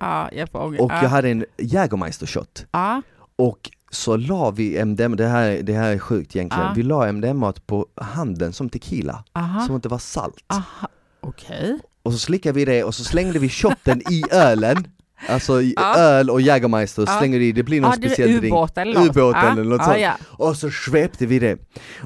Ja, 0.00 0.28
jag 0.32 0.48
och 0.54 0.74
ja. 0.78 1.02
jag 1.02 1.08
hade 1.08 1.28
en 1.30 1.44
Jägermeister 1.58 2.26
shot 2.26 2.66
Ja. 2.72 3.02
och 3.36 3.70
så 3.90 4.16
la 4.16 4.50
vi 4.50 4.84
MDMA, 4.84 5.16
det 5.16 5.26
här, 5.26 5.62
det 5.62 5.72
här 5.72 5.92
är 5.92 5.98
sjukt 5.98 6.36
egentligen, 6.36 6.74
vi 6.74 6.82
la 6.82 7.12
MDMA 7.12 7.52
på 7.66 7.86
handen 7.96 8.52
som 8.52 8.68
tequila, 8.68 9.24
Aha. 9.32 9.66
som 9.66 9.80
det 9.80 9.88
var 9.88 9.98
salt. 9.98 10.44
Aha. 10.46 10.88
Okej. 11.20 11.78
Och 12.02 12.12
så 12.12 12.18
slickade 12.18 12.52
vi 12.52 12.64
det 12.64 12.84
och 12.84 12.94
så 12.94 13.04
slängde 13.04 13.38
vi 13.38 13.48
shotten 13.48 14.02
i 14.12 14.22
ölen 14.30 14.86
Alltså 15.28 15.62
Ja. 15.62 15.96
öl 15.96 16.30
och 16.30 16.40
Jägermeister 16.40 17.04
Ja. 17.06 17.18
slänger 17.18 17.40
i, 17.40 17.52
det 17.52 17.62
blir 17.62 17.80
någon 17.80 17.90
Ja, 17.90 17.96
det 18.00 18.08
speciell 18.08 18.30
drink 18.38 18.44
ubåt 18.54 18.78
eller 18.78 18.94
något. 19.00 19.16
Ubåt 19.16 19.36
eller 19.36 19.64
något 19.64 19.84
sånt. 19.84 19.96
Och 20.26 20.56
så 20.56 20.70
svepte 20.70 21.26
vi 21.26 21.38
det. 21.38 21.58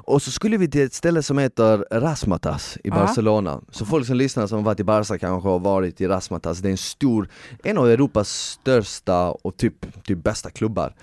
Och 0.04 0.22
så 0.22 0.30
skulle 0.30 0.56
vi 0.56 0.68
till 0.70 0.82
ett 0.82 0.94
ställe 0.94 1.22
som 1.22 1.38
heter 1.38 1.84
Rasmatas 1.90 2.78
i. 2.84 2.90
Barcelona. 2.90 3.60
Så 3.70 3.84
folk 3.86 4.06
som 4.06 4.16
lyssnar 4.16 4.46
som 4.46 4.64
varit 4.64 4.80
i 4.80 4.84
Barca 4.84 5.18
kanske 5.18 5.48
har 5.48 5.58
varit 5.58 6.00
i 6.00 6.06
Rasmatas. 6.08 6.58
Det 6.58 6.68
är 6.68 6.70
en 6.70 6.76
stor, 6.78 7.28
en 7.64 7.78
av 7.78 7.90
Europas 7.90 8.28
största 8.30 9.30
och 9.30 9.56
typ, 9.56 10.04
typ 10.04 10.24
bästa 10.24 10.50
klubbar. 10.50 10.94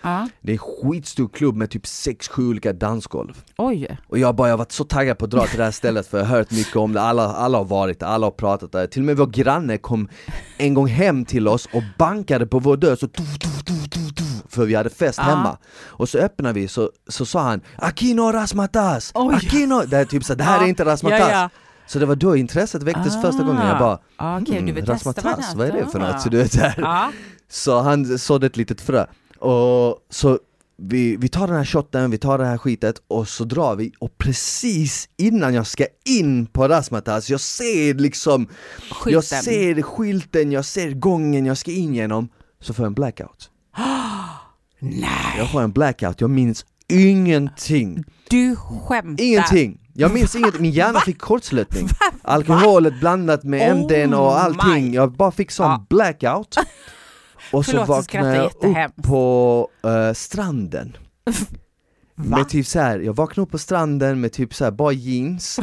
Det 0.41 0.51
är 0.51 0.53
en 0.53 0.57
skitstor 0.57 1.27
klubb 1.33 1.55
med 1.55 1.69
typ 1.69 1.83
6-7 1.85 2.49
olika 2.49 2.73
dansgolv. 2.73 3.43
Oj. 3.57 3.97
Och 4.07 4.17
jag 4.19 4.35
bara, 4.35 4.47
jag 4.47 4.53
har 4.53 4.57
varit 4.57 4.71
så 4.71 4.83
taggad 4.83 5.17
på 5.17 5.25
att 5.25 5.31
dra 5.31 5.45
till 5.47 5.57
det 5.57 5.63
här 5.63 5.71
stället 5.71 6.07
för 6.07 6.17
jag 6.17 6.25
har 6.25 6.37
hört 6.37 6.51
mycket 6.51 6.75
om 6.75 6.93
det, 6.93 7.01
alla, 7.01 7.23
alla 7.33 7.57
har 7.57 7.65
varit 7.65 7.99
där, 7.99 8.07
alla 8.07 8.25
har 8.25 8.31
pratat 8.31 8.71
där. 8.71 8.87
Till 8.87 9.01
och 9.01 9.05
med 9.05 9.17
vår 9.17 9.25
granne 9.27 9.77
kom 9.77 10.09
en 10.57 10.73
gång 10.73 10.87
hem 10.87 11.25
till 11.25 11.47
oss 11.47 11.67
och 11.73 11.83
bankade 11.97 12.47
på 12.47 12.59
vår 12.59 12.77
dörr 12.77 12.95
så 12.95 13.07
tuff, 13.07 13.39
tuff, 13.39 13.63
tuff, 13.63 13.89
tuff, 13.89 14.13
tuff, 14.15 14.43
för 14.49 14.65
vi 14.65 14.75
hade 14.75 14.89
fest 14.89 15.19
hemma. 15.19 15.57
Och 15.85 16.09
så 16.09 16.17
öppnade 16.17 16.59
vi 16.59 16.67
så, 16.67 16.91
så 17.07 17.25
sa 17.25 17.41
han 17.41 17.61
Aquino 17.77 18.31
Rasmatas! 18.31 19.11
Oj. 19.15 19.35
Aquino! 19.35 19.81
Det 19.85 19.97
är 19.97 20.05
typ 20.05 20.23
så, 20.23 20.35
det 20.35 20.43
här 20.43 20.63
är 20.63 20.67
inte 20.67 20.85
Rasmatas! 20.85 21.19
Ja, 21.19 21.31
ja. 21.31 21.49
Så 21.87 21.99
det 21.99 22.05
var 22.05 22.15
då 22.15 22.35
intresset 22.35 22.83
väcktes 22.83 23.21
första 23.21 23.43
gången, 23.43 23.67
jag 23.67 23.79
bara 23.79 23.99
Ah, 24.17 24.39
vill 24.39 24.75
testa 24.75 24.93
Rasmatas, 24.93 25.55
vad 25.55 25.67
är 25.67 25.71
det 25.71 25.85
för 25.91 25.99
är. 25.99 26.11
något? 26.11 26.21
Så 26.21 26.29
du 26.29 26.37
vet 26.37 26.51
så 26.53 26.59
här. 26.59 26.75
Ja. 26.77 27.11
Så 27.49 27.79
han 27.81 28.17
sådde 28.19 28.47
ett 28.47 28.57
litet 28.57 28.81
frö. 28.81 29.05
Och 29.39 29.97
så 30.09 30.39
vi, 30.77 31.15
vi 31.17 31.27
tar 31.29 31.47
den 31.47 31.55
här 31.55 31.65
shotten, 31.65 32.11
vi 32.11 32.17
tar 32.17 32.37
det 32.37 32.45
här 32.45 32.57
skitet 32.57 32.95
och 33.07 33.27
så 33.27 33.43
drar 33.43 33.75
vi 33.75 33.91
och 33.99 34.17
precis 34.17 35.09
innan 35.17 35.53
jag 35.53 35.67
ska 35.67 35.85
in 36.05 36.45
på 36.45 36.67
Rasmatas, 36.67 37.29
jag 37.29 37.39
ser 37.41 37.93
liksom 37.93 38.47
Skylten. 38.91 39.13
Jag 39.13 39.23
ser 39.23 39.81
skylten, 39.81 40.51
jag 40.51 40.65
ser 40.65 40.91
gången 40.91 41.45
jag 41.45 41.57
ska 41.57 41.71
in 41.71 41.93
genom, 41.95 42.29
så 42.61 42.73
får 42.73 42.83
jag 42.83 42.87
en 42.87 42.93
blackout. 42.93 43.49
Nej, 44.79 45.09
Jag 45.37 45.51
får 45.51 45.61
en 45.61 45.71
blackout, 45.71 46.21
jag 46.21 46.29
minns 46.29 46.65
ingenting. 46.89 48.03
du 48.29 48.55
skämtar. 48.55 49.23
Ingenting! 49.23 49.79
Jag 49.93 50.13
minns 50.13 50.35
ingenting, 50.35 50.61
min 50.61 50.71
hjärna 50.71 50.99
fick 50.99 51.19
kortslutning. 51.19 51.87
Alkoholet 52.21 52.99
blandat 52.99 53.43
med 53.43 53.71
Oh 53.71 53.77
MDn 53.83 54.13
och 54.13 54.39
allting, 54.39 54.93
jag 54.93 55.11
bara 55.11 55.31
fick 55.31 55.51
sån 55.51 55.65
Ja. 55.65 55.85
blackout. 55.89 56.55
Och 57.51 57.65
så 57.65 57.71
Förlåt, 57.71 58.03
skrattar 58.03 58.29
vaknade 58.29 58.51
jag 58.73 58.85
upp 58.85 59.03
på 59.03 59.67
eh, 59.83 60.13
stranden. 60.13 60.97
Med 62.15 62.49
typ 62.49 62.67
så 62.67 62.79
här, 62.79 62.99
jag 62.99 63.13
vaknade 63.15 63.41
upp 63.45 63.51
på 63.51 63.57
stranden 63.57 64.21
med 64.21 64.31
typ 64.31 64.53
så 64.53 64.63
här 64.63 64.71
bara 64.71 64.91
jeans 64.91 65.59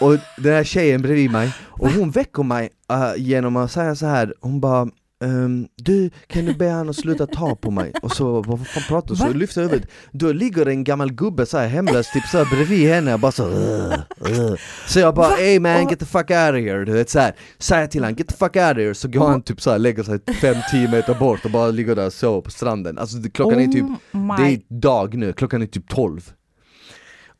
Och 0.00 0.16
den 0.36 0.52
här 0.52 0.64
tjejen 0.64 1.02
bredvid 1.02 1.30
mig, 1.30 1.54
och 1.62 1.90
hon 1.90 2.10
väcker 2.10 2.42
mig 2.42 2.70
eh, 2.90 3.12
genom 3.16 3.56
att 3.56 3.72
säga 3.72 3.94
så 3.94 4.06
här. 4.06 4.34
hon 4.40 4.60
bara 4.60 4.88
ehm, 5.24 5.66
du, 5.76 6.10
kan 6.26 6.44
du 6.44 6.54
be 6.54 6.68
han 6.70 6.88
att 6.88 6.96
sluta 6.96 7.26
ta 7.26 7.54
på 7.54 7.70
mig? 7.70 7.92
Och 8.02 8.12
så, 8.12 8.42
vad 8.42 8.66
fan 8.66 8.82
pratar 8.88 9.08
du? 9.08 9.16
Så 9.16 9.22
Va? 9.24 9.28
jag 9.30 9.36
lyfter 9.36 9.62
huvudet, 9.62 9.90
då 10.12 10.32
ligger 10.32 10.66
en 10.66 10.84
gammal 10.84 11.12
gubbe 11.12 11.46
så 11.46 11.58
här 11.58 11.68
hemlös 11.68 12.12
typ 12.12 12.24
så 12.26 12.38
här 12.38 12.44
bredvid 12.56 12.88
henne, 12.88 13.10
jag 13.10 13.20
bara 13.20 13.32
så 13.32 13.44
"Ugh, 13.46 13.94
ugh." 14.20 14.54
Så 14.86 15.00
jag 15.00 15.14
bara 15.14 15.28
Va? 15.28 15.34
hey 15.38 15.60
man 15.60 15.88
get 15.88 15.98
the 15.98 16.04
fuck 16.06 16.30
out 16.30 16.50
of 16.50 16.56
here, 16.60 16.84
du 16.84 16.92
vet 16.92 17.10
så 17.10 17.18
här. 17.18 17.34
Säger 17.58 17.86
till 17.86 18.04
han 18.04 18.14
get 18.14 18.28
the 18.28 18.34
fuck 18.36 18.56
out 18.56 18.70
of 18.72 18.76
here, 18.76 18.94
så 18.94 19.08
går 19.08 19.28
han 19.28 19.42
typ 19.42 19.60
så 19.60 19.70
här, 19.70 19.78
lägger 19.78 20.02
sig 20.02 20.18
5-10 20.18 20.90
meter 20.90 21.14
bort 21.14 21.44
och 21.44 21.50
bara 21.50 21.66
ligger 21.70 21.94
där 21.94 22.10
sover 22.10 22.40
på 22.40 22.50
stranden 22.50 22.98
Alltså 22.98 23.16
det- 23.16 23.30
klockan 23.30 23.60
är 23.60 23.66
typ, 23.66 23.84
Oh 23.84 24.20
my- 24.20 24.34
det 24.38 24.52
är 24.54 24.60
dag 24.80 25.14
nu, 25.14 25.32
klockan 25.32 25.62
är 25.62 25.66
typ 25.66 25.88
12 25.88 26.32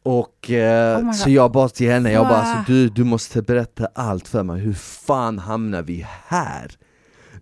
och 0.03 0.51
eh, 0.51 0.99
Oh 0.99 1.13
så 1.13 1.31
jag 1.31 1.53
bara 1.53 1.69
till 1.69 1.91
henne, 1.91 2.13
jag 2.13 2.27
bara 2.27 2.43
alltså, 2.43 2.73
du, 2.73 2.89
du 2.89 3.05
måste 3.05 3.43
berätta 3.43 3.89
allt 3.95 4.29
för 4.29 4.43
mig, 4.43 4.61
hur 4.61 4.73
fan 4.75 5.39
hamnar 5.39 5.83
vi 5.83 6.07
här? 6.27 6.71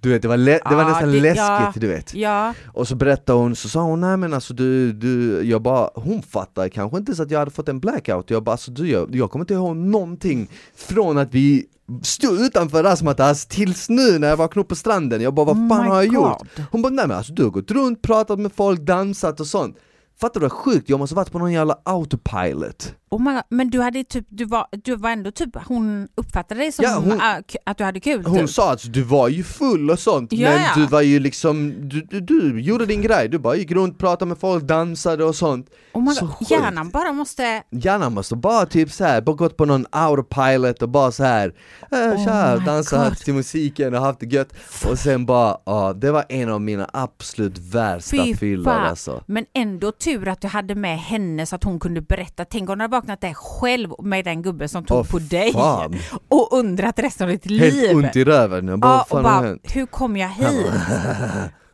Du 0.03 0.09
vet 0.09 0.23
det 0.23 0.29
var, 0.29 0.37
det 0.37 0.61
var 0.65 0.83
Ja, 0.83 0.89
nästan 0.89 1.13
det- 1.13 1.21
läskigt 1.21 1.37
ja. 1.47 1.73
du 1.75 1.87
vet 1.87 2.15
Ja, 2.15 2.55
Och 2.75 2.89
så 2.89 2.95
berättade 2.97 3.39
hon, 3.39 3.57
så 3.57 3.69
sa 3.69 3.83
hon 3.83 4.01
nej 4.01 4.17
men 4.17 4.35
alltså 4.35 4.55
du, 4.55 4.93
du 4.93 5.43
jag 5.43 5.63
bara, 5.63 5.91
hon 5.95 6.23
fattar 6.23 6.69
kanske 6.69 6.99
inte 6.99 7.15
så 7.15 7.23
att 7.23 7.31
jag 7.31 7.39
hade 7.39 7.51
fått 7.51 7.69
en 7.69 7.81
blackout 7.81 8.31
Jag 8.31 8.43
bara 8.43 8.53
alltså 8.53 8.71
du, 8.71 8.91
jag, 8.91 9.15
jag 9.15 9.31
kommer 9.31 9.43
inte 9.43 9.55
ihåg 9.55 9.77
någonting 9.77 10.49
från 10.77 11.19
att 11.19 11.35
vi 11.35 11.67
stod 12.03 12.41
utanför 12.41 12.83
Rasmatas 12.83 13.47
tills 13.47 13.89
nu 13.89 14.19
när 14.19 14.29
jag 14.29 14.37
vaknade 14.37 14.61
upp 14.65 14.69
på 14.69 14.75
stranden 14.75 15.21
Jag 15.21 15.35
bara 15.35 15.47
vad 15.47 15.57
Oh 15.57 15.69
fan 15.69 15.83
my 15.85 15.89
har 15.91 16.03
jag 16.03 16.15
gjort? 16.15 16.39
God. 16.39 16.65
Hon 16.71 16.83
bara 16.83 16.93
nej 16.93 17.07
men 17.09 17.17
alltså 17.17 17.33
du 17.33 17.43
har 17.43 17.51
gått 17.51 17.71
runt, 17.71 18.03
pratat 18.03 18.39
med 18.39 18.53
folk, 18.53 18.81
dansat 18.81 19.41
och 19.41 19.47
sånt 19.47 19.77
Fattar 20.23 20.41
du 20.41 20.45
vad 20.45 20.53
sjukt? 20.53 20.89
Jag 20.89 20.99
måste 20.99 21.15
varit 21.17 21.33
på 21.33 21.39
någon 21.39 21.53
jävla 21.53 21.79
autopilot 21.85 22.95
oh 23.13 23.23
my 23.23 23.33
God. 23.33 23.43
men 23.49 23.71
du 23.71 23.81
hade 23.81 24.05
typ, 24.05 24.27
du 24.29 24.45
var, 24.45 24.67
du 24.85 24.97
var 24.97 25.11
ändå 25.11 25.31
typ, 25.31 25.51
hon 25.67 26.09
uppfattade 26.15 26.61
dig 26.61 26.73
som 26.73 26.85
Ja, 26.85 26.95
hon- 27.05 27.21
äh, 27.21 27.37
att 27.67 27.79
du 27.79 27.85
hade 27.85 28.01
kul 28.01 28.25
Hon 28.27 28.39
typ. 28.39 28.51
sa 28.51 28.73
att 28.73 28.93
du 28.93 29.03
var 29.03 29.29
ju 29.29 29.43
full 29.45 29.91
och 29.91 29.99
sånt 29.99 30.33
Ja, 30.33 30.51
men 30.51 30.63
ja. 30.63 30.69
du 30.77 30.87
var 30.87 31.01
ju 31.03 31.19
liksom, 31.19 31.75
du, 31.89 32.01
du, 32.11 32.21
du 32.21 32.61
gjorde 32.61 32.87
din 32.87 33.03
grej, 33.03 33.29
du 33.29 33.39
bara 33.39 33.57
gick 33.57 33.71
runt, 33.71 33.99
pratade 33.99 34.29
med 34.29 34.39
folk, 34.39 34.65
dansade 34.65 35.25
och 35.25 35.35
sånt 35.37 35.71
oh 35.93 36.03
my 36.05 36.11
så 36.15 36.27
God. 36.27 36.35
sjukt. 36.35 36.51
Hjärnan 36.51 36.91
bara 36.91 37.13
måste, 37.13 37.63
Hjärnan 37.71 38.13
måste 38.15 38.37
bara 38.37 38.67
typ 38.67 38.93
så 38.93 39.05
här, 39.05 39.21
bara 39.21 39.37
gått 39.37 39.57
på 39.57 39.65
någon 39.65 39.87
autopilot 39.91 40.83
och 40.83 40.89
bara 40.89 41.13
så 41.13 41.25
här, 41.25 41.55
Oh 41.91 42.25
tja, 42.25 42.57
my 42.59 42.65
dansat 42.67 43.19
till 43.19 43.35
musiken 43.35 43.95
och 43.95 44.01
haft 44.01 44.21
det 44.21 44.27
gött 44.27 44.53
Och 44.91 44.99
sen 44.99 45.27
bara, 45.27 45.57
ja 45.67 45.93
det 45.93 46.11
var 46.11 46.25
en 46.29 46.49
av 46.51 46.61
mina 46.61 46.91
absolut 46.93 47.59
värsta 47.59 48.17
Fy 48.25 48.35
fyllor 48.35 48.73
alltså 48.73 49.25
men 49.27 49.45
ändå 49.55 49.93
tur 50.19 50.29
att 50.29 50.41
du 50.41 50.49
hade 50.49 50.75
med 50.75 50.99
henne 50.99 51.47
så 51.47 51.57
att 51.57 51.65
hon 51.65 51.81
kunde 51.81 52.01
berätta. 52.01 52.45
Tänk 52.45 52.71
om 52.71 52.79
du 52.79 52.83
hade 52.85 52.93
vaknat 52.93 53.21
där 53.21 53.35
själv 53.35 53.91
med 54.03 54.25
den 54.25 54.43
gubben 54.43 54.69
som 54.69 54.85
tog 54.85 54.99
Åh, 54.99 55.07
på 55.11 55.19
dig 55.19 55.53
fan. 55.53 55.95
och 56.29 56.49
undrat 56.59 56.99
resten 56.99 57.25
av 57.27 57.31
ditt 57.33 57.51
Helt 57.51 57.75
liv. 57.75 57.97
ont 57.97 58.17
i 58.17 58.25
röven, 58.25 58.69
jag 58.69 58.79
bara, 58.79 58.93
Ja, 59.11 59.17
och 59.17 59.23
bara, 59.23 59.57
hur 59.63 59.87
kom 59.87 60.17
jag 60.17 60.29
hit? 60.29 60.67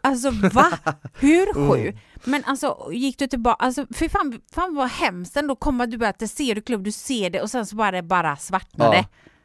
Alltså 0.01 0.31
va? 0.31 0.71
Hur 1.15 1.57
Mm. 1.57 1.71
sjukt? 1.71 1.99
Men 2.25 2.45
alltså 2.47 2.89
gick 2.93 3.19
du 3.19 3.27
tillbaka, 3.27 3.65
alltså 3.65 3.87
fy 3.95 4.09
fan, 4.09 4.41
fan 4.53 4.75
vad 4.75 4.89
hemskt 4.89 5.37
ändå 5.37 5.57
komma 5.57 5.87
du 5.87 6.07
att 6.07 6.19
det 6.19 6.29
ser 6.29 6.55
du 6.55 6.61
klubb, 6.61 6.85
du 6.85 6.93
ser 6.93 7.31
det 7.31 7.41
och 7.43 7.51
sen 7.51 7.67
så 7.67 7.77
bara 7.77 7.91
det 7.91 8.03
bara 8.03 8.37
svartnade. 8.37 8.97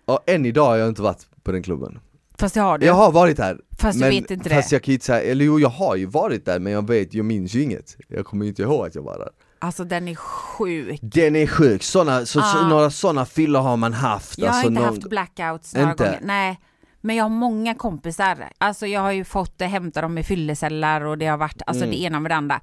Ja. 0.05 0.13
Och 0.13 0.19
än 0.29 0.45
idag 0.45 0.65
har 0.65 0.75
jag 0.75 0.87
inte 0.87 1.01
varit 1.01 1.27
på 1.43 1.51
den 1.51 1.63
klubben 1.63 1.99
Fast 2.37 2.53
det 2.55 2.61
har 2.61 2.77
du. 2.77 2.85
Jag 2.85 2.93
har 2.93 3.11
varit 3.11 3.37
här, 3.39 3.57
Fast 3.79 3.99
du 3.99 4.05
men, 4.05 4.09
vet 4.09 4.31
inte 4.31 4.49
fast 4.49 4.69
det. 4.69 4.75
jag 4.75 4.83
kan 4.83 4.93
inte 4.93 5.05
säga, 5.05 5.21
eller 5.31 5.45
jo 5.45 5.59
jag 5.59 5.69
har 5.69 5.95
ju 5.95 6.05
varit 6.05 6.45
där 6.45 6.59
men 6.59 6.73
jag 6.73 6.87
vet, 6.87 7.13
jag 7.13 7.25
minns 7.25 7.53
ju 7.55 7.61
inget 7.63 7.97
Jag 8.07 8.25
kommer 8.25 8.45
inte 8.45 8.61
ihåg 8.61 8.87
att 8.87 8.95
jag 8.95 9.01
var 9.01 9.17
där 9.19 9.29
Alltså 9.59 9.83
den 9.83 10.07
är 10.07 10.15
sjuk. 10.15 10.99
Den 11.01 11.35
är 11.35 11.47
sjuk, 11.47 11.83
såna, 11.83 12.19
så, 12.25 12.41
så, 12.41 12.57
Ah. 12.57 12.67
några 12.67 12.89
sådana 12.89 13.25
fyllor 13.25 13.59
har 13.61 13.77
man 13.77 13.93
haft 13.93 14.37
Jag 14.37 14.45
har 14.47 14.53
alltså, 14.53 14.67
inte 14.67 14.81
någon- 14.81 14.89
haft 14.95 15.09
blackouts 15.09 15.73
några 15.75 15.91
Inte? 15.91 16.03
gånger. 16.03 16.19
Nej. 16.23 16.59
Men 17.01 17.15
jag 17.15 17.23
har 17.25 17.29
många 17.29 17.75
kompisar. 17.75 18.49
Alltså 18.57 18.87
jag 18.87 19.01
har 19.01 19.11
ju 19.11 19.23
fått 19.25 19.61
eh, 19.61 19.67
hämta 19.67 20.01
dem 20.01 20.17
i 20.17 20.23
fyllecelllar 20.23 21.01
och 21.01 21.17
det 21.17 21.25
har 21.27 21.37
varit 21.37 21.61
alltså 21.67 21.83
Mm. 21.83 21.95
det 21.95 22.01
ena 22.03 22.19
med 22.19 22.31
det 22.31 22.35
andra. 22.35 22.61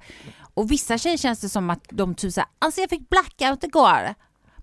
Och 0.53 0.71
vissa 0.71 0.97
tjejer 0.97 1.17
känns 1.17 1.39
det 1.39 1.49
som 1.49 1.69
att 1.69 1.83
de 1.89 2.15
typ 2.15 2.33
såhär, 2.33 2.49
alltså 2.59 2.81
jag 2.81 2.89
fick 2.89 3.09
blackout 3.09 3.63
igår. 3.63 4.13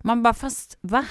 Man 0.03 0.23
bara 0.23 0.35
fast 0.35 0.79
va? 0.81 1.05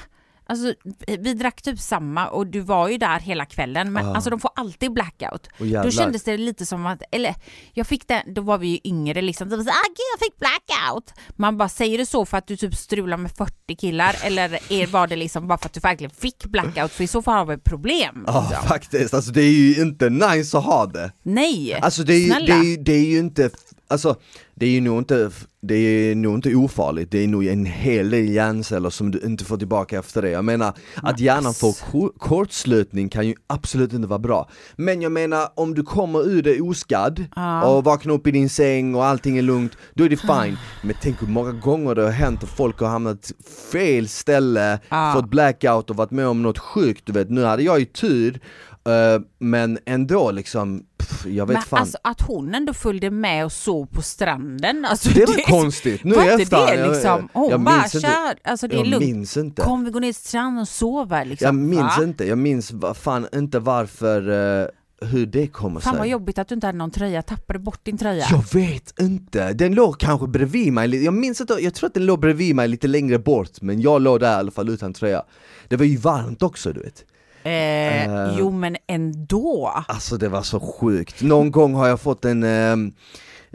Alltså, 0.49 0.73
vi 1.19 1.33
drack 1.33 1.61
typ 1.61 1.79
samma 1.79 2.27
och 2.27 2.47
du 2.47 2.59
var 2.59 2.87
ju 2.89 2.97
där 2.97 3.19
hela 3.19 3.45
kvällen 3.45 3.93
men 3.93 4.05
Ah. 4.05 4.13
alltså 4.15 4.29
de 4.29 4.39
får 4.39 4.51
alltid 4.55 4.93
blackout. 4.93 5.47
Då 5.83 5.91
kändes 5.91 6.23
det 6.23 6.37
lite 6.37 6.65
som 6.65 6.85
att, 6.85 7.01
eller 7.11 7.35
jag 7.73 7.87
fick 7.87 8.07
den, 8.07 8.33
då 8.33 8.41
var 8.41 8.57
vi 8.57 8.67
ju 8.67 8.79
yngre 8.83 9.21
liksom, 9.21 9.49
så, 9.49 9.55
ah, 9.55 9.59
gud 9.87 10.07
jag 10.13 10.19
fick 10.19 10.39
blackout. 10.39 11.13
Man 11.35 11.57
bara, 11.57 11.69
säger 11.69 11.97
du 11.97 12.05
så 12.05 12.25
för 12.25 12.37
att 12.37 12.47
du 12.47 12.57
typ 12.57 12.75
strular 12.75 13.17
med 13.17 13.31
40 13.31 13.75
killar 13.75 14.15
eller 14.23 14.59
är, 14.73 14.87
var 14.87 15.07
det 15.07 15.15
liksom 15.15 15.47
bara 15.47 15.57
för 15.57 15.65
att 15.65 15.73
du 15.73 15.79
verkligen 15.79 16.11
fick 16.11 16.45
blackout? 16.45 16.91
För 16.91 17.03
i 17.03 17.07
så 17.07 17.21
fall 17.21 17.37
har 17.37 17.45
vi 17.45 17.53
ett 17.53 17.63
problem. 17.63 18.23
Ja 18.27 18.47
liksom. 18.49 18.67
faktiskt, 18.67 19.13
alltså 19.13 19.31
det 19.31 19.41
är 19.41 19.51
ju 19.51 19.81
inte 19.81 20.09
nice 20.09 20.57
att 20.57 20.63
ha 20.65 20.85
det. 20.85 21.11
Nej, 21.23 21.73
Alltså 21.81 22.03
det 22.03 22.13
är, 22.13 22.19
ju- 22.39 22.45
det, 22.45 22.51
är, 22.53 22.77
det 22.83 22.93
är 22.93 23.05
ju 23.05 23.19
inte, 23.19 23.49
alltså 23.89 24.15
det 24.55 24.65
är 24.65 24.69
ju 24.69 24.81
nog 24.81 24.97
inte, 24.97 25.31
det 25.61 25.75
är 25.75 26.15
nog 26.15 26.35
inte 26.35 26.55
ofarligt, 26.55 27.11
det 27.11 27.23
är 27.23 27.27
nog 27.27 27.45
en 27.45 27.65
hel 27.65 28.09
del 28.09 28.29
hjärnceller 28.29 28.89
som 28.89 29.11
du 29.11 29.19
inte 29.25 29.45
får 29.45 29.57
tillbaka 29.57 29.99
efter 29.99 30.21
det. 30.21 30.29
Jag 30.29 30.45
menar, 30.45 30.73
att 30.95 31.19
hjärnan 31.19 31.53
får 31.53 31.73
ko- 31.91 32.13
kortslutning 32.17 33.09
kan 33.09 33.27
ju 33.27 33.35
absolut 33.47 33.93
inte 33.93 34.07
vara 34.07 34.19
bra. 34.19 34.49
Men 34.75 35.01
jag 35.01 35.11
menar, 35.11 35.47
om 35.55 35.73
du 35.75 35.83
kommer 35.83 36.27
ur 36.29 36.41
det 36.41 36.61
oskadd 36.61 37.25
Ja. 37.35 37.63
och 37.65 37.83
vaknar 37.83 38.13
upp 38.13 38.27
i 38.27 38.31
din 38.31 38.49
säng 38.49 38.95
och 38.95 39.05
allting 39.05 39.37
är 39.37 39.41
lugnt, 39.41 39.77
då 39.93 40.03
är 40.05 40.09
det 40.09 40.17
fine. 40.17 40.57
Men 40.83 40.95
tänk 41.01 41.21
hur 41.21 41.27
många 41.27 41.51
gånger 41.51 41.95
det 41.95 42.01
har 42.03 42.11
hänt 42.11 42.43
att 42.43 42.49
folk 42.49 42.79
har 42.79 42.87
hamnat 42.87 43.31
fel 43.71 44.07
ställe, 44.07 44.79
Ja. 44.89 45.11
fått 45.15 45.29
blackout 45.29 45.89
och 45.89 45.95
varit 45.95 46.11
med 46.11 46.27
om 46.27 46.41
något 46.41 46.57
sjukt, 46.59 47.05
du 47.05 47.11
vet, 47.13 47.29
nu 47.29 47.43
hade 47.43 47.63
jag 47.63 47.79
ju 47.79 47.85
tur, 47.85 48.39
eh, 48.87 49.21
men 49.39 49.79
ändå 49.85 50.31
liksom, 50.31 50.83
pff, 50.97 51.25
jag 51.25 51.45
vet 51.45 51.53
Men 51.53 51.63
fan. 51.63 51.79
alltså 51.79 51.97
att 52.03 52.21
hon 52.21 52.55
ändå 52.55 52.73
följde 52.73 53.11
med 53.11 53.45
och 53.45 53.51
sov 53.51 53.85
på 53.85 54.01
stranden. 54.01 54.85
Alltså, 54.85 55.09
Det 55.09 55.25
var 55.25 55.45
konstigt, 55.49 56.03
nu 56.03 56.15
var 56.15 56.39
efterhand, 56.39 56.67
det 56.67 56.75
jag- 56.79 56.91
liksom? 56.93 57.29
Hon 57.33 57.49
jag 57.49 57.61
bara 57.61 57.89
kör, 57.89 58.35
alltså 58.43 58.67
det 58.67 58.75
är 58.75 58.77
jag 58.77 58.87
lugnt. 58.87 59.05
minns 59.05 59.37
inte. 59.37 59.61
Kom 59.61 59.85
vi 59.85 59.91
går 59.91 59.99
ner 59.99 60.13
till 60.13 60.21
stranden 60.21 60.61
och 60.61 60.67
sover 60.67 61.25
liksom. 61.25 61.45
jag 61.45 61.55
minns 61.55 61.97
Va? 61.97 62.03
inte, 62.03 62.25
jag 62.27 62.37
minns 62.37 62.71
fan 62.93 63.27
inte 63.35 63.59
varför, 63.59 64.29
eh, 64.61 64.67
hur 65.01 65.25
det 65.25 65.47
kommer 65.47 65.79
Fan 65.79 65.93
vad 65.93 66.01
sig. 66.03 66.11
jobbigt 66.11 66.39
att 66.39 66.47
du 66.47 66.55
inte 66.55 66.67
hade 66.67 66.77
någon 66.77 66.91
tröja, 66.91 67.21
tappade 67.21 67.59
bort 67.59 67.79
din 67.85 67.97
tröja. 67.97 68.25
Jag 68.31 68.53
vet 68.53 68.99
inte, 69.01 69.53
den 69.53 69.73
låg 69.75 69.99
kanske 69.99 70.27
bredvid 70.27 70.73
mig, 70.73 71.03
jag 71.03 71.13
minns 71.13 71.41
inte, 71.41 71.53
jag 71.53 71.73
tror 71.73 71.87
att 71.87 71.93
den 71.93 72.05
låg 72.05 72.19
bredvid 72.19 72.55
mig 72.55 72.67
lite 72.67 72.87
längre 72.87 73.19
bort 73.19 73.61
Men 73.61 73.81
jag 73.81 74.01
låg 74.01 74.19
där 74.19 74.31
i 74.31 74.35
alla 74.35 74.51
fall 74.51 74.69
utan 74.69 74.93
tröja 74.93 75.23
Det 75.67 75.75
var 75.75 75.85
ju 75.85 75.97
varmt 75.97 76.41
också 76.43 76.73
du 76.73 76.79
vet 76.81 77.03
Eh, 77.47 77.87
Eh. 78.07 78.35
Jo 78.39 78.51
men 78.51 78.75
ändå. 78.87 79.73
Alltså 79.87 80.17
det 80.17 80.29
var 80.29 80.41
så 80.41 80.59
sjukt. 80.59 81.21
Någon 81.21 81.51
gång 81.51 81.73
har 81.73 81.87
jag 81.87 82.01
fått 82.01 82.25
en, 82.25 82.43
ehm, 82.43 82.93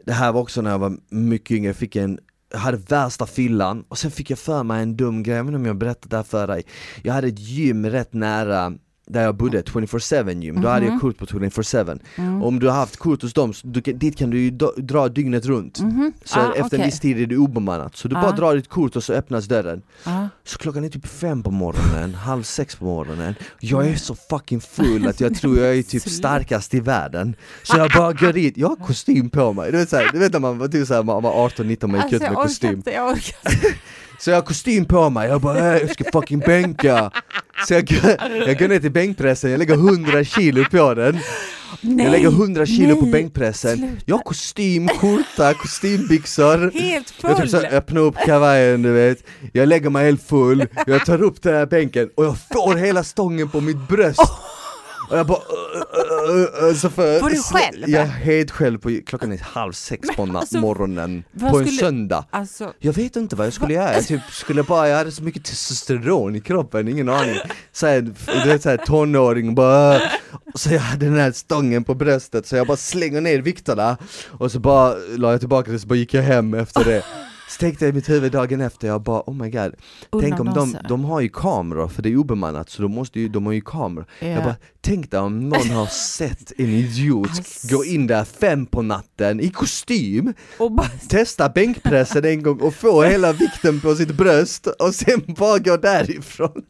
det 0.07 0.13
här 0.13 0.33
var 0.33 0.41
också 0.41 0.63
när 0.63 0.71
jag 0.71 0.79
var 0.79 0.97
mycket 1.11 1.51
yngre, 1.57 1.69
jag 1.69 1.77
fick 1.77 1.97
en 1.97 2.19
jag 2.53 2.59
hade 2.59 2.77
värsta 2.77 3.27
fyllan 3.27 3.85
och 3.89 3.99
sen 3.99 4.11
fick 4.11 4.31
jag 4.31 4.39
för 4.39 4.63
mig 4.63 4.83
en 4.83 4.97
dum 4.97 5.23
grej, 5.23 5.37
jag 5.37 5.45
vet 5.45 5.49
inte 5.49 5.57
om 5.57 5.67
jag 5.67 5.77
berättat 5.79 6.11
det 6.11 6.17
här 6.17 6.23
för 6.25 6.47
dig 6.47 6.63
Jag 7.03 7.13
hade 7.15 7.29
ett 7.29 7.39
gym 7.39 7.87
rätt 7.87 8.13
nära 8.13 8.73
där 9.07 9.23
jag 9.23 9.35
bodde, 9.37 9.63
24-7 9.63 10.43
gym, 10.43 10.61
då 10.61 10.69
hade 10.69 10.87
jag 10.87 11.01
kort 11.01 11.19
på 11.19 11.27
24-7 11.27 11.99
Mm. 12.17 12.43
Om 12.43 12.59
du 12.59 12.67
har 12.67 12.75
haft 12.75 12.97
kort 12.97 13.23
hos 13.23 13.33
dem, 13.33 13.53
du, 13.63 13.83
kan- 13.83 13.99
dit 13.99 14.17
kan 14.19 14.31
du 14.31 14.39
ju 14.41 14.51
dra 14.77 15.09
dygnet 15.09 15.47
runt 15.47 15.81
Mhm. 15.81 16.13
Så 16.25 16.41
Ah, 16.41 16.47
efter 16.51 16.61
en 16.61 16.67
okej. 16.67 16.85
viss 16.85 17.01
tid 17.01 17.19
är 17.21 17.27
det 17.27 17.37
obemannat, 17.37 17.97
så 17.97 18.09
du 18.09 18.17
Ah. 18.17 18.21
bara 18.23 18.33
drar 18.33 18.55
ditt 18.55 18.69
kort 18.69 18.97
och 18.97 19.05
så 19.05 19.13
öppnas 19.13 19.45
dörren 19.45 19.83
Ja. 20.05 20.29
så 20.45 20.59
klockan 20.59 20.85
är 20.85 20.89
typ 20.89 21.07
fem 21.07 21.43
på 21.43 21.51
morgonen, 21.51 22.15
halv 22.25 22.43
sex 22.43 22.77
på 22.77 22.85
morgonen 22.85 23.35
Jag 23.61 23.87
är 23.89 23.97
så 23.97 24.15
fucking 24.15 24.61
full 24.61 25.07
att 25.07 25.21
jag 25.21 25.35
tror 25.35 25.59
jag 25.59 25.79
är 25.79 25.83
typ 25.83 26.03
starkast 26.09 26.75
i 26.75 26.81
världen 26.81 27.37
Så 27.63 27.77
jag 27.79 27.91
bara 27.91 28.13
går 28.13 28.33
dit, 28.33 28.57
jag 28.57 28.69
har 28.69 28.77
kostym 28.77 29.31
på 29.31 29.53
mig, 29.53 29.73
du 29.73 29.79
vet, 29.79 29.89
så 29.89 29.97
här, 29.97 30.11
du 30.13 30.19
vet 30.19 30.33
när 30.33 30.41
man 30.41 30.59
var 30.59 30.69
typ 30.69 30.87
såhär, 30.89 31.03
man 31.03 31.23
var 31.23 31.49
18-19 31.49 31.87
man 31.91 31.97
gick 31.97 32.05
Alltså 32.05 32.17
ut 32.17 32.23
med 32.23 32.33
kostym 32.35 32.73
inte, 32.73 32.91
jag 32.91 33.09
orkar 33.13 33.53
inte. 33.53 33.67
Så 34.25 34.31
jag 34.31 34.37
har 34.37 34.43
kostym 34.43 34.85
på 34.85 35.11
mig, 35.11 35.29
jag 35.29 35.41
bara 35.41 35.59
"Äh, 35.77 35.81
jag 35.81 35.91
ska 35.91 36.05
fucking 36.13 36.39
bänka. 36.39 37.11
Så 37.69 37.75
jag, 37.75 37.87
går- 37.87 38.17
jag 38.47 38.59
går 38.59 38.69
ner 38.69 38.79
till 38.81 38.91
bänkpressen, 38.93 39.51
jag 39.51 39.59
lägger 39.59 39.75
100 39.75 40.25
kilo 40.25 40.65
på 40.71 40.95
den. 40.95 41.19
Nej, 41.81 42.05
Jag 42.05 42.13
lägger 42.13 42.29
100 42.29 42.67
kilo 42.67 42.97
på 42.97 43.03
nej, 43.03 43.13
bänkpressen. 43.13 43.79
Sluta. 43.79 44.03
Jag 44.07 44.17
har 44.17 44.23
kostym, 44.23 44.89
skjorta, 44.89 45.55
kostymbyxor. 45.55 46.81
Helt 46.81 47.15
jag 47.23 47.37
typ 47.37 47.51
så 47.51 47.57
full. 47.57 47.67
här, 47.67 47.77
öppnar 47.77 48.01
upp 48.01 48.17
kavajen 48.27 48.83
du 48.83 48.93
vet, 48.93 49.19
jag 49.53 49.69
lägger 49.69 49.91
mig 49.91 50.05
helt 50.05 50.23
full, 50.23 50.67
jag 50.87 51.07
tar 51.07 51.23
upp 51.23 51.43
den 51.43 51.55
här 51.55 51.67
bänken 51.67 52.11
och 52.17 52.25
jag 52.25 52.37
får 52.53 52.77
hela 52.77 53.05
stången 53.05 53.49
på 53.49 53.61
mitt 53.61 53.89
bröst 53.89 54.21
Och 55.11 55.19
jag 55.19 55.27
bara 55.27 55.39
uh, 55.39 56.65
uh, 56.65 56.69
uh, 56.69 56.75
så 56.75 56.91
för, 56.91 57.21
Var 57.21 57.31
du 57.31 57.43
själv? 57.43 57.91
Jag 57.91 58.03
är 58.03 58.07
helt 58.07 58.51
själv, 58.51 58.79
på, 58.79 59.01
klockan 59.07 59.33
är 59.33 59.39
halv 59.39 59.73
sex 59.73 60.09
på 60.17 60.23
alltså, 60.23 60.59
morgonen 60.59 61.25
på 61.41 61.47
en 61.47 61.55
skulle- 61.55 61.71
söndag. 61.71 62.25
Alltså, 62.31 62.73
jag 62.79 62.93
vet 62.93 63.17
inte 63.17 63.37
vad 63.37 63.47
jag 63.47 63.55
skulle 63.55 63.75
göra, 63.75 63.95
jag 63.95 64.07
typ 64.07 64.23
skulle 64.31 64.63
bara, 64.63 64.89
jag 64.89 64.97
hade 64.97 65.13
så 65.13 65.23
mycket 65.23 65.45
testosteron 65.45 66.37
i 66.37 66.41
kroppen, 66.41 66.89
ingen 66.89 67.09
aning. 67.09 67.37
Såhär, 67.73 68.01
du 68.43 68.49
vet 68.49 68.63
såhär 68.63 68.77
tonåring 68.77 69.55
bara 69.55 70.01
Så 70.55 70.73
jag 70.75 70.81
hade 70.81 71.07
den 71.07 71.17
här 71.19 71.33
stången 71.33 71.85
på 71.85 71.95
bröstet 71.95 72.47
så 72.47 72.57
jag 72.57 72.67
bara 72.67 72.77
slänger 72.77 73.21
ner 73.21 73.39
vikterna 73.39 73.97
Och 74.31 74.53
så 74.53 74.59
bara 74.59 74.95
la 75.17 75.31
jag 75.31 75.41
tillbaka 75.41 75.71
det 75.71 75.79
så 75.79 75.87
bara 75.87 75.95
gick 75.95 76.15
jag 76.15 76.23
hem 76.23 76.55
efter 76.55 76.85
det 76.85 77.05
Så 77.53 77.59
tänkte 77.59 77.85
jag 77.85 77.93
i 77.93 77.95
mitt 77.95 78.09
huvud 78.09 78.33
dagen 78.33 78.61
efter, 78.61 78.89
jag 78.89 79.03
bara 79.03 79.21
oh 79.27 79.35
my 79.35 79.51
god 79.51 79.75
Tänk 80.21 80.41
om 80.41 80.53
de, 80.55 80.77
de 80.89 81.05
har 81.05 81.21
ju 81.21 81.29
kameror, 81.29 81.89
för 81.89 82.03
det 82.03 82.09
är 82.09 82.17
obemannat 82.17 82.71
så 82.71 82.83
de, 82.83 82.93
måste 82.93 83.21
ju, 83.21 83.29
de 83.29 83.47
har 83.47 83.53
ju 83.53 83.61
kameror 83.61 84.07
Ja. 84.21 84.29
Jag 84.29 84.43
bara, 84.45 84.57
tänk 84.81 85.11
dig 85.11 85.21
om 85.21 85.49
någon 85.49 85.71
har 85.71 85.87
sett 85.87 86.53
en 86.59 86.67
idiot 86.69 87.29
Alltså. 87.29 87.77
gå 87.77 87.85
in 87.85 88.07
där 88.07 88.25
fem 88.25 88.67
på 88.67 88.83
natten 88.83 89.41
i 89.41 89.51
kostym 89.51 90.35
och 90.59 90.73
bara, 90.73 90.89
testa 91.09 91.49
bänkpressen 91.49 92.25
en 92.25 92.43
gång 92.43 92.61
och 92.61 92.75
få 92.75 93.03
hela 93.03 93.33
vikten 93.33 93.81
på 93.81 93.95
sitt 93.95 94.17
bröst 94.17 94.67
och 94.67 94.95
sen 94.95 95.23
bara 95.39 95.59
gå 95.59 95.77
därifrån. 95.77 96.63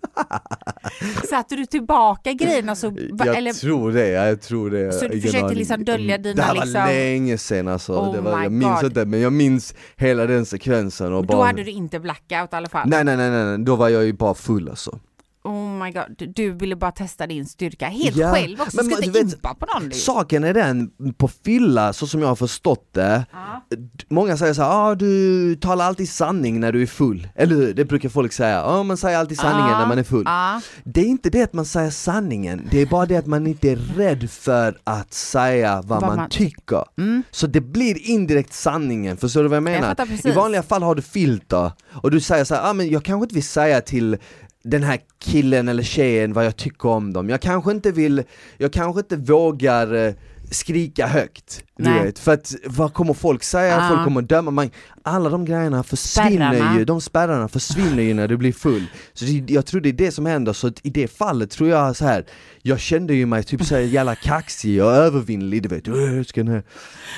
satte 1.30 1.56
du 1.56 1.66
tillbaka 1.66 2.32
grejerna 2.32 2.76
så, 2.76 2.92
Jag 3.18 3.36
eller, 3.36 3.52
tror 3.52 3.92
det, 3.92 4.08
jag 4.08 4.40
tror 4.40 4.70
det. 4.70 4.92
Så 4.92 5.08
du 5.08 5.20
försökte 5.20 5.54
liksom 5.54 5.84
dölja 5.84 6.18
dina 6.18 6.34
Det 6.34 6.42
här 6.42 6.54
var 6.54 6.64
liksom- 6.64 6.84
länge 6.86 7.38
sen 7.38 7.68
alltså, 7.68 7.92
Oh 7.92 8.14
det 8.14 8.20
var, 8.20 8.42
jag 8.42 8.52
minns 8.52 8.80
God. 8.80 8.84
inte 8.84 9.04
men 9.04 9.20
jag 9.20 9.32
minns 9.32 9.74
hela 9.96 10.26
den 10.26 10.46
sekvensen 10.46 10.71
och 11.12 11.26
då 11.26 11.32
bara 11.36 11.46
hade 11.46 11.62
du 11.64 11.70
inte 11.70 12.00
blackout 12.00 12.52
i 12.52 12.56
alla 12.56 12.68
fall? 12.68 12.88
nej, 12.88 13.04
nej 13.04 13.16
nej 13.16 13.30
nej, 13.30 13.58
då 13.58 13.76
var 13.76 13.88
jag 13.88 14.04
ju 14.04 14.12
bara 14.12 14.34
full 14.34 14.68
alltså. 14.68 14.98
Oh 15.44 15.68
my 15.84 15.90
god, 15.92 16.28
du, 16.34 16.52
ville 16.52 16.76
bara 16.76 16.92
testa 16.92 17.26
din 17.26 17.46
styrka 17.46 17.86
helt 17.88 18.16
Ja, 18.16 18.32
själv 18.32 18.60
också, 18.60 18.76
men 18.76 18.84
ska 18.84 19.04
inte 19.04 19.18
impa 19.18 19.54
på 19.54 19.66
någon. 19.66 19.90
Saken 19.92 20.44
är 20.44 20.54
den, 20.54 20.90
på 21.16 21.28
fylla, 21.28 21.92
så 21.92 22.06
som 22.06 22.20
jag 22.20 22.28
har 22.28 22.36
förstått 22.36 22.88
det, 22.92 23.24
d- 23.70 24.04
Många 24.08 24.36
säger 24.36 24.54
så 24.54 24.62
här, 24.62 24.70
ah, 24.90 24.94
du 24.94 25.54
talar 25.56 25.84
alltid 25.84 26.08
sanning 26.08 26.60
när 26.60 26.72
du 26.72 26.82
är 26.82 26.86
full, 26.86 27.28
eller 27.34 27.56
hur? 27.56 27.74
Det 27.74 27.84
brukar 27.84 28.08
folk 28.08 28.32
säga, 28.32 28.62
ah, 28.64 28.82
man 28.82 28.96
säger 28.96 29.18
alltid 29.18 29.38
sanningen 29.38 29.70
Ja, 29.70 29.78
när 29.78 29.86
man 29.86 29.98
är 29.98 30.02
full 30.02 30.22
ja. 30.26 30.60
Det 30.84 31.00
är 31.00 31.04
inte 31.04 31.30
det 31.30 31.42
att 31.42 31.52
man 31.52 31.64
säger 31.64 31.90
sanningen, 31.90 32.68
det 32.70 32.78
är 32.80 32.86
bara 32.86 33.06
det 33.06 33.16
att 33.16 33.26
man 33.26 33.46
inte 33.46 33.70
är 33.70 33.76
rädd 33.76 34.30
för 34.30 34.78
att 34.84 35.12
säga 35.14 35.74
vad, 35.76 35.86
Vad 36.00 36.02
man, 36.02 36.16
man 36.16 36.28
tycker. 36.30 36.84
Mm. 36.98 37.22
Så 37.30 37.46
det 37.46 37.60
blir 37.60 38.08
indirekt 38.10 38.52
sanningen, 38.52 39.16
förstår 39.16 39.42
du 39.42 39.48
vad 39.48 39.56
jag 39.56 39.62
menar? 39.62 39.94
precis. 39.94 40.26
I 40.26 40.30
vanliga 40.30 40.62
fall 40.62 40.82
har 40.82 40.94
du 40.94 41.02
filter, 41.02 41.72
och 41.92 42.10
du 42.10 42.20
säger 42.20 42.44
så 42.44 42.54
här, 42.54 42.70
ah, 42.70 42.72
men 42.72 42.90
jag 42.90 43.04
kanske 43.04 43.24
inte 43.24 43.34
vill 43.34 43.44
säga 43.46 43.80
till 43.80 44.16
den 44.62 44.82
här 44.82 45.00
killen 45.18 45.68
eller 45.68 45.82
tjejen 45.82 46.32
vad 46.32 46.44
jag 46.44 46.56
tycker 46.56 46.88
om 46.88 47.12
dem, 47.12 47.28
jag 47.28 47.40
kanske 47.40 47.70
inte 47.70 47.92
vill, 47.92 48.22
jag 48.58 48.72
kanske 48.72 49.00
inte 49.00 49.16
vågar 49.16 49.94
eh, 49.94 50.14
skrika 50.52 51.06
högt, 51.06 51.64
du 51.76 51.84
Nej. 51.84 52.04
vet, 52.04 52.18
för 52.18 52.32
att 52.32 52.54
vad 52.66 52.94
kommer 52.94 53.14
folk 53.14 53.42
säga? 53.42 53.76
Ja. 53.76 53.88
Folk 53.88 54.04
kommer 54.04 54.22
döma 54.22 54.50
mig. 54.50 54.70
Alla 55.02 55.30
de 55.30 55.44
grejerna 55.44 55.82
försvinner 55.82 56.30
Spärrarna. 56.54 56.78
ju, 56.78 56.84
de 56.84 57.00
spärrarna 57.00 57.48
försvinner 57.48 58.02
ju 58.02 58.14
när 58.14 58.28
du 58.28 58.36
blir 58.36 58.52
full. 58.52 58.86
Så 59.12 59.24
det, 59.24 59.52
jag 59.52 59.66
tror 59.66 59.80
det 59.80 59.88
är 59.88 59.92
det 59.92 60.12
som 60.12 60.26
händer, 60.26 60.52
så 60.52 60.66
att 60.66 60.86
i 60.86 60.90
det 60.90 61.08
fallet 61.08 61.50
tror 61.50 61.68
jag 61.68 61.96
så 61.96 62.04
här. 62.04 62.24
jag 62.62 62.80
kände 62.80 63.14
ju 63.14 63.26
mig 63.26 63.42
typ 63.44 63.64
så 63.64 63.74
här 63.74 63.82
jävla 63.82 64.14
kaxig 64.14 64.82
och 64.82 64.92
övervinnlig, 64.92 65.62
du 65.62 65.68
vet, 65.68 65.88
"Åh, 65.88 66.16
jag 66.16 66.26
ska 66.26 66.42
nu. 66.42 66.62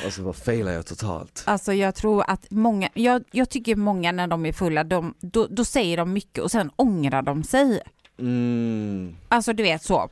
Och 0.07 0.12
så 0.12 0.22
bara 0.22 0.32
failade 0.32 0.76
jag 0.76 0.87
totalt. 0.87 1.43
Alltså 1.47 1.72
jag 1.72 1.95
tror 1.95 2.24
att 2.30 2.47
många, 2.51 2.89
jag, 2.95 3.22
jag 3.30 3.51
tycker 3.51 3.76
många 3.76 4.12
när 4.12 4.26
de 4.26 4.47
är 4.47 4.53
fulla, 4.53 4.85
de, 4.85 5.14
då, 5.20 5.47
då 5.51 5.64
säger 5.64 5.97
de 5.97 6.12
mycket 6.12 6.39
och 6.45 6.51
sen 6.51 6.70
ångrar 6.76 7.22
de 7.22 7.45
sig. 7.45 7.80
Mm. 8.18 9.14
Alltså 9.28 9.53
du 9.53 9.62
vet 9.62 9.82
så. 9.82 10.09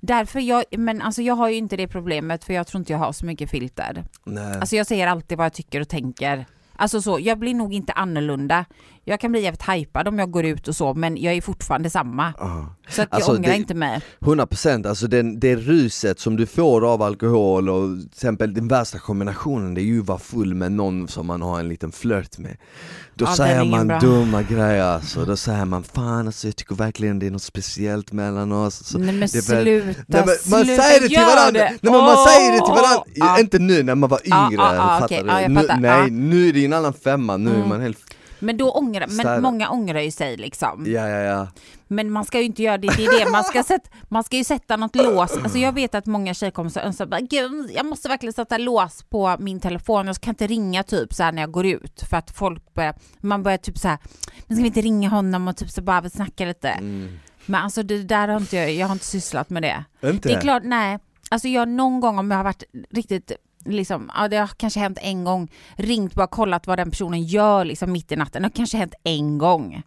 Därför 0.00 0.40
jag, 0.40 0.64
men 0.70 1.02
alltså 1.02 1.22
jag 1.22 1.34
har 1.34 1.48
ju 1.48 1.56
inte 1.56 1.76
det 1.76 1.88
problemet 1.88 2.44
för 2.44 2.54
jag 2.54 2.66
tror 2.66 2.78
inte 2.78 2.92
jag 2.92 2.98
har 2.98 3.12
så 3.12 3.26
mycket 3.26 3.50
filter. 3.50 4.04
Nej. 4.24 4.54
Alltså 4.60 4.76
jag 4.76 4.86
säger 4.86 5.06
alltid 5.06 5.38
vad 5.38 5.44
jag 5.44 5.52
tycker 5.52 5.80
och 5.80 5.88
tänker. 5.88 6.46
Alltså 6.76 7.02
så, 7.02 7.18
jag 7.20 7.38
blir 7.38 7.54
nog 7.54 7.74
inte 7.74 7.92
annorlunda. 7.92 8.64
Jag 9.10 9.20
kan 9.20 9.32
bli 9.32 9.42
jävligt 9.42 9.68
hypad 9.68 10.08
om 10.08 10.18
jag 10.18 10.30
går 10.30 10.44
ut 10.44 10.68
och 10.68 10.76
så 10.76 10.94
men 10.94 11.16
jag 11.16 11.34
är 11.34 11.40
fortfarande 11.40 11.90
samma. 11.90 12.26
Ah. 12.38 12.66
Så 12.88 13.02
att 13.02 13.08
jag 13.10 13.16
Alltså, 13.16 13.30
ångrar 13.32 13.50
det- 13.50 13.56
inte 13.56 13.74
mig. 13.74 14.00
100% 14.20 14.86
alltså 14.88 15.06
den, 15.06 15.40
det 15.40 15.56
ruset 15.56 16.20
som 16.20 16.36
du 16.36 16.46
får 16.46 16.92
av 16.92 17.02
alkohol 17.02 17.68
och 17.68 17.98
till 17.98 18.06
exempel 18.12 18.54
den 18.54 18.68
värsta 18.68 18.98
kombinationen 18.98 19.74
det 19.74 19.80
är 19.80 19.84
ju 19.84 20.00
att 20.00 20.06
vara 20.06 20.18
full 20.18 20.54
med 20.54 20.72
någon 20.72 21.08
som 21.08 21.26
man 21.26 21.42
har 21.42 21.60
en 21.60 21.68
liten 21.68 21.92
flört 21.92 22.38
med 22.38 22.56
Då 23.14 23.24
Ja, 23.24 23.30
är 23.30 23.34
säger 23.34 23.64
man 23.64 23.86
bra. 23.86 23.98
dumma 23.98 24.42
grejer 24.42 24.84
alltså, 24.84 25.24
då 25.24 25.36
säger 25.36 25.64
man 25.64 25.82
fan 25.82 26.26
alltså 26.26 26.46
jag 26.48 26.56
tycker 26.56 26.74
verkligen 26.74 27.18
det 27.18 27.26
är 27.26 27.30
något 27.30 27.42
speciellt 27.42 28.12
mellan 28.12 28.52
oss 28.52 28.74
så, 28.86 28.98
Nej 28.98 29.06
men 29.06 29.20
det 29.20 29.34
är 29.38 29.54
väl- 29.54 29.64
sluta, 29.64 30.00
Nej, 30.06 30.22
men 30.26 30.26
man 30.50 30.64
sluta, 30.64 30.82
säger 30.82 31.00
det 31.00 31.08
till 31.08 31.16
varandra! 31.18 31.52
det. 31.52 31.68
Nej, 31.82 31.92
men 31.92 31.92
man 31.92 32.16
säger 32.26 32.52
det 32.52 32.58
till 32.66 32.74
varandra! 32.82 33.04
ja. 33.14 33.40
Inte 33.40 33.58
nu 33.58 33.82
när 33.82 33.94
man 33.94 34.10
var 34.10 34.20
yngre, 34.24 34.36
ja, 34.64 34.74
ja, 34.74 34.82
fattar 35.00 35.04
okej. 35.04 35.22
du? 35.22 35.28
Jag 35.30 35.50
nu, 35.50 35.68
nej, 35.80 36.10
nu 36.10 36.48
är 36.48 36.52
det 36.52 36.64
en 36.64 36.72
annan 36.72 36.92
femma, 36.92 37.36
nu 37.36 37.50
är 37.50 37.54
Mm. 37.54 37.68
man 37.68 37.80
helt 37.80 37.98
Men 38.40 38.56
då 38.56 38.70
ångrar, 38.70 39.06
men 39.06 39.16
Städa. 39.16 39.40
många 39.40 39.70
ångrar 39.70 40.00
ju 40.00 40.10
sig 40.10 40.36
liksom. 40.36 40.84
Ja, 40.86 41.08
ja, 41.08 41.18
ja. 41.18 41.48
Men 41.88 42.10
man 42.10 42.24
ska 42.24 42.38
ju 42.38 42.44
inte 42.44 42.62
göra 42.62 42.78
det, 42.78 42.88
det 42.96 43.04
är 43.04 43.24
det. 43.24 43.30
Man 43.30 43.44
ska, 43.44 43.62
sätta, 43.62 43.90
man 44.08 44.24
ska 44.24 44.36
ju 44.36 44.44
sätta 44.44 44.76
något 44.76 44.96
lås. 44.96 45.36
Alltså 45.36 45.58
jag 45.58 45.72
vet 45.72 45.94
att 45.94 46.06
många 46.06 46.34
tjejkompisar 46.34 46.80
önskar 46.80 47.06
bara, 47.06 47.20
Gud, 47.20 47.70
jag 47.74 47.86
måste 47.86 48.08
verkligen 48.08 48.32
sätta 48.32 48.58
lås 48.58 49.02
på 49.02 49.36
min 49.38 49.60
telefon. 49.60 50.06
Jag 50.06 50.20
kan 50.20 50.32
inte 50.32 50.46
ringa 50.46 50.82
typ 50.82 51.14
så 51.14 51.22
här 51.22 51.32
när 51.32 51.42
jag 51.42 51.50
går 51.50 51.66
ut 51.66 52.02
för 52.10 52.16
att 52.16 52.30
folk 52.30 52.74
börjar, 52.74 52.94
man 53.20 53.42
börjar 53.42 53.58
typ 53.58 53.78
så 53.78 53.88
här, 53.88 53.98
men 54.46 54.56
ska 54.56 54.62
vi 54.62 54.66
inte 54.68 54.80
ringa 54.80 55.08
honom 55.08 55.48
och 55.48 55.56
typ 55.56 55.70
så 55.70 55.82
bara 55.82 56.10
snacka 56.10 56.44
lite. 56.44 56.68
Mm. 56.68 57.18
Men 57.46 57.62
alltså 57.62 57.82
det 57.82 58.02
där 58.02 58.28
har 58.28 58.40
inte 58.40 58.56
jag, 58.56 58.72
jag 58.72 58.86
har 58.86 58.92
inte 58.92 59.04
sysslat 59.04 59.50
med 59.50 59.62
det. 59.62 59.84
Inte? 60.08 60.28
Det 60.28 60.34
är 60.34 60.40
klart, 60.40 60.62
nej. 60.64 60.98
Alltså 61.30 61.48
jag 61.48 61.68
någon 61.68 62.00
gång 62.00 62.18
om 62.18 62.30
jag 62.30 62.38
har 62.38 62.44
varit 62.44 62.64
riktigt 62.90 63.32
Liksom, 63.64 64.10
ja, 64.16 64.28
det 64.28 64.36
har 64.36 64.46
kanske 64.46 64.80
hänt 64.80 64.98
en 65.02 65.24
gång, 65.24 65.50
ringt 65.76 66.14
bara 66.14 66.26
kollat 66.26 66.66
vad 66.66 66.78
den 66.78 66.90
personen 66.90 67.22
gör 67.22 67.64
liksom 67.64 67.92
mitt 67.92 68.12
i 68.12 68.16
natten. 68.16 68.42
Det 68.42 68.46
har 68.48 68.52
kanske 68.52 68.76
hänt 68.76 68.94
en 69.04 69.38
gång. 69.38 69.82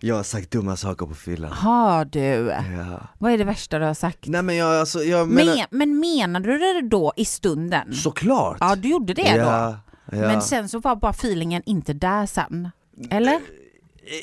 Jag 0.00 0.14
har 0.16 0.22
sagt 0.22 0.50
dumma 0.50 0.76
saker 0.76 1.06
på 1.06 1.14
fyllan. 1.14 1.52
Har 1.52 2.04
du? 2.04 2.18
Ja. 2.18 3.00
Vad 3.18 3.32
är 3.32 3.38
det 3.38 3.44
värsta 3.44 3.78
du 3.78 3.84
har 3.84 3.94
sagt? 3.94 4.26
Nej 4.26 4.42
men 4.42 4.56
jag, 4.56 4.74
alltså, 4.80 5.02
jag 5.02 5.28
menar, 5.28 5.54
Men, 5.70 5.78
men 5.90 6.00
menade 6.00 6.48
du 6.52 6.58
det 6.58 6.88
då 6.88 7.12
i 7.16 7.24
stunden? 7.24 7.94
såklart! 7.94 8.56
Ja, 8.60 8.76
du 8.76 8.88
gjorde 8.88 9.14
det 9.14 9.32
då. 9.32 9.38
ja, 9.38 9.78
ja. 10.12 10.16
Men 10.18 10.42
sen 10.42 10.68
så 10.68 10.78
var 10.80 10.96
bara 10.96 11.10
feelingen 11.12 11.62
inte 11.66 11.92
där 11.92 12.26
sen. 12.26 12.70
Eller? 13.10 13.34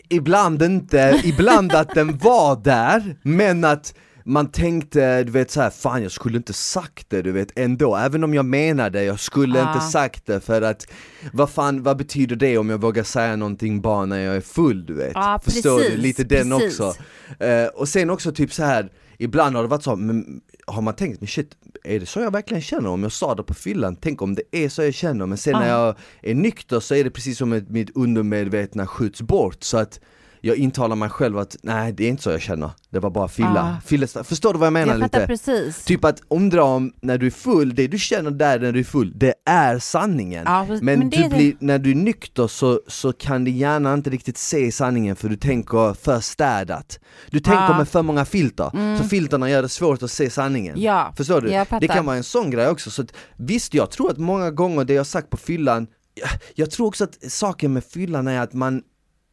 I- 0.10 0.16
Ibland 0.16 0.62
inte, 0.62 1.22
ibland 1.24 1.72
att 1.74 1.89
den 1.96 2.18
var 2.18 2.56
där, 2.56 3.18
men 3.22 3.64
att 3.64 3.94
man 4.26 4.51
tänkte, 4.51 5.24
du 5.24 5.32
vet 5.32 5.51
så 5.51 5.61
här, 5.61 5.69
fan 5.69 6.03
jag 6.03 6.11
skulle 6.11 6.38
inte 6.38 6.53
sagt 6.53 7.09
det 7.09 7.22
du 7.22 7.32
vet 7.32 7.51
ändå, 7.59 7.95
även 7.95 8.24
om 8.24 8.34
jag 8.34 8.45
menade, 8.45 9.03
jag 9.03 9.19
skulle 9.19 9.59
Ja. 9.59 9.74
inte 9.74 9.86
sagt 9.86 10.26
det 10.26 10.39
för 10.39 10.61
att 10.61 10.88
vad 11.34 11.49
fan, 11.49 11.84
vad 11.84 11.97
betyder 11.97 12.36
det 12.36 12.57
om 12.57 12.69
jag 12.69 12.82
vågar 12.82 13.03
säga 13.03 13.36
någonting 13.36 13.82
bara 13.82 14.05
när 14.05 14.19
jag 14.19 14.36
är 14.36 14.41
full 14.41 14.86
du 14.86 14.93
vet? 14.93 15.11
Ja, 15.13 15.39
Förstår 15.43 15.78
du? 15.80 15.84
precis, 15.86 15.99
Lite 15.99 16.24
den 16.24 16.49
precis. 16.59 16.80
också. 16.80 17.03
Eh, 17.43 17.65
och 17.67 17.88
sen 17.89 18.09
också 18.09 18.32
typ 18.32 18.53
så 18.53 18.63
här 18.63 18.91
ibland 19.17 19.55
har 19.55 19.63
det 19.63 19.69
varit 19.69 19.84
så, 19.84 19.95
men 19.95 20.41
har 20.67 20.82
man 20.82 20.93
tänkt, 20.95 21.22
men 21.22 21.28
shit, 21.28 21.51
är 21.84 21.99
det 21.99 22.05
så 22.05 22.19
jag 22.19 22.32
verkligen 22.32 22.61
känner 22.61 22.89
om 22.89 23.03
jag 23.03 23.11
sa 23.11 23.36
det 23.36 23.43
på 23.43 23.53
fyllan? 23.53 23.95
Tänk 23.95 24.22
om 24.22 24.36
det 24.36 24.43
är 24.51 24.69
så 24.69 24.84
jag 24.84 24.93
känner, 24.93 25.26
men 25.26 25.38
sen 25.38 25.53
när 25.53 25.69
Ja. 25.69 25.86
jag 25.86 25.95
är 26.32 26.36
nykter 26.36 26.80
så 26.80 26.95
är 26.95 27.03
det 27.03 27.09
precis 27.09 27.38
som 27.38 27.53
att 27.53 27.69
mitt 27.69 27.89
undermedvetna 27.95 28.88
skjuts 28.88 29.22
bort 29.22 29.63
så 29.63 29.78
att 29.78 29.99
jag 30.42 30.56
intalar 30.58 30.96
mig 30.96 31.10
själv 31.10 31.38
att 31.38 31.56
nej 31.64 31.94
det 31.94 32.06
är 32.06 32.10
inte 32.10 32.24
så 32.24 32.30
jag 32.32 32.42
känner, 32.42 32.72
det 32.89 33.00
var 33.00 33.10
bara 33.10 33.28
fylla. 33.28 33.50
Ja. 33.56 33.76
Fyllesta. 33.86 34.24
Förstår 34.24 34.54
du 34.54 34.60
vad 34.60 34.66
jag 34.66 34.74
menar 34.74 34.94
Jag 34.94 35.02
lite? 35.02 35.28
precis. 35.28 35.84
Typ 35.84 36.06
att 36.06 36.22
omdra 36.28 36.64
om 36.64 36.94
när 37.02 37.18
du 37.18 37.26
är 37.28 37.32
full, 37.32 37.76
det 37.76 37.88
du 37.88 38.00
känner 38.00 38.32
där 38.32 38.60
när 38.60 38.72
du 38.72 38.80
är 38.80 38.84
full, 38.84 39.14
det 39.16 39.34
är 39.46 39.80
sanningen. 39.80 40.44
Ja, 40.46 40.66
men 40.82 41.00
men 41.00 41.10
du 41.10 41.30
blir, 41.30 41.54
när 41.60 41.80
du 41.80 41.92
är 41.92 41.96
nykter 41.96 42.48
så, 42.48 42.82
så 42.88 43.14
kan 43.14 43.44
du 43.44 43.52
gärna 43.52 43.94
inte 43.94 44.10
riktigt 44.10 44.38
se 44.38 44.72
sanningen 44.72 45.16
för 45.16 45.30
du 45.30 45.36
tänker 45.36 45.94
för 45.94 46.20
städat. 46.20 47.00
Du 47.30 47.39
tänker 47.39 47.62
Ja. 47.62 47.78
med 47.78 47.88
för 47.88 48.02
många 48.02 48.26
filter, 48.26 48.98
så 48.98 49.04
filterna 49.04 49.50
gör 49.50 49.62
det 49.62 49.70
svårt 49.70 50.04
att 50.04 50.12
se 50.12 50.30
sanningen. 50.30 50.82
Ja, 50.82 51.14
Förstår 51.18 51.42
du? 51.42 51.48
Det 51.80 51.88
kan 51.88 52.06
vara 52.06 52.16
en 52.18 52.24
sån 52.24 52.50
grej 52.52 52.68
också, 52.68 52.92
så 52.92 53.02
att, 53.02 53.14
visst 53.38 53.74
jag 53.74 53.92
tror 53.92 54.12
att 54.12 54.18
många 54.18 54.52
gånger 54.52 54.84
det 54.86 54.94
jag 54.94 55.06
sagt 55.08 55.30
på 55.30 55.38
fyllan, 55.38 55.88
jag, 56.14 56.30
jag 56.56 56.72
tror 56.72 56.88
också 56.88 57.04
att 57.04 57.18
saken 57.32 57.74
med 57.74 57.84
fyllan 57.84 58.28
är 58.28 58.42
att 58.42 58.54
man, 58.54 58.82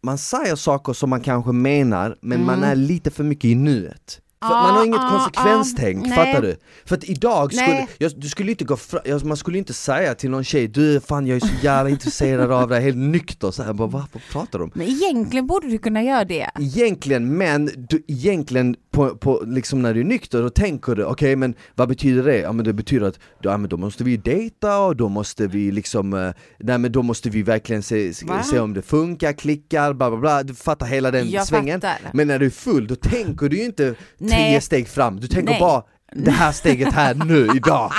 man 0.03 0.19
säger 0.19 0.57
saker 0.57 0.93
som 0.93 1.11
man 1.11 1.21
kanske 1.21 1.53
menar, 1.53 2.17
men 2.21 2.45
man 2.45 2.63
är 2.63 2.75
lite 2.75 3.11
för 3.11 3.25
mycket 3.25 3.45
i 3.45 3.55
nuet. 3.55 4.21
För. 4.41 4.49
Ja, 4.49 4.62
man 4.62 4.74
har 4.74 4.84
inget 4.84 5.01
ja, 5.03 5.09
konsekvenstänk, 5.11 6.07
ja, 6.07 6.14
fattar 6.14 6.43
du? 6.43 6.57
För 6.84 6.97
att 6.97 7.05
idag 7.05 7.53
skulle, 7.55 7.86
jag, 7.99 8.12
du 8.16 8.28
skulle 8.28 8.51
inte 8.51 8.64
gå 8.64 8.76
fra, 8.76 9.01
jag, 9.05 9.24
man 9.24 9.36
skulle 9.36 9.59
inte 9.59 9.72
säga 9.72 10.14
till 10.14 10.30
någon 10.30 10.45
tjej 10.45 10.68
du 10.68 11.01
fan 11.01 11.26
jag 11.26 11.36
är 11.36 11.41
så 11.41 11.55
jävla 11.62 11.91
intresserad 11.91 12.53
av 12.53 12.68
dig, 12.68 12.82
helt 12.82 12.97
nykter 12.97 13.51
så 13.51 13.62
här, 13.62 13.72
bara, 13.72 13.89
vad, 13.89 14.05
vad 14.12 14.22
pratar 14.32 14.59
du 14.59 14.64
om? 14.64 14.70
Men 14.74 14.86
egentligen 14.86 15.47
borde 15.47 15.68
du 15.68 15.78
kunna 15.78 16.03
göra 16.03 16.24
det. 16.24 16.51
Egentligen, 16.61 17.36
men 17.36 17.70
du, 17.76 18.03
egentligen 18.09 18.76
på, 18.91 19.16
på, 19.16 19.43
liksom 19.47 19.82
när 19.82 19.95
du 19.95 20.01
är 20.01 20.05
nykter 20.05 20.43
då 20.43 20.51
tänker 20.51 20.95
du, 20.95 21.05
okej 21.05 21.36
men 21.36 21.55
vad 21.74 21.89
betyder 21.89 22.22
det? 22.22 22.39
Ja 22.39 22.53
men 22.53 22.64
det 22.64 22.72
betyder 22.72 23.07
att 23.07 23.18
ja, 23.43 23.57
men 23.57 23.70
då 23.70 23.76
måste 23.76 24.05
vi 24.05 24.16
dejta 24.16 24.78
och 24.78 24.97
då 24.97 25.09
måste 25.09 25.47
vi 25.47 25.70
liksom, 25.70 26.14
eh, 26.14 26.30
nej 26.59 26.78
men 26.78 26.93
då 26.93 27.03
måste 27.03 27.30
vi 27.30 27.43
verkligen 27.43 27.82
se, 27.82 28.12
Va? 28.24 28.43
se 28.43 28.59
om 28.59 28.74
det 28.74 28.82
funkar, 28.82 29.32
klickar, 29.32 29.93
bla 29.93 30.11
bla 30.11 30.18
bla, 30.20 30.43
du 30.43 30.55
fattar 30.55 30.86
hela 30.86 31.11
den 31.11 31.30
Jag 31.30 31.47
svängen. 31.47 31.80
fattar. 31.80 32.11
Men 32.12 32.28
när 32.28 32.39
du 32.39 32.47
är 32.47 32.51
full 32.51 32.86
då 32.86 32.95
tänker 32.97 33.49
du 33.49 33.57
ju 33.57 33.64
inte 33.64 33.95
Nej. 34.29 34.53
tio 34.53 34.61
steg 34.61 34.89
fram, 34.89 35.20
du 35.20 35.26
tänker 35.29 35.51
Nej. 35.51 35.61
bara 35.61 35.83
det 36.12 36.31
här 36.31 36.53
steget 36.53 36.93
här 36.95 37.14
nu, 37.14 37.49
idag. 37.57 37.93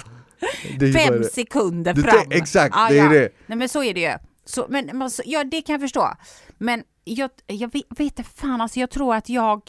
Fem 0.96 1.24
sekunder 1.24 1.94
Du 1.94 2.02
fram. 2.04 2.28
exakt, 2.32 2.76
det 2.90 3.00
är 3.00 3.10
det. 3.10 3.30
Nej 3.48 3.58
men 3.58 3.70
så 3.70 3.84
är 3.84 3.94
det 3.94 4.00
ju. 4.02 4.14
Så, 4.46 4.66
men, 4.70 4.90
men, 4.94 5.10
så- 5.12 5.24
ja, 5.26 5.44
det 5.44 5.62
kan 5.62 5.74
jag 5.74 5.82
förstå. 5.82 6.14
Men 6.58 6.84
jag, 7.04 7.30
jag 7.48 7.74
vet, 7.74 7.84
vet 7.90 8.00
inte 8.00 8.24
fan, 8.24 8.62
alltså 8.62 8.80
jag 8.80 8.90
tror 8.90 9.16
att 9.16 9.30
jag 9.30 9.62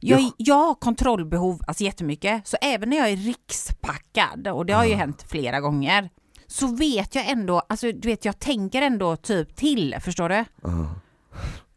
jag, 0.00 0.20
Ja. 0.20 0.30
jag 0.36 0.54
har 0.54 0.74
kontrollbehov 0.74 1.62
alltså 1.66 1.84
jättemycket, 1.84 2.46
så 2.46 2.56
även 2.60 2.90
när 2.90 2.96
jag 2.96 3.08
är 3.10 3.16
rikspackad, 3.16 4.48
och 4.48 4.66
det 4.66 4.72
har 4.72 4.84
ju 4.84 4.94
hänt 4.94 5.24
flera 5.28 5.60
gånger, 5.60 6.10
så 6.46 6.66
vet 6.76 7.14
jag 7.14 7.28
ändå, 7.30 7.62
alltså 7.68 7.92
du 7.92 8.08
vet 8.08 8.24
jag 8.24 8.38
tänker 8.38 8.82
ändå 8.82 9.16
typ 9.16 9.56
till, 9.56 9.96
förstår 10.00 10.28
du? 10.28 10.44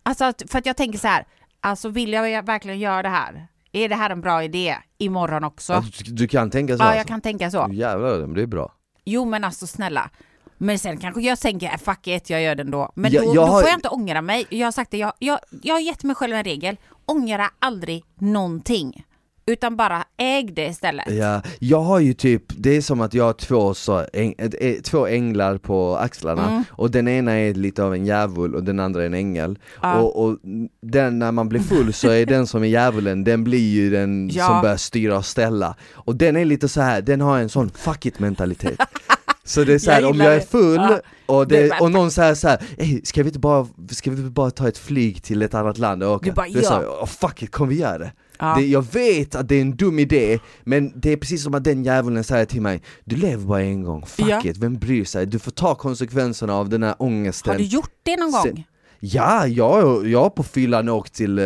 Alltså 0.03 0.26
att, 0.26 0.43
för 0.47 0.59
att 0.59 0.66
jag 0.66 0.78
tänker 0.78 0.99
så 0.99 1.07
här, 1.07 1.26
alltså 1.59 1.89
vill 1.89 2.14
jag 2.14 2.45
verkligen 2.45 2.80
göra 2.80 3.01
det 3.03 3.09
här? 3.09 3.47
Är 3.72 3.89
det 3.89 3.95
här 3.95 4.09
en 4.09 4.22
bra 4.22 4.43
idé 4.43 4.76
imorgon 4.97 5.43
också? 5.43 5.74
Ja, 5.74 5.84
du, 6.05 6.28
kan 6.28 6.49
tänka 6.51 6.78
så 6.78 6.84
Ja, 6.84 6.86
alltså. 6.86 6.97
jag 6.97 7.07
kan 7.07 7.22
tänka 7.22 7.51
så. 7.51 7.67
Jävlar, 7.72 8.19
men 8.19 8.34
det 8.34 8.41
är 8.41 8.45
bra. 8.47 8.74
Jo 9.05 9.26
men 9.26 9.43
alltså 9.43 9.67
snälla. 9.67 10.09
Men 10.57 10.80
sen 10.80 10.97
kanske 10.97 11.22
jag 11.22 11.39
tänker, 11.39 11.67
äh, 11.67 11.78
fuck 11.78 12.07
it, 12.07 12.30
jag 12.30 12.41
gör 12.41 12.55
det 12.55 12.63
ändå. 12.63 12.91
Men 12.95 13.11
Jag- 13.11 13.24
då, 13.26 13.36
jag 13.36 13.47
då 13.47 13.51
har- 13.51 13.61
får 13.61 13.69
jag 13.69 13.78
inte 13.78 13.89
ångra 13.89 14.22
mig. 14.22 14.45
Jag 14.49 14.67
har 14.67 14.72
sagt 14.72 14.91
det, 14.91 14.97
jag, 14.97 15.13
jag, 15.19 15.39
jag 15.63 15.76
har 15.76 15.80
gett 15.82 16.03
mig 16.03 16.15
själv 16.15 16.34
en 16.36 16.43
regel. 16.43 16.78
Ångra 17.05 17.49
aldrig 17.59 18.03
någonting. 18.19 19.05
Utan 19.46 19.76
bara 19.78 20.04
äg 20.18 20.44
det 20.56 20.66
istället. 20.68 21.06
Ja, 21.12 21.42
jag 21.60 21.82
har 21.82 22.00
ju 22.00 22.14
typ, 22.14 22.44
det 22.48 22.70
är 22.78 22.82
som 22.82 23.02
att 23.02 23.14
jag 23.14 23.24
har 23.24 23.34
två, 23.34 23.74
så, 23.74 24.06
äng, 24.14 24.36
två 24.84 25.08
änglar 25.08 25.58
på 25.58 25.98
axlarna 25.98 26.48
Mm. 26.50 26.64
och 26.72 26.92
den 26.92 27.08
ena 27.08 27.32
är 27.32 27.54
lite 27.54 27.84
av 27.84 27.94
en 27.94 28.06
djävul 28.06 28.56
och 28.56 28.64
den 28.64 28.80
andra 28.80 29.02
är 29.02 29.06
en 29.06 29.14
ängel. 29.14 29.60
Ja. 29.82 29.96
Och, 30.00 30.24
och 30.26 30.38
den, 30.82 31.20
när 31.20 31.32
man 31.32 31.50
blir 31.50 31.60
full 31.60 31.94
så 31.94 32.10
är 32.10 32.26
den 32.26 32.48
som 32.48 32.64
är 32.64 32.68
djävulen, 32.68 33.24
den 33.24 33.44
blir 33.44 33.70
ju 33.72 33.89
den 33.89 34.30
Ja. 34.34 34.48
som 34.48 34.62
börjar 34.62 34.78
styra 34.78 35.18
och 35.18 35.26
ställa. 35.26 35.76
Och 35.94 36.16
den 36.16 36.36
är 36.38 36.46
lite 36.46 36.68
så 36.70 36.82
här, 36.82 37.02
den 37.02 37.22
har 37.22 37.39
en 37.39 37.50
sån 37.50 37.70
fuck 37.70 38.06
it 38.06 38.20
mentalitet. 38.20 38.80
Så 39.44 39.64
det 39.64 39.74
är 39.74 39.80
så 39.80 39.92
här, 39.92 40.02
Jag 40.02 40.12
om 40.12 40.18
jag 40.20 40.36
är 40.36 40.39
full 40.39 40.76
Ja. 40.76 41.00
och, 41.26 41.48
Det 41.48 41.82
och 41.82 41.92
någon 41.92 42.12
säger 42.12 42.36
så 42.36 42.48
här, 42.48 42.60
"Ey, 42.78 43.02
ska 43.04 43.24
vi 43.24 43.30
inte 43.30 43.39
bara, 43.39 43.68
ska 43.92 44.12
vi 44.12 44.30
bara 44.30 44.52
ta 44.52 44.68
ett 44.68 44.78
flyg 44.78 45.24
till 45.24 45.42
ett 45.42 45.54
annat 45.54 45.78
land 45.78 46.04
och 46.04 46.12
åka? 46.12 46.26
Du 46.26 46.32
bara, 46.32 46.48
är 46.48 46.62
så 46.62 46.74
här, 46.74 46.82
ja. 46.84 46.98
"Åh, 47.02 47.06
fuck 47.08 47.44
it, 47.44 47.52
kom 47.52 47.70
vi 47.70 47.76
göra 47.80 47.98
det? 47.98 48.12
Ja. 48.42 48.56
det? 48.56 48.66
Jag 48.68 48.86
vet 48.94 49.36
att 49.36 49.48
det 49.50 49.56
är 49.56 49.62
en 49.62 49.76
dum 49.76 50.00
idé, 50.00 50.39
men 50.64 50.92
det 50.96 51.12
är 51.12 51.18
precis 51.18 51.44
som 51.44 51.54
att 51.56 51.64
den 51.64 51.84
djävulen 51.84 52.24
säger 52.24 52.46
till 52.46 52.62
mig 52.62 52.82
Du 53.04 53.16
lever 53.16 53.46
bara 53.46 53.62
en 53.62 53.84
gång, 53.84 54.06
fuck 54.06 54.28
Ja. 54.30 54.42
it, 54.46 54.58
vem 54.58 54.78
bryr 54.80 55.06
sig? 55.06 55.26
Du 55.26 55.39
får 55.39 55.52
ta 55.52 55.76
konsekvenserna 55.76 56.54
av 56.56 56.70
den 56.70 56.84
här 56.84 56.96
ångesten 57.00 57.52
Har 57.52 57.58
du 57.58 57.64
gjort 57.64 57.92
det 58.04 58.18
någon 58.18 58.32
gång? 58.32 58.64
Ja, 59.00 59.48
jag, 59.48 60.08
jag 60.08 60.36
på 60.36 60.44
fyllan 60.44 60.89
åkt 60.89 61.14
till, 61.14 61.39
eh, 61.39 61.46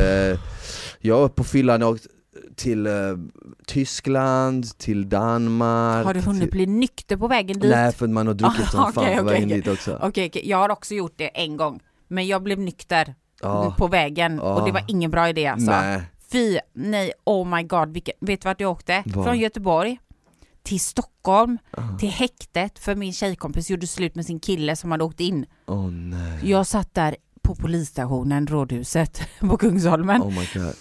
jag 1.00 1.36
på 1.36 1.44
fyllan 1.44 1.84
åkt 1.84 2.08
till 2.56 2.88
eh, 2.88 2.94
Tyskland, 3.68 4.78
till 4.78 5.10
Danmark 5.10 6.06
Har 6.06 6.14
du 6.14 6.20
hunnit 6.20 6.42
till, 6.42 6.52
bli 6.52 6.66
nykter 6.66 7.18
på 7.18 7.28
vägen 7.28 7.60
dit? 7.60 7.72
Nej 7.72 7.92
för 7.92 8.08
man 8.08 8.28
har 8.28 8.34
druckit 8.34 8.68
som 8.72 8.80
fan 8.80 8.94
på 8.94 9.02
okej, 9.02 9.24
vägen 9.24 9.46
okej. 9.50 9.62
dit 9.62 9.68
också 9.68 10.00
Okej, 10.02 10.28
okej, 10.28 10.50
jag 10.50 10.58
har 10.58 10.70
också 10.70 10.94
gjort 10.94 11.14
det 11.18 11.28
en 11.28 11.58
gång. 11.58 11.80
Men 12.08 12.28
jag 12.28 12.44
blev 12.44 12.60
nykter 12.60 13.16
Ja. 13.42 13.76
på 13.78 13.88
vägen 13.88 14.40
och 14.40 14.66
det 14.66 14.72
var 14.72 14.84
ingen 14.88 15.12
bra 15.12 15.30
idé 15.30 15.48
alltså. 15.48 15.72
Nej, 15.72 16.02
Fy, 16.36 16.60
nej, 16.74 17.12
oh 17.24 17.48
my 17.56 17.64
god. 17.64 17.94
Vilken, 17.94 18.14
vet 18.22 18.42
du 18.42 18.48
vart 18.48 18.62
jag 18.62 18.72
åkte? 18.72 19.04
Var? 19.06 19.24
Från 19.24 19.40
Göteborg 19.40 20.00
till 20.64 20.80
Stockholm, 20.80 21.58
till 22.00 22.10
häktet 22.10 22.80
för 22.80 22.96
min 22.96 23.14
tjejkompis 23.14 23.70
gjorde 23.70 23.88
slut 23.88 24.16
med 24.16 24.26
sin 24.26 24.40
kille 24.40 24.76
som 24.76 24.92
hade 24.92 25.04
åkt 25.04 25.20
in. 25.20 25.46
åh 25.66 25.92
nej, 25.92 26.50
Jag 26.50 26.68
satt 26.68 26.94
där 26.94 27.16
på 27.42 27.56
polisstationen, 27.56 28.48
Rådhuset 28.48 29.22
på 29.40 29.58
Kungsholmen, 29.58 30.22
oh 30.22 30.72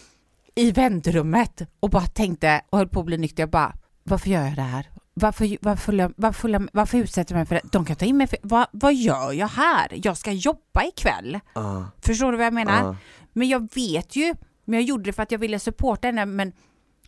i 0.55 0.73
väntrummet 0.73 1.63
och 1.81 1.91
bara 1.91 2.07
tänkte 2.07 2.61
och 2.71 2.79
höll 2.79 2.89
på 2.89 3.01
att 3.01 3.07
bli 3.07 3.19
nykter. 3.19 3.43
Jag 3.43 3.51
bara, 3.51 3.75
varför 4.03 4.31
gör 4.31 4.45
jag 4.45 4.57
det 4.57 4.63
här? 4.63 4.91
Varför, 5.15 5.57
varför, 5.61 6.13
varför, 6.17 6.69
varför 6.73 6.99
utsätter 6.99 7.35
jag 7.35 7.39
mig 7.39 7.47
för 7.47 7.55
det? 7.55 7.63
De 7.73 7.85
kan 7.85 7.97
ta 7.97 8.05
in 8.05 8.17
mig 8.17 8.27
för, 8.27 8.39
vad, 8.43 8.67
vad 8.73 8.95
gör 8.95 9.33
jag 9.33 9.49
här? 9.49 10.07
Jag 10.07 10.17
ska 10.17 10.33
jobba 10.33 10.85
ikväll. 10.85 11.41
Ah, 11.53 11.83
Förstår 12.03 12.33
du 12.33 12.39
vad 12.39 12.47
jag 12.47 12.55
menar? 12.55 12.89
ah. 12.91 12.97
Men 13.33 13.49
jag 13.49 13.75
vet 13.75 14.17
ju, 14.17 14.35
men 14.65 14.79
jag 14.81 14.89
gjorde 14.89 15.05
det 15.05 15.12
för 15.12 15.23
att 15.23 15.31
jag 15.33 15.39
ville 15.39 15.59
supporta 15.59 16.09
henne, 16.09 16.27
men 16.27 16.53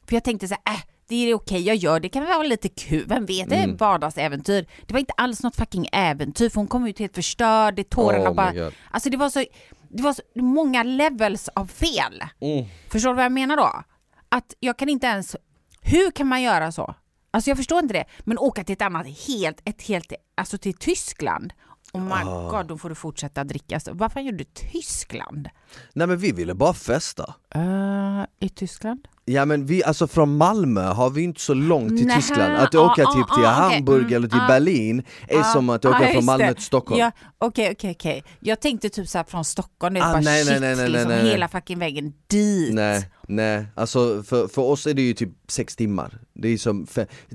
för 0.06 0.16
jag 0.16 0.24
tänkte 0.24 0.48
så 0.48 0.54
här, 0.64 0.74
äh, 0.74 0.80
det 1.08 1.16
är 1.30 1.34
okej, 1.34 1.62
jag 1.62 1.76
gör 1.76 2.00
det, 2.00 2.08
kan 2.08 2.22
väl 2.22 2.32
vara 2.32 2.42
lite 2.46 2.68
kul, 2.68 3.04
vem 3.08 3.26
vet, 3.26 3.48
det 3.48 3.56
är 3.56 3.64
Mm. 3.64 3.76
vardagsäventyr. 3.76 4.66
Det 4.86 4.92
var 4.94 5.00
inte 5.00 5.12
alls 5.16 5.42
något 5.42 5.56
fucking 5.56 5.88
äventyr, 5.92 6.48
för 6.48 6.56
hon 6.56 6.66
kom 6.68 6.86
ut 6.86 6.98
helt 6.98 7.14
förstörd, 7.14 7.74
det 7.76 7.90
tårarna 7.90 8.30
Oh 8.30 8.34
bara, 8.34 8.70
alltså 8.90 9.10
det 9.10 9.16
var 9.16 9.30
så, 9.30 9.44
det 9.88 10.02
var 10.02 10.12
så 10.12 10.22
många 10.34 10.82
levels 10.82 11.48
av 11.48 11.66
fel. 11.66 12.24
Mm. 12.40 12.64
Förstår 12.88 13.10
du 13.10 13.16
vad 13.16 13.24
jag 13.24 13.32
menar 13.32 13.56
då? 13.56 13.82
Att 14.28 14.54
jag 14.60 14.78
kan 14.78 14.88
inte 14.88 15.06
ens, 15.06 15.36
hur 15.80 16.10
kan 16.10 16.26
man 16.26 16.42
göra 16.42 16.72
så? 16.72 16.94
Alltså 17.30 17.50
jag 17.50 17.56
förstår 17.56 17.78
inte 17.78 17.94
det, 17.94 18.04
men 18.20 18.38
åka 18.38 18.64
till 18.64 18.72
ett 18.72 18.82
annat, 18.82 19.06
helt, 19.28 19.60
ett 19.64 19.82
helt, 19.82 20.12
alltså 20.34 20.58
till 20.58 20.74
Tyskland 20.74 21.52
Oh 21.96 22.04
my 22.04 22.30
Ah. 22.30 22.48
god, 22.50 22.66
då 22.66 22.78
får 22.78 22.88
du 22.88 22.94
fortsätta 22.94 23.44
dricka. 23.44 23.80
Så 23.80 23.90
Varför 23.94 24.20
gjorde 24.20 24.36
du 24.38 24.44
Tyskland? 24.44 25.48
Nej 25.92 26.06
men 26.06 26.18
vi 26.18 26.32
ville 26.32 26.54
bara 26.54 26.74
festa. 26.74 27.34
Uh, 27.56 28.24
I 28.40 28.48
Tyskland? 28.48 29.08
Ja 29.24 29.44
men 29.44 29.66
vi, 29.66 29.84
alltså 29.84 30.06
från 30.06 30.36
Malmö 30.36 30.82
har 30.82 31.10
vi 31.10 31.22
inte 31.22 31.40
så 31.40 31.54
långt 31.54 31.96
till 31.96 32.06
Nähä, 32.06 32.16
Tyskland. 32.20 32.56
Att 32.56 32.74
ah, 32.74 32.86
åka 32.92 33.04
ah, 33.04 33.14
typ 33.14 33.34
till 33.34 33.44
ah, 33.44 33.48
Hamburg 33.50 34.02
mm, 34.02 34.14
eller 34.14 34.28
till 34.28 34.40
ah. 34.40 34.48
Berlin 34.48 35.02
är 35.28 35.40
Ah, 35.40 35.44
som 35.44 35.70
att 35.70 35.84
åka 35.84 36.12
från 36.12 36.24
Malmö 36.24 36.46
det. 36.46 36.54
till 36.54 36.64
Stockholm. 36.64 37.00
Ja, 37.00 37.12
okej, 37.38 37.70
okej, 37.72 37.90
okej. 37.90 38.24
Jag 38.40 38.60
tänkte 38.60 38.88
typ 38.88 39.08
så 39.08 39.18
här 39.18 39.24
från 39.24 39.44
Stockholm, 39.44 39.94
det 39.94 40.00
är 40.00 40.04
bara 40.04 40.20
nej, 40.20 40.22
nej, 40.24 40.44
shit, 40.44 40.60
nej, 40.60 40.76
nej, 40.76 40.88
liksom 40.88 41.08
nej, 41.08 41.22
nej. 41.22 41.30
hela 41.32 41.48
fucking 41.48 41.78
vägen 41.78 42.12
dit. 42.26 42.74
Nej, 42.74 43.10
nej, 43.28 43.66
alltså 43.74 44.22
för, 44.22 44.48
för 44.48 44.62
oss 44.62 44.86
är 44.86 44.94
det 44.94 45.02
ju 45.02 45.12
typ 45.14 45.30
sex 45.48 45.76
timmar. 45.76 46.18
Det 46.34 46.48
är 46.48 46.58
som, 46.58 46.86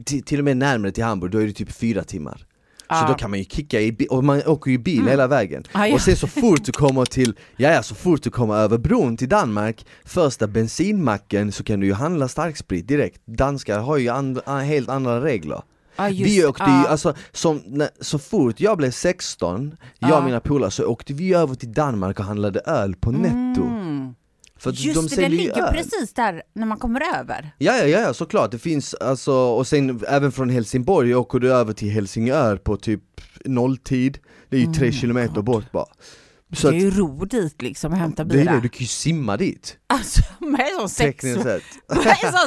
till, 0.06 0.24
till 0.24 0.40
och 0.40 0.46
med 0.46 0.58
närmare 0.58 0.92
till 0.92 1.04
Hamburg, 1.04 1.32
då 1.32 1.38
är 1.42 1.48
det 1.48 1.54
typ 1.54 1.72
fyra 1.72 2.04
timmar. 2.04 2.46
Så 3.00 3.08
då 3.08 3.14
kan 3.14 3.30
man 3.30 3.40
ju 3.40 3.46
kicka 3.46 3.82
i 3.82 4.08
och 4.10 4.24
man 4.24 4.42
åker 4.46 4.72
ju 4.72 4.78
bil 4.78 5.08
hela 5.08 5.28
vägen. 5.28 5.64
Ah, 5.72 5.86
ja. 5.88 5.94
Och 5.96 6.02
sen 6.02 6.16
så 6.16 6.28
fort 6.28 6.64
du 6.66 6.72
kommer 6.72 7.06
till, 7.06 7.34
ja, 7.58 7.70
ja 7.72 7.84
så 7.84 7.96
fort 7.96 8.24
du 8.24 8.30
kommer 8.30 8.56
över 8.56 8.78
bron 8.78 9.18
till 9.18 9.30
Danmark, 9.30 9.86
första 10.06 10.48
bensinmacken 10.48 11.52
så 11.52 11.64
kan 11.64 11.80
du 11.80 11.86
ju 11.88 11.94
handla 11.94 12.28
starksprit 12.28 12.88
direkt. 12.88 13.22
Danskar 13.26 13.80
har 13.80 13.98
ju 13.98 14.10
and, 14.10 14.40
ah, 14.46 14.60
helt 14.60 14.90
andra 14.90 15.24
regler. 15.24 15.62
Ja, 15.96 16.10
just 16.10 16.32
Vi 16.32 16.46
åkte 16.46 16.64
ju, 16.64 16.70
Ja. 16.72 16.88
alltså 16.88 17.14
som, 17.32 17.62
när, 17.66 17.90
så 18.02 18.20
fort 18.20 18.60
jag 18.60 18.78
blev 18.78 18.92
16, 18.92 19.76
jag 20.00 20.10
och 20.12 20.18
Ja. 20.18 20.26
mina 20.26 20.40
polare, 20.40 20.72
så 20.72 20.86
åkte 20.86 21.14
vi 21.14 21.34
över 21.34 21.56
till 21.56 21.74
Danmark 21.74 22.20
och 22.20 22.26
handlade 22.26 22.60
öl 22.60 22.96
på 22.96 23.12
netto. 23.12 23.64
Mm. 23.64 24.14
För 24.62 24.72
Just 24.72 25.10
de 25.10 25.16
det, 25.16 25.22
ju 25.22 25.30
ligger 25.30 25.64
öl. 25.64 25.74
precis 25.74 26.14
där 26.14 26.44
när 26.54 26.66
man 26.66 26.78
kommer 26.78 27.02
över. 27.20 27.52
Ja, 27.58 27.78
ja, 27.78 27.86
ja, 27.86 28.14
såklart. 28.14 28.52
Det 28.52 28.60
finns 28.60 28.94
alltså, 28.94 29.34
och 29.34 29.68
sen 29.68 30.04
även 30.08 30.32
från 30.32 30.50
Helsingborg 30.50 31.16
åker 31.16 31.40
du 31.40 31.54
över 31.54 31.74
till 31.74 31.90
Helsingör 31.90 32.58
på 32.58 32.78
typ 32.78 33.02
nolltid. 33.46 34.20
Det 34.50 34.58
är 34.58 34.62
ju 34.62 34.74
tre 34.74 34.92
kilometer 34.92 35.42
bort 35.42 35.72
bara. 35.72 35.86
Du 36.48 36.56
Så 36.56 36.68
kan 36.68 36.78
att, 36.78 36.84
ju 36.84 36.92
ro 36.92 37.26
dit 37.26 37.62
liksom 37.62 37.92
och 37.92 37.98
hämta 37.98 38.24
det 38.24 38.42
är 38.42 38.46
det, 38.46 38.60
du 38.62 38.70
kan 38.70 38.80
ju 38.80 38.88
simma 38.88 39.38
dit. 39.38 39.78
Alltså 39.88 40.22
med 40.40 40.62
en 40.62 40.80
sån 40.80 40.90
sex, 40.90 41.26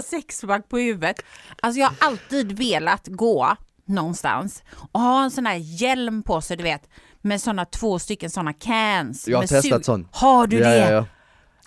sexpack 0.11 0.69
på 0.69 0.79
huvudet. 0.79 1.17
Alltså 1.63 1.81
jag 1.81 1.87
har 1.89 1.97
alltid 2.01 2.59
velat 2.59 3.07
gå 3.07 3.57
någonstans 3.87 4.63
och 4.93 5.01
ha 5.01 5.25
en 5.25 5.31
sån 5.31 5.47
här 5.47 5.57
hjälm 5.57 6.23
på 6.23 6.41
sig 6.41 6.57
du 6.57 6.63
vet 6.63 6.89
med 7.23 7.41
såna 7.41 7.65
två 7.65 7.99
stycken 7.99 8.31
såna 8.31 8.53
cans. 8.53 9.29
Jag 9.29 9.39
har 9.39 9.47
testat 9.47 9.85
sån. 9.85 10.09
Har 10.11 10.47
du 10.47 10.59
ja, 10.59 10.69
det? 10.69 10.77
Ja, 10.77 10.91
ja. 10.91 11.07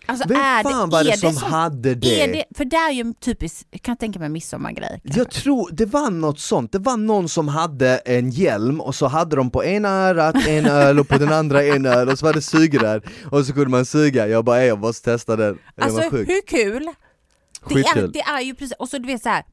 Alltså, 0.07 0.27
Vem 0.27 0.37
är 0.37 0.63
fan 0.63 0.89
det, 0.89 0.95
var 0.95 1.03
det 1.03 1.11
är 1.11 1.17
som 1.17 1.33
så- 1.33 1.45
hade 1.45 1.95
det? 1.95 2.25
Det? 2.27 2.43
För 2.57 2.65
det 2.65 2.75
är 2.75 2.91
ju 2.91 3.01
en 3.01 3.13
typisk, 3.13 3.67
jag 3.71 3.81
kan 3.81 3.97
tänka 3.97 4.19
mig 4.19 4.29
midsommargrej. 4.29 5.01
kanske. 5.03 5.19
Jag 5.19 5.31
tror, 5.31 5.69
det 5.73 5.85
var 5.85 6.09
något 6.11 6.39
sånt, 6.39 6.71
det 6.71 6.79
var 6.79 6.97
någon 6.97 7.29
som 7.29 7.47
hade 7.47 7.97
en 7.97 8.29
hjälm 8.29 8.81
och 8.81 8.95
så 8.95 9.07
hade 9.07 9.35
de 9.35 9.49
på 9.51 9.63
ena 9.63 9.89
örat 9.89 10.35
en 10.47 10.65
öl 10.65 10.99
och 10.99 11.07
på 11.07 11.17
den 11.17 11.33
andra 11.33 11.63
en 11.63 11.85
öl 11.85 12.09
och 12.09 12.19
så 12.19 12.25
var 12.25 12.33
det 12.33 12.41
sugrör 12.41 13.01
och 13.31 13.45
så 13.45 13.53
kunde 13.53 13.69
man 13.69 13.85
suga, 13.85 14.27
jag 14.27 14.45
bara 14.45 14.59
"Ey, 14.61 14.67
jag 14.67 14.79
måste 14.79 15.11
testa 15.11 15.35
den, 15.35 15.57
det 15.75 15.83
Alltså 15.83 16.01
hur 16.25 16.41
kul? 16.47 16.89
Det 17.69 17.73
är, 17.79 18.07
det 18.07 18.21
är 18.21 18.41
ju 18.41 18.55
precis, 18.55 18.75
och 18.79 18.89
så 18.89 18.97
du 18.97 19.07
vet 19.07 19.23
så 19.23 19.29
här. 19.29 19.43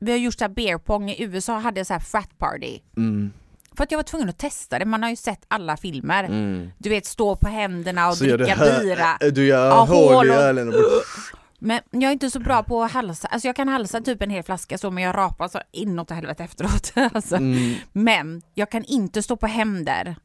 vi 0.00 0.10
har 0.10 0.18
gjort 0.18 0.34
så 0.38 0.44
här 0.44 0.48
beer 0.54 0.78
pong 0.78 1.10
i 1.10 1.22
USA, 1.22 1.58
hade 1.58 1.80
jag 1.80 1.86
så 1.86 1.92
här 1.92 2.00
frat 2.00 2.38
party. 2.38 2.78
Mm. 2.96 3.32
För 3.78 3.84
att 3.84 3.90
jag 3.90 3.98
var 3.98 4.02
tvungen 4.02 4.28
att 4.28 4.38
testa 4.38 4.78
det, 4.78 4.84
man 4.84 5.02
har 5.02 5.10
ju 5.10 5.16
sett 5.16 5.44
alla 5.48 5.76
filmer. 5.76 6.28
Du 6.78 6.88
vet 6.90 7.06
stå 7.06 7.36
på 7.36 7.48
händerna 7.48 8.08
och 8.08 8.16
Så 8.16 8.24
du, 8.24 8.36
dricka 8.36 8.54
hö- 8.54 8.80
bira. 8.80 9.30
du 9.32 9.46
gör 9.46 9.66
Ja, 9.66 9.84
hål 9.84 10.26
i 10.26 10.30
ölen 10.30 10.68
och 10.68 10.74
Men 11.58 11.80
jag 11.90 12.02
är 12.08 12.12
inte 12.12 12.30
så 12.30 12.40
bra 12.40 12.62
på 12.62 12.82
att 12.82 12.92
halsa, 12.92 13.28
alltså 13.28 13.48
jag 13.48 13.56
kan 13.56 13.68
halsa 13.68 14.00
typ 14.00 14.22
en 14.22 14.30
hel 14.30 14.42
flaska 14.42 14.78
så 14.78 14.90
men 14.90 15.04
jag 15.04 15.16
rapar 15.16 15.48
så 15.48 15.60
inåt 15.72 16.10
helvete 16.10 16.44
efteråt. 16.44 16.92
alltså. 17.12 17.36
Mm. 17.36 17.74
Men 17.92 18.42
jag 18.54 18.70
kan 18.70 18.84
inte 18.84 19.22
stå 19.22 19.36
på 19.36 19.46
händer 19.46 20.16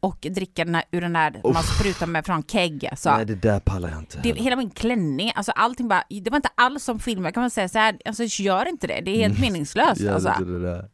och 0.00 0.18
dricka 0.30 0.64
den 0.64 0.74
här, 0.74 0.84
ur 0.90 1.00
den 1.00 1.12
där 1.12 1.40
man 1.44 1.62
sprutar 1.62 2.06
med 2.06 2.26
från 2.26 2.42
kegg. 2.42 2.86
Alltså. 2.90 3.16
Nej 3.16 3.24
det 3.26 3.34
där 3.34 3.60
pallar 3.60 3.88
jag 3.88 3.98
inte 3.98 4.18
Det, 4.22 4.32
hela 4.32 4.56
min 4.56 4.70
klänning, 4.70 5.32
alltså 5.34 5.52
allting 5.52 5.88
bara, 5.88 6.04
det 6.08 6.30
var 6.30 6.36
inte 6.36 6.50
alls 6.54 6.84
som 6.84 6.98
filmer 7.00 7.30
kan 7.30 7.40
man 7.40 7.50
säga 7.50 7.68
så 7.68 7.78
här, 7.78 7.98
alltså 8.04 8.22
gör 8.24 8.68
inte 8.68 8.86
det, 8.86 9.00
det 9.00 9.10
är 9.10 9.28
helt 9.28 9.40
meningslöst. 9.40 10.00
Gör 10.00 10.14
Alltså. 10.14 10.30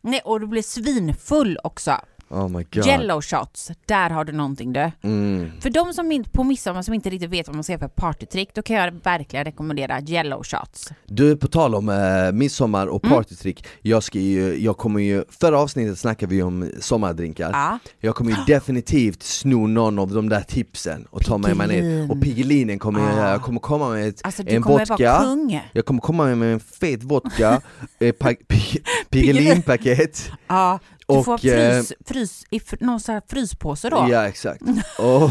Nej, 0.01 0.21
och 0.25 0.41
du 0.41 0.47
blir 0.47 0.63
svinfull 0.63 1.59
också. 1.65 2.01
Oh 2.33 2.49
my 2.49 2.67
god 2.73 2.87
Jello 2.87 3.21
shots, 3.23 3.71
där 3.87 4.11
har 4.11 4.25
du 4.25 4.33
någonting 4.33 4.73
du. 4.73 4.91
mm. 5.03 5.51
För 5.61 5.71
de 5.71 5.93
som 5.95 6.13
inte, 6.13 6.31
på 6.31 6.45
midsommar 6.45 6.83
som 6.83 6.95
inte 6.95 7.11
riktigt 7.11 7.31
vet 7.31 7.47
vad 7.47 7.57
man 7.57 7.65
ska 7.65 7.73
göra 7.73 7.81
för 7.81 7.89
partytrick, 7.89 8.55
då 8.55 8.63
kan 8.63 8.77
jag 8.77 8.93
verkligen 9.05 9.45
rekommendera 9.45 10.01
jello 10.01 10.43
shots. 10.45 10.89
Du, 11.07 11.37
på 11.37 11.49
tal 11.49 11.75
om 11.75 11.89
eh, 11.89 12.33
midsommar 12.33 12.87
och 12.87 13.05
Mm. 13.05 13.17
partytrick, 13.17 13.65
jag 13.83 14.03
ska 14.03 14.19
ju, 14.19 14.65
jag 14.65 14.77
kommer 14.77 15.01
ju, 15.01 15.25
förra 15.41 15.59
avsnittet 15.59 15.99
snackade 15.99 16.35
vi 16.35 16.43
om 16.43 16.71
sommardrinkar 16.81 17.51
Ja. 17.53 17.79
Jag 18.01 18.15
kommer 18.15 18.31
ju 18.31 18.37
definitivt 18.47 19.23
sno 19.23 19.67
någon 19.67 19.99
av 19.99 20.13
de 20.15 20.29
där 20.29 20.41
tipsen 20.41 21.07
och 21.11 21.25
ta 21.25 21.39
med 21.39 21.57
mig 21.57 21.69
ner, 21.69 22.11
och 22.11 22.21
Piggelinen 22.23 22.79
kommer 22.79 23.01
jag 23.01 23.09
Ah. 23.13 23.17
göra, 23.17 23.31
jag 23.31 23.43
kommer 23.43 23.61
komma 23.61 23.89
med 23.89 24.09
ett, 24.09 24.21
Alltså 24.25 24.43
du 24.43 24.51
en 24.53 24.63
kommer 24.63 24.87
vodka. 24.87 25.61
Jag 25.73 25.85
kommer 25.85 26.01
komma 26.01 26.35
med 26.35 26.53
en 26.53 26.61
fet 26.61 27.03
vodka, 27.03 27.61
eh, 27.99 28.13
pa- 28.13 28.31
pi- 28.49 28.83
Piggelinpaket 29.11 30.31
Ja, 30.49 30.79
du 31.13 31.19
Och, 31.19 31.25
får 31.25 31.39
frys, 31.39 31.93
frys, 32.07 32.45
i 32.51 32.61
någon 32.81 33.01
sån 33.01 33.13
här 33.15 33.23
fryspåse 33.29 33.91
då. 33.91 34.07
Ja 34.11 34.29
exakt, 34.29 34.63
och 34.99 35.31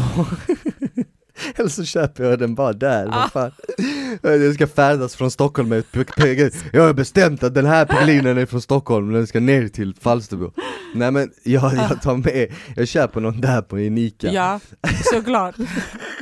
Eller 1.56 1.68
så 1.68 1.84
köper 1.84 2.24
jag 2.24 2.38
den 2.38 2.54
bara 2.54 2.72
där, 2.72 3.06
Ah. 3.06 3.10
vad 3.10 3.32
fan 3.32 3.50
Jag 4.22 4.54
ska 4.54 4.66
färdas 4.66 5.16
från 5.16 5.30
Stockholm 5.30 5.68
med 5.68 5.78
ett 5.78 5.92
pig- 5.92 6.54
Jag 6.72 6.82
har 6.86 6.92
bestämt 6.92 7.42
att 7.42 7.54
den 7.54 7.66
här 7.66 7.84
Piggelinen 7.84 8.38
är 8.38 8.46
från 8.46 8.60
Stockholm, 8.60 9.12
den 9.12 9.26
ska 9.26 9.40
ner 9.40 9.68
till 9.68 9.94
Falsterbo 10.00 10.50
Nej 10.94 11.10
men 11.10 11.30
jag, 11.42 11.74
jag 11.74 12.02
tar 12.02 12.16
med, 12.16 12.48
jag 12.76 12.88
köper 12.88 13.20
någon 13.20 13.40
där 13.40 13.62
på 13.62 13.76
Unika 13.76 14.32
Ja, 14.32 14.60
såklart. 15.12 15.54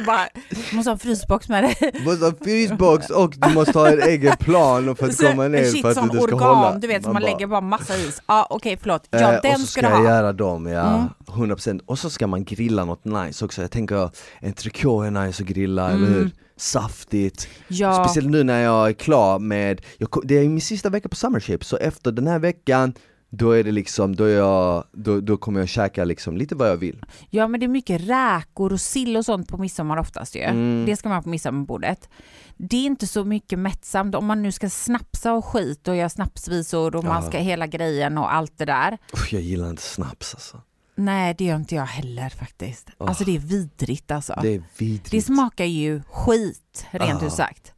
Bara, 0.07 0.27
måste 0.73 0.91
ha 0.91 0.93
en 0.93 0.99
frysbox 0.99 1.49
med 1.49 1.65
dig. 1.65 1.77
Måste 2.05 2.25
ha 2.25 2.33
frysbox 2.45 3.11
och 3.11 3.35
du 3.37 3.55
måste 3.55 3.79
ha 3.79 3.89
en 3.89 4.03
egen 4.03 4.37
plan 4.37 4.97
för 4.97 5.07
att 5.07 5.15
Så 5.15 5.27
komma 5.27 5.49
ner 5.49 5.65
shit 5.65 5.83
för 5.83 5.89
att 5.89 5.95
som 5.97 6.09
du 6.09 6.17
ska 6.17 6.25
organ, 6.25 6.57
hålla 6.57 6.79
du 6.79 6.87
vet, 6.87 7.05
man 7.05 7.15
bara- 7.15 7.25
lägger 7.25 7.47
bara 7.47 7.61
massa 7.61 7.97
is. 7.97 8.23
Ja, 8.27 8.47
okej, 8.51 8.79
förlåt. 8.81 9.07
Ja, 9.11 9.19
Eh, 9.19 9.41
den 9.43 9.53
och 9.55 9.61
så 9.61 9.67
ska 9.67 9.81
ska 9.81 9.89
du 9.89 9.95
jag 9.95 9.97
ha. 10.03 10.05
göra 10.05 10.33
dem, 10.33 10.67
ja, 10.67 10.95
Mm. 10.95 11.09
100% 11.27 11.81
Och 11.87 11.99
så 11.99 12.11
ska 12.11 12.27
man 12.27 12.45
grilla 12.45 12.85
något 12.85 13.05
nice 13.05 13.45
också, 13.45 13.63
jag 13.63 13.71
tänker 13.71 14.11
en 14.41 14.53
trikå 14.53 15.03
är 15.17 15.27
nice 15.27 15.43
att 15.43 15.49
grilla, 15.49 15.91
eller 15.91 16.07
Mm. 16.07 16.15
hur? 16.19 16.31
Saftigt, 16.57 17.49
Ja, 17.69 18.05
speciellt 18.05 18.31
nu 18.31 18.43
när 18.45 18.63
jag 18.63 18.89
är 18.89 18.93
klar 18.93 19.39
med, 19.39 19.81
jag, 19.99 20.09
det 20.25 20.39
är 20.39 20.49
min 20.49 20.61
sista 20.61 20.89
vecka 20.91 21.09
på 21.09 21.17
Summership, 21.17 21.65
så 21.65 21.77
efter 21.77 22.13
den 22.13 22.27
här 22.27 22.39
veckan 22.39 22.95
då 23.33 23.51
är 23.51 23.65
det 23.65 23.73
liksom, 23.73 24.17
då, 24.17 24.29
jag, 24.29 24.85
då, 24.93 25.21
då 25.21 25.37
kommer 25.37 25.61
jag 25.61 25.69
käka 25.69 26.05
liksom 26.05 26.37
lite 26.37 26.55
vad 26.55 26.69
jag 26.69 26.77
vill 26.77 27.05
ja, 27.31 27.49
men 27.49 27.61
det 27.61 27.67
är 27.67 27.69
mycket 27.69 28.01
räkor 28.09 28.73
och 28.73 28.81
sill 28.81 29.17
och 29.17 29.25
sånt 29.25 29.49
på 29.49 29.57
midsommar 29.59 29.97
oftast 29.97 30.37
ju. 30.37 30.41
Mm. 30.41 30.87
Det 30.87 30.97
ska 30.97 31.09
man 31.09 31.17
ha 31.17 31.23
på 31.23 31.29
midsommarbordet. 31.29 32.09
Det 32.57 32.77
är 32.77 32.85
inte 32.87 33.07
så 33.07 33.25
mycket 33.25 33.59
mättsamt 33.59 34.15
om 34.15 34.27
man 34.27 34.43
nu 34.43 34.53
ska 34.53 34.71
snapsa 34.71 35.33
och 35.33 35.45
skit 35.45 35.89
och 35.89 35.97
göra 35.97 36.09
snapsvisor 36.09 36.97
och 36.97 37.05
man 37.05 37.23
Ja. 37.23 37.29
ska 37.31 37.39
hela 37.39 37.67
grejen 37.67 38.19
och 38.19 38.35
allt 38.35 38.59
det 38.59 38.65
där. 38.65 38.99
Jag 39.31 39.41
gillar 39.43 39.71
inte 39.71 39.83
snaps 39.83 40.35
alltså, 40.35 40.61
Nej, 41.05 41.35
det 41.39 41.45
gör 41.45 41.57
inte 41.57 41.75
jag 41.75 41.87
heller 41.87 42.29
faktiskt. 42.29 42.91
Åh. 42.99 43.09
Alltså 43.09 43.25
det 43.25 43.35
är 43.37 43.39
vidrigt 43.39 44.11
alltså. 44.11 44.39
det 44.43 44.49
är 44.55 44.63
vidrigt 44.79 45.11
Det 45.11 45.23
smakar 45.23 45.65
ju 45.65 46.03
skit, 46.03 46.87
rent 46.91 47.23
Ah. 47.23 47.27
ut 47.27 47.33
sagt. 47.33 47.73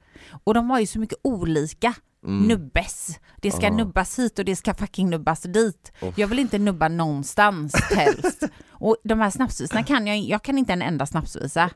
Och 0.45 0.55
de 0.55 0.70
har 0.70 0.81
ju 0.81 0.87
så 0.87 0.99
mycket 0.99 1.18
olika 1.25 1.95
Mm. 2.27 2.49
nubbes. 2.49 3.18
Det 3.41 3.51
ska 3.51 3.66
Ah. 3.66 3.70
nubbas 3.70 4.18
hit 4.18 4.39
och 4.39 4.45
det 4.45 4.57
ska 4.57 4.75
fucking 4.75 5.11
nubbas 5.11 5.43
dit. 5.43 5.93
Uff. 6.03 6.18
Jag 6.18 6.29
vill 6.29 6.39
inte 6.39 6.59
nubba 6.59 6.89
någonstans 6.89 7.75
helst. 7.97 8.43
Och 8.70 8.97
de 9.05 9.20
här 9.20 9.31
snapsvisorna 9.31 9.83
kan 9.83 10.07
jag, 10.07 10.18
jag 10.18 10.43
kan 10.43 10.59
inte 10.59 10.73
en 10.73 10.83
enda 10.83 11.07
snapsvisa. 11.07 11.70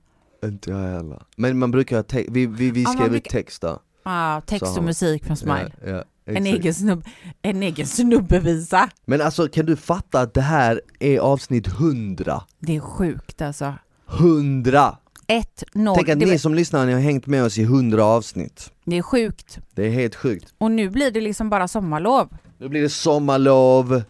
Inte 0.45 0.71
jag 0.71 0.79
heller 0.79 1.23
Men 1.37 1.59
man 1.59 1.71
brukar 1.71 2.05
vi, 2.31 2.47
vi, 2.47 2.71
vi 2.71 2.83
Ja, 2.83 2.89
skrev 2.91 3.05
ut 3.07 3.11
brukar- 3.11 3.31
text 3.31 3.63
då 3.63 3.83
Ah, 4.03 4.41
Så 4.41 4.47
text 4.47 4.79
och 4.79 4.85
musik 4.85 5.25
från 5.25 5.37
Smile. 5.37 5.73
Ja, 5.85 5.91
ja, 5.91 6.05
En 6.27 6.47
egen, 6.47 6.75
snubb, 6.75 7.05
en 7.43 7.63
egen 7.63 7.87
snubbevisa. 7.87 8.89
Men 9.05 9.21
alltså 9.21 9.49
kan 9.49 9.67
du 9.67 9.77
fatta 9.77 10.21
att 10.21 10.35
det 10.35 10.41
här 10.41 10.81
är 11.01 11.19
avsnitt 11.19 11.67
100? 11.69 12.43
Det 12.59 12.77
är 12.77 12.81
sjukt 12.81 13.43
alltså. 13.43 13.75
100! 14.19 14.97
Ett, 15.29 15.65
noll. 15.75 15.95
Tänk 15.97 16.09
att 16.09 16.21
Det, 16.21 16.27
ni 16.27 16.39
som 16.39 16.55
lyssnar 16.55 16.87
ni 16.87 16.93
har 16.93 17.01
hängt 17.01 17.27
med 17.27 17.45
oss 17.45 17.59
i 17.59 17.63
100 17.63 18.05
avsnitt 18.05 18.73
det 18.85 18.99
är 18.99 19.03
sjukt. 19.03 19.59
Det 19.75 19.87
är 19.87 19.91
helt 19.91 20.15
sjukt 20.15 20.55
Och 20.59 20.71
nu 20.71 20.91
blir 20.91 21.11
det 21.11 21.21
liksom 21.21 21.51
bara 21.51 21.69
sommarlov. 21.69 22.29
Nu 22.59 22.69
blir 22.69 22.83
det 22.83 22.89
sommarlov, 22.89 24.03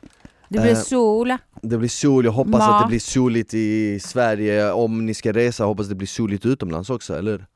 Det 0.49 0.59
blir 0.61 0.71
Eh, 0.73 0.77
sol. 0.79 1.37
det 1.63 1.79
blir 1.79 1.89
sol, 1.89 2.25
jag 2.25 2.33
hoppas 2.33 2.55
att 2.63 2.69
Mat. 2.69 2.83
det 2.83 2.89
blir 2.89 3.01
soligt 3.01 3.55
i 3.55 4.01
Sverige 4.01 4.73
Om 4.73 5.07
ni 5.07 5.15
ska 5.15 5.33
resa, 5.33 5.65
hoppas 5.65 5.89
det 5.89 5.95
blir 5.95 6.09
soligt 6.09 6.47
utomlands 6.47 6.91
också, 6.91 7.19
eller 7.19 7.31
hur? 7.31 7.47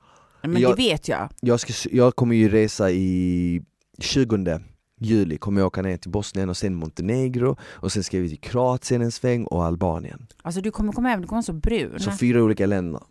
Men 0.42 0.62
jag- 0.62 0.76
det 0.76 0.82
vet 0.82 1.08
jag. 1.08 1.28
Jag, 1.40 1.60
ska, 1.60 1.72
jag 1.92 2.16
kommer 2.16 2.36
ju 2.36 2.48
resa 2.48 2.90
i 2.90 3.62
20 4.00 4.60
juli, 5.00 5.38
kommer 5.38 5.60
jag 5.60 5.66
åka 5.66 5.82
ner 5.82 5.96
till 5.96 6.10
Bosnien 6.10 6.48
och 6.50 6.56
sen 6.56 6.74
Montenegro 6.74 7.56
Och 7.72 7.92
sen 7.92 8.04
ska 8.04 8.18
vi 8.18 8.28
till 8.28 8.40
Kroatien 8.40 9.02
en 9.02 9.12
sväng 9.12 9.44
och 9.44 9.64
Albanien 9.64 10.26
Alltså 10.42 10.60
du 10.60 10.70
kommer 10.70 10.92
komma 10.92 11.08
hem, 11.08 11.20
du 11.20 11.26
kommer 11.26 11.36
vara 11.36 11.42
så 11.42 11.52
brun. 11.52 12.00
Så 12.00 12.10
fyra 12.12 12.42
olika 12.42 12.66
länder 12.66 13.02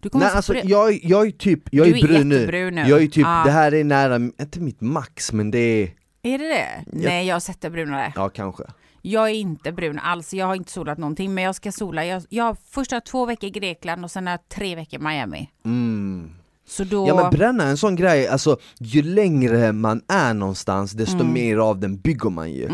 Du 0.00 0.08
kommer 0.08 0.24
Nej 0.24 0.30
så 0.30 0.36
alltså 0.36 0.52
brun. 0.52 0.68
jag, 0.68 0.98
jag 1.04 1.26
är 1.26 1.30
typ, 1.30 1.60
jag 1.70 1.86
du 1.86 1.98
är 1.98 2.02
brun 2.02 2.28
nu 2.28 2.70
nu. 2.70 2.80
Jag 2.80 3.02
är 3.02 3.06
typ, 3.06 3.26
Ah. 3.26 3.44
det 3.44 3.50
här 3.50 3.74
är 3.74 3.84
nära, 3.84 4.16
inte 4.16 4.60
mitt 4.60 4.80
max 4.80 5.32
men 5.32 5.50
det 5.50 5.58
är, 5.58 5.90
Är 6.22 6.38
det 6.38 6.48
det? 6.48 6.84
Nej, 6.86 7.26
jag 7.26 7.34
har 7.34 7.40
sett 7.40 7.60
det 7.60 7.70
brunare. 7.70 8.12
ja 8.16 8.28
kanske 8.28 8.64
Jag 9.02 9.24
är 9.30 9.34
inte 9.34 9.72
brun 9.72 9.98
alls, 9.98 10.34
jag 10.34 10.46
har 10.46 10.54
inte 10.54 10.72
solat 10.72 10.98
någonting 10.98 11.34
men 11.34 11.44
jag 11.44 11.54
ska 11.54 11.72
sola. 11.72 12.04
Jag, 12.06 12.22
jag 12.28 12.44
har 12.44 13.00
två 13.00 13.26
veckor 13.26 13.46
i 13.46 13.50
Grekland 13.50 14.04
och 14.04 14.10
sen 14.10 14.26
har 14.26 14.32
jag 14.32 14.48
tre 14.48 14.74
veckor 14.76 15.00
i 15.00 15.02
Miami. 15.02 15.50
Mm. 15.64 16.30
Så 16.66 16.84
då... 16.84 17.08
Ja 17.08 17.14
men 17.14 17.30
bränna 17.30 17.64
en 17.64 17.76
sån 17.76 17.96
grej, 17.96 18.28
alltså 18.28 18.56
ju 18.78 19.02
längre 19.02 19.72
man 19.72 20.00
är 20.08 20.34
någonstans 20.34 20.92
desto 20.92 21.20
Mm. 21.20 21.32
mer 21.32 21.56
av 21.56 21.80
den 21.80 21.96
bygger 21.96 22.30
man 22.30 22.52
ju. 22.52 22.68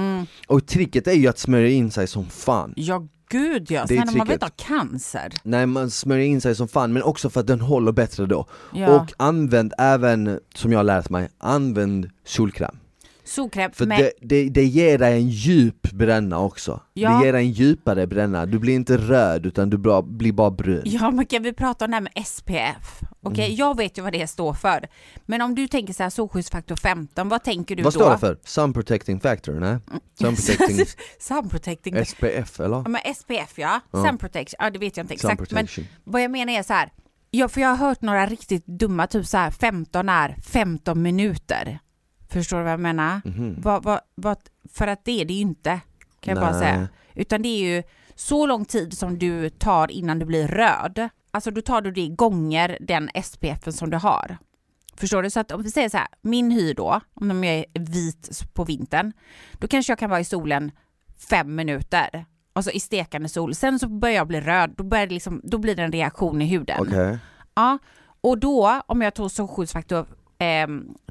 Och 0.47 0.67
tricket 0.67 1.07
är 1.07 1.13
ju 1.13 1.29
att 1.29 1.39
smörja 1.39 1.69
in 1.69 1.91
sig 1.91 2.07
som 2.07 2.27
fan. 2.27 2.73
Ja 2.77 3.07
gud 3.31 3.71
ja, 3.71 3.87
när 3.89 3.97
man 3.97 4.07
vet 4.07 4.41
tricket. 4.41 4.43
ha 4.43 4.51
cancer. 4.79 5.33
Nej 5.43 5.67
man 5.67 5.91
smörjer 5.91 6.27
in 6.27 6.41
sig 6.41 6.55
som 6.55 6.69
fan 6.69 6.93
men 6.93 7.03
också 7.03 7.31
för 7.31 7.41
att 7.41 7.47
den 7.47 7.61
håller 7.61 7.93
bättre 7.93 8.27
då. 8.27 8.47
Ja. 8.75 9.01
Och 9.01 9.13
använd 9.17 9.73
även, 9.79 10.39
som 10.55 10.73
jag 10.73 10.79
har 10.79 10.85
lärt 10.85 11.11
mig, 11.11 11.29
använd 11.39 12.11
solkräm. 12.25 12.77
Solkräm 13.31 13.71
För 13.73 13.87
med... 13.87 13.99
det, 13.99 14.13
det, 14.21 14.49
det 14.49 14.65
ger 14.65 14.99
dig 14.99 15.15
en 15.15 15.29
djup 15.29 15.91
bränna 15.93 16.39
också. 16.39 16.81
Ja. 16.95 17.11
Det 17.19 17.25
ger 17.27 17.33
dig 17.33 17.43
en 17.47 17.51
djupare 17.53 18.07
bränna, 18.07 18.47
du 18.47 18.59
blir 18.59 18.75
inte 18.75 18.97
röd 18.97 19.47
utan 19.47 19.71
du 19.71 19.79
bra, 19.79 20.03
blir 20.03 20.33
bara 20.33 20.51
brun. 20.51 20.83
Ja 20.85 21.11
men 21.11 21.27
kan 21.27 21.43
vi 21.43 21.53
prata 21.53 21.85
om 21.85 21.91
det 21.91 21.95
här 21.97 22.01
med 22.01 22.27
SPF? 22.27 23.01
Okej, 23.23 23.45
Mm. 23.45 23.57
jag 23.57 23.77
vet 23.77 23.99
ju 23.99 24.03
vad 24.03 24.13
det 24.13 24.27
står 24.27 24.55
för. 24.55 24.89
Men 25.27 25.41
om 25.43 25.55
du 25.55 25.69
tänker 25.69 25.93
så 25.95 26.03
här 26.03 26.11
solskyddsfaktor 26.11 26.77
15, 26.77 27.29
vad 27.29 27.45
tänker 27.45 27.77
du 27.77 27.83
Vad 27.83 27.95
då? 27.95 28.01
Mm. 28.07 28.19
står 28.19 28.29
det 28.29 28.35
för? 28.37 28.49
Sun 28.49 28.73
protecting 28.73 29.21
factor? 29.21 29.53
Nej? 29.53 29.77
Sun 30.21 30.35
protecting 30.37 30.87
Sun 31.21 31.49
protecting. 31.49 32.05
SPF 32.07 32.61
eller? 32.61 32.77
Ja, 32.77 32.89
men 32.89 33.01
SPF 33.15 33.53
ja, 33.59 33.81
Ja. 33.93 34.05
sun 34.05 34.19
protection, 34.19 34.57
ja 34.59 34.71
det 34.71 34.79
vet 34.79 34.97
jag 34.97 35.05
inte 35.05 35.15
exakt. 35.15 35.53
Men 35.53 35.67
vad 36.05 36.23
jag 36.23 36.31
menar 36.31 36.53
är 36.53 36.63
så 36.63 36.73
här. 36.73 36.93
Ja, 37.31 37.49
för 37.49 37.61
jag 37.61 37.69
har 37.69 37.77
hört 37.77 38.03
några 38.03 38.27
riktigt 38.27 38.67
dumma, 38.67 39.07
typ 39.07 39.27
så 39.27 39.37
här 39.37 39.51
15 39.51 40.09
är 40.09 40.37
15 40.45 41.03
minuter. 41.03 41.79
Förstår 42.31 42.57
du 42.57 42.63
vad 42.63 42.73
jag 42.73 42.81
menar? 42.81 43.21
Mhm. 43.25 43.57
Vad, 43.59 43.83
vad, 43.85 44.01
vad, 44.15 44.39
för 44.73 44.87
att 44.87 45.05
det 45.05 45.21
är 45.21 45.25
det 45.25 45.35
ju 45.35 45.41
inte, 45.41 45.81
kan 46.21 46.35
jag 46.35 46.43
bara 46.45 46.59
säga. 46.59 46.89
Utan 47.15 47.43
det 47.43 47.49
är 47.49 47.75
ju 47.77 47.83
så 48.15 48.47
lång 48.47 48.65
tid 48.65 48.99
som 48.99 49.19
du 49.19 49.51
tar 49.51 49.91
innan 49.91 50.19
du 50.19 50.27
blir 50.27 50.49
röd. 50.49 51.09
Alltså 51.31 51.51
då 51.51 51.61
tar 51.63 51.81
du 51.81 51.91
det 51.91 52.09
gånger 52.09 52.79
den 52.81 53.11
SPF 53.25 53.75
som 53.75 53.91
du 53.91 53.97
har. 53.97 54.39
Förstår 54.97 55.23
du? 55.23 55.31
Så 55.31 55.41
att 55.41 55.53
om 55.53 55.63
vi 55.63 55.71
säger 55.71 55.89
så 55.89 55.97
här, 55.97 56.07
min 56.23 56.51
hy 56.51 56.75
då, 56.75 57.01
om 57.15 57.45
jag 57.45 57.55
är 57.55 57.65
vit 57.81 58.55
på 58.55 58.65
vintern, 58.65 59.13
då 59.53 59.69
kanske 59.69 59.91
jag 59.93 59.99
kan 59.99 60.11
vara 60.11 60.21
i 60.21 60.25
solen 60.25 60.71
fem 61.31 61.55
minuter. 61.55 62.25
Alltså 62.53 62.71
i 62.71 62.81
stekande 62.81 63.29
sol. 63.29 63.55
Sen 63.55 63.79
så 63.79 63.89
börjar 63.89 64.17
jag 64.17 64.27
bli 64.27 64.41
röd, 64.41 64.75
då, 64.77 64.85
börjar 64.85 65.07
det 65.07 65.15
liksom, 65.15 65.41
då 65.45 65.59
blir 65.59 65.77
det 65.77 65.83
en 65.83 65.93
reaktion 65.93 66.43
i 66.43 66.47
huden. 66.47 66.81
Okej. 66.81 67.19
Ja, 67.55 67.79
och 68.21 68.39
då 68.39 68.81
om 68.87 69.03
jag 69.03 69.15
tog 69.15 69.31
solskyddsfaktor 69.31 70.07
eh, 70.41 70.67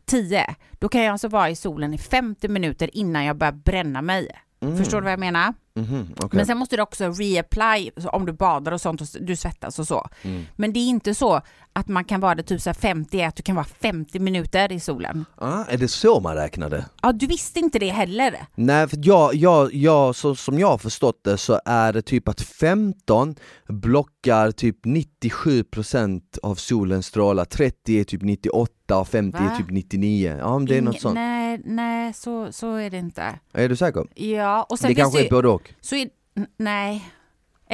10, 0.06 0.56
då 0.72 0.90
kan 0.90 1.04
jag 1.04 1.12
alltså 1.12 1.28
vara 1.28 1.50
i 1.50 1.56
solen 1.56 1.94
i 1.94 1.98
50 1.98 2.48
minuter 2.48 2.98
innan 2.98 3.26
jag 3.26 3.38
börjar 3.38 3.52
bränna 3.52 4.02
mig. 4.02 4.30
Mm. 4.62 4.78
Förstår 4.78 4.98
du 4.98 5.04
vad 5.04 5.12
jag 5.12 5.20
menar? 5.20 5.54
Mhm, 5.74 6.08
okej. 6.18 6.30
Men 6.38 6.46
sen 6.46 6.58
måste 6.58 6.76
du 6.76 6.82
också 6.82 7.12
reapply 7.12 7.92
om 8.12 8.26
du 8.26 8.34
badar 8.34 8.72
och 8.72 8.82
sånt 8.82 9.02
och 9.02 9.08
du 9.20 9.36
svettas 9.36 9.80
och 9.80 9.88
så. 9.88 10.08
Mm. 10.22 10.46
Men 10.56 10.74
det 10.74 10.80
är 10.80 10.88
inte 10.88 11.16
så 11.16 11.42
att 11.74 11.88
man 11.88 12.04
kan 12.06 12.20
vara 12.20 12.36
det 12.36 12.44
typ 12.44 12.62
så 12.62 12.70
här 12.70 12.74
50, 12.76 13.22
att 13.24 13.36
du 13.36 13.44
kan 13.44 13.56
vara 13.56 13.66
50 13.66 14.20
minuter 14.20 14.72
i 14.72 14.80
solen. 14.80 15.26
Ah, 15.36 15.64
är 15.66 15.78
det 15.78 15.88
så 15.88 16.20
man 16.20 16.36
räknade? 16.36 16.86
Ja, 17.02 17.12
du 17.12 17.28
visste 17.28 17.60
inte 17.60 17.80
det 17.80 17.90
heller. 17.90 18.46
Nej, 18.56 18.88
för 18.88 18.98
jag, 19.04 19.36
jag, 19.36 19.74
jag, 19.74 20.16
så, 20.16 20.36
som 20.36 20.60
jag 20.60 20.68
har 20.68 20.78
förstått 20.78 21.20
det 21.24 21.38
så 21.38 21.60
är 21.66 21.94
det 21.94 22.02
typ 22.02 22.28
att 22.28 22.42
15 22.42 23.36
blockar 23.68 24.52
typ 24.52 24.86
97% 24.86 26.22
av 26.44 26.56
solens 26.56 27.06
strålar, 27.06 27.46
30 27.46 28.00
är 28.00 28.04
typ 28.04 28.22
98 28.22 29.00
och 29.00 29.08
50 29.08 29.38
Va? 29.38 29.52
är 29.54 29.58
typ 29.58 29.70
99. 29.70 30.36
Ja 30.40 30.58
men 30.60 30.66
det 30.68 30.78
är 30.78 30.82
något 30.82 30.94
Ingen- 30.94 31.02
sånt. 31.02 31.16
Nej, 31.16 31.62
nej 31.66 32.14
så, 32.14 32.52
så 32.52 32.76
är 32.76 32.90
det 32.90 32.98
inte. 32.98 33.40
Är 33.54 33.70
du 33.70 33.76
säker? 33.76 34.04
Ja, 34.16 34.64
och 34.70 34.80
sen 34.80 34.88
det 34.90 34.96
kanske 34.96 35.20
det 35.20 35.26
är 35.28 35.32
både 35.32 35.48
och. 35.48 35.74
så 35.82 35.96
är, 35.96 36.10
nej, 36.58 37.10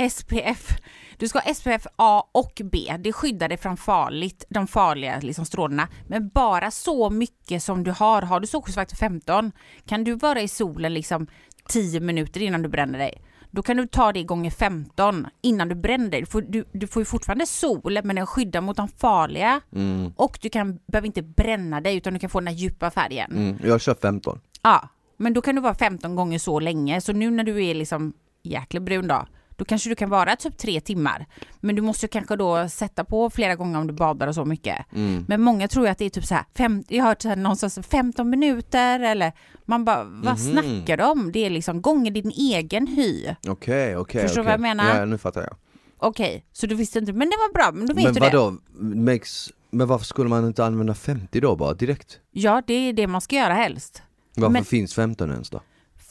SPF. 0.10 0.78
Du 1.20 1.28
ska 1.28 1.40
ha 1.40 1.54
SPF 1.54 1.88
A 1.96 2.24
och 2.32 2.62
B. 2.72 2.96
Det 3.00 3.14
skyddar 3.14 3.50
dig 3.50 3.58
från 3.58 3.78
farligt, 3.78 4.46
de 4.50 4.68
farliga 4.68 5.20
liksom, 5.22 5.46
strålarna. 5.46 5.88
Men 6.08 6.30
bara 6.30 6.72
så 6.72 7.10
mycket 7.10 7.64
som 7.64 7.84
du 7.84 7.92
har. 7.92 8.22
Har 8.22 8.40
du 8.40 8.48
solskyddsfaktor 8.48 8.96
15 8.98 9.52
kan 9.86 10.04
du 10.04 10.16
vara 10.16 10.42
i 10.42 10.48
solen 10.48 10.94
liksom 10.94 11.28
10 11.70 12.00
minuter 12.00 12.42
innan 12.42 12.62
du 12.62 12.70
bränner 12.70 13.00
dig. 13.00 13.22
Då 13.52 13.62
kan 13.62 13.78
du 13.78 13.88
ta 13.88 14.12
det 14.12 14.24
gånger 14.24 14.52
15 14.52 15.28
innan 15.42 15.70
du 15.70 15.76
bränner 15.76 16.10
dig. 16.10 16.20
Du 16.20 16.26
får, 16.26 16.42
du, 16.42 16.66
du 16.74 16.88
får 16.88 17.02
ju 17.02 17.06
fortfarande 17.06 17.46
sol 17.46 18.00
men 18.04 18.16
den 18.16 18.28
skyddar 18.28 18.62
mot 18.62 18.78
de 18.78 18.88
farliga. 18.88 19.62
Mm, 19.76 20.14
Och 20.16 20.40
du 20.42 20.50
kan, 20.50 20.80
behöver 20.88 21.06
inte 21.08 21.22
bränna 21.22 21.82
dig 21.82 21.96
utan 21.98 22.14
du 22.14 22.20
kan 22.20 22.30
få 22.30 22.40
den 22.40 22.48
här 22.48 22.56
djupa 22.56 22.92
färgen. 22.92 23.32
mm, 23.32 23.58
jag 23.64 23.82
kör 23.82 23.96
15. 24.02 24.40
Ja, 24.64 24.90
men 25.18 25.34
då 25.34 25.42
kan 25.42 25.56
du 25.56 25.62
vara 25.62 25.76
15 25.76 26.16
gånger 26.16 26.40
så 26.40 26.60
länge. 26.60 27.02
Så 27.02 27.14
nu 27.14 27.32
när 27.32 27.44
du 27.44 27.66
är 27.66 27.74
liksom 27.74 28.14
jäkligt 28.44 28.84
brun 28.84 29.08
då, 29.08 29.26
då 29.56 29.66
kanske 29.66 29.90
du 29.90 29.96
kan 29.96 30.10
vara 30.10 30.36
typ 30.36 30.58
tre 30.58 30.82
timmar. 30.82 31.26
Men 31.60 31.76
du 31.76 31.82
måste 31.82 32.06
ju 32.06 32.08
kanske 32.10 32.36
då 32.36 32.70
sätta 32.70 33.04
på 33.04 33.30
flera 33.30 33.56
gånger 33.56 33.80
om 33.80 33.88
du 33.88 33.94
badar 33.94 34.28
och 34.28 34.36
så 34.36 34.46
mycket. 34.46 34.78
Mm. 34.96 35.26
Men 35.28 35.42
många 35.42 35.68
tror 35.68 35.86
ju 35.86 35.92
att 35.92 35.98
det 35.98 36.06
är 36.06 36.10
typ 36.10 36.26
så 36.26 36.36
här, 36.36 36.44
fem, 36.58 36.84
jag 36.88 37.04
har 37.04 37.10
hört 37.10 37.22
så 37.22 37.30
här 37.30 37.36
någonstans 37.36 37.80
15 37.92 38.30
minuter 38.30 39.00
eller 39.00 39.34
man 39.66 39.86
bara, 39.86 40.04
vad 40.04 40.24
Mhm. 40.24 40.38
snackar 40.38 40.98
de 40.98 41.04
om? 41.04 41.32
Det 41.32 41.46
är 41.46 41.50
liksom 41.50 41.82
gånger 41.82 42.12
din 42.12 42.32
egen 42.32 42.88
hy. 42.88 43.36
Okej, 43.48 43.98
okej. 43.98 44.22
Förstår 44.22 44.36
du 44.36 44.42
okej. 44.42 44.44
vad 44.46 44.54
jag 44.54 44.62
menar? 44.76 45.00
Ja, 45.00 45.06
nu 45.06 45.18
fattar 45.18 45.42
jag. 45.42 45.56
Okej, 45.98 46.46
så 46.52 46.68
du 46.68 46.76
visste 46.76 47.00
inte, 47.00 47.14
men 47.14 47.30
det 47.30 47.36
var 47.38 47.54
bra, 47.54 47.72
men 47.74 47.88
då 47.88 47.94
vet 47.94 48.04
Men 48.04 48.14
du 48.14 48.20
det. 48.20 48.26
vadå, 48.26 48.58
makes, 48.96 49.50
men 49.70 49.88
varför 49.88 50.06
skulle 50.06 50.30
man 50.30 50.48
inte 50.48 50.66
använda 50.66 50.94
50 50.94 51.40
då 51.40 51.56
bara 51.56 51.74
direkt? 51.74 52.20
Ja, 52.32 52.62
det 52.68 52.74
är 52.74 52.94
det 52.94 53.08
man 53.08 53.22
ska 53.22 53.36
göra 53.36 53.54
helst. 53.54 54.02
Varför 54.36 54.52
Men- 54.54 54.66
finns 54.66 54.94
15 54.94 55.32
ens 55.32 55.50
då? 55.50 55.62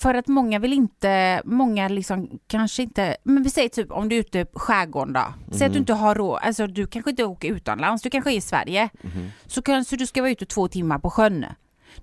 För 0.04 0.14
att 0.14 0.28
många 0.28 0.58
vill 0.58 0.72
inte, 0.72 1.42
många 1.44 1.88
liksom 1.88 2.38
kanske 2.46 2.82
inte, 2.82 3.16
men 3.22 3.42
vi 3.42 3.50
säger 3.50 3.68
typ 3.68 3.90
om 3.90 4.08
du 4.08 4.16
är 4.16 4.20
ute 4.20 4.44
på 4.44 4.58
skärgården 4.58 5.12
då. 5.12 5.54
Säg 5.56 5.66
att 5.66 5.72
du 5.72 5.78
inte 5.78 5.92
har 5.92 6.14
råd, 6.14 6.38
alltså 6.42 6.66
du 6.66 6.86
kanske 6.86 7.10
inte 7.10 7.24
åker 7.24 7.48
utomlands, 7.48 8.02
du 8.02 8.10
kanske 8.10 8.32
är 8.32 8.36
i 8.36 8.40
Sverige. 8.40 8.88
Mhm. 9.02 9.30
Så 9.46 9.62
kanske 9.62 9.96
du 9.96 10.06
ska 10.06 10.22
vara 10.22 10.30
ute 10.30 10.46
två 10.46 10.68
timmar 10.68 10.98
på 10.98 11.10
sjön. 11.10 11.46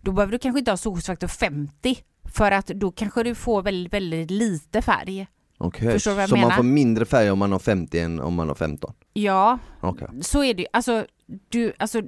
Då 0.02 0.12
behöver 0.12 0.32
du 0.32 0.40
kanske 0.40 0.60
inte 0.60 0.72
ha 0.72 0.78
solskyddsfaktor 0.78 1.28
50. 1.28 1.98
För 2.34 2.52
att 2.52 2.68
då 2.68 2.92
kanske 2.92 3.24
du 3.24 3.36
får 3.36 3.62
väldigt, 3.62 3.94
väldigt 3.94 4.32
lite 4.32 4.82
färg. 4.82 5.28
Okej, 5.58 5.92
Förstår 5.92 6.12
du 6.12 6.16
vad 6.16 6.24
jag 6.24 6.30
så 6.30 6.36
man 6.36 6.42
menar? 6.42 6.56
får 6.56 6.64
mindre 6.64 7.06
färg 7.06 7.32
om 7.32 7.40
man 7.40 7.52
har 7.52 7.60
50 7.60 8.00
än 8.00 8.20
om 8.20 8.34
man 8.34 8.48
har 8.48 8.56
15? 8.56 8.94
Ja, 9.14 9.60
Okej. 9.82 10.08
så 10.22 10.44
är 10.44 10.54
det 10.54 10.62
ju. 10.62 10.68
Alltså, 10.74 11.06
du, 11.50 11.74
alltså 11.80 12.02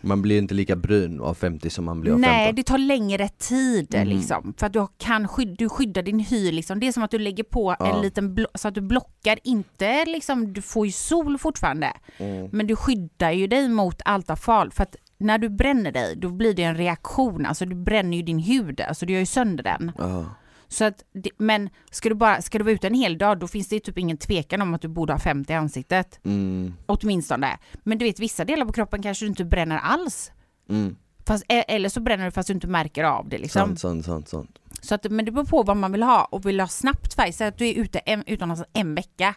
Man 0.00 0.22
blir 0.22 0.38
inte 0.38 0.54
lika 0.54 0.76
brun 0.76 1.20
av 1.20 1.34
50 1.34 1.70
som 1.70 1.84
man 1.84 2.00
blir 2.00 2.12
av 2.12 2.20
nej 2.20 2.46
15? 2.46 2.54
det 2.56 2.62
tar 2.62 2.78
längre 2.78 3.28
tid 3.28 3.94
Mhm. 3.98 4.08
liksom. 4.08 4.54
För 4.56 4.66
att 4.66 4.72
du 4.72 4.86
kan 4.98 5.28
skydda, 5.28 5.54
du 5.58 5.68
skyddar 5.68 6.02
din 6.02 6.18
hy 6.20 6.52
liksom. 6.52 6.80
Det 6.80 6.88
är 6.88 6.92
som 6.92 7.02
att 7.02 7.10
du 7.10 7.18
lägger 7.18 7.44
på 7.44 7.76
Ja. 7.78 7.94
en 7.96 8.02
liten, 8.02 8.46
så 8.54 8.68
att 8.68 8.74
du 8.74 8.80
blockar 8.80 9.38
inte 9.44 10.04
liksom, 10.04 10.52
du 10.52 10.62
får 10.62 10.86
ju 10.86 10.92
sol 10.92 11.38
fortfarande. 11.38 11.92
Mm. 12.18 12.48
Men 12.52 12.66
du 12.66 12.76
skyddar 12.76 13.30
ju 13.30 13.46
dig 13.46 13.68
mot 13.68 14.02
allt 14.04 14.30
av 14.30 14.36
fal. 14.36 14.70
För 14.72 14.82
att 14.82 14.96
när 15.18 15.38
du 15.38 15.48
bränner 15.48 15.92
dig, 15.92 16.16
då 16.16 16.28
blir 16.28 16.54
det 16.54 16.62
en 16.62 16.76
reaktion. 16.76 17.46
Alltså 17.46 17.64
du 17.66 17.76
bränner 17.76 18.16
ju 18.16 18.22
din 18.22 18.38
hud, 18.38 18.80
alltså 18.80 19.06
du 19.06 19.12
gör 19.12 19.20
ju 19.20 19.26
sönder 19.26 19.64
den. 19.64 19.92
Ja. 19.98 20.24
Så 20.70 20.84
att, 20.84 21.04
men 21.38 21.70
ska 21.90 22.08
du, 22.08 22.14
bara, 22.14 22.42
ska 22.42 22.58
du 22.58 22.64
vara 22.64 22.74
ute 22.74 22.86
en 22.86 22.94
hel 22.94 23.18
dag, 23.18 23.38
då 23.38 23.48
finns 23.48 23.68
det 23.68 23.80
typ 23.80 23.98
ingen 23.98 24.16
tvekan 24.16 24.62
om 24.62 24.74
att 24.74 24.82
du 24.82 24.88
borde 24.88 25.12
ha 25.12 25.18
50 25.18 25.52
i 25.52 25.56
ansiktet. 25.56 26.20
Mm. 26.24 26.74
Åtminstone. 26.86 27.58
Men 27.82 27.98
du 27.98 28.04
vet, 28.04 28.20
vissa 28.20 28.44
delar 28.44 28.66
på 28.66 28.72
kroppen 28.72 29.02
kanske 29.02 29.24
du 29.24 29.28
inte 29.28 29.44
bränner 29.44 29.78
alls. 29.78 30.32
Mm. 30.68 30.96
Fast, 31.26 31.44
e- 31.48 31.64
eller 31.68 31.88
så 31.88 32.00
bränner 32.00 32.24
du 32.24 32.30
fast 32.30 32.46
du 32.46 32.52
inte 32.52 32.66
märker 32.66 33.04
av 33.04 33.28
det. 33.28 33.38
Liksom. 33.38 33.60
Sant, 33.60 33.80
sant, 33.80 34.04
sant, 34.04 34.28
sant. 34.28 34.58
Så 34.82 34.94
att, 34.94 35.10
men 35.10 35.24
det 35.24 35.32
beror 35.32 35.44
på 35.44 35.62
vad 35.62 35.76
man 35.76 35.92
vill 35.92 36.02
ha 36.02 36.24
och 36.24 36.46
vill 36.46 36.56
du 36.56 36.62
ha 36.62 36.68
snabbt 36.68 37.14
färg. 37.14 37.32
Säg 37.32 37.48
att 37.48 37.58
du 37.58 37.68
är 37.68 37.74
ute 37.74 37.98
en, 37.98 38.24
utomlands 38.26 38.62
en 38.72 38.94
vecka. 38.94 39.34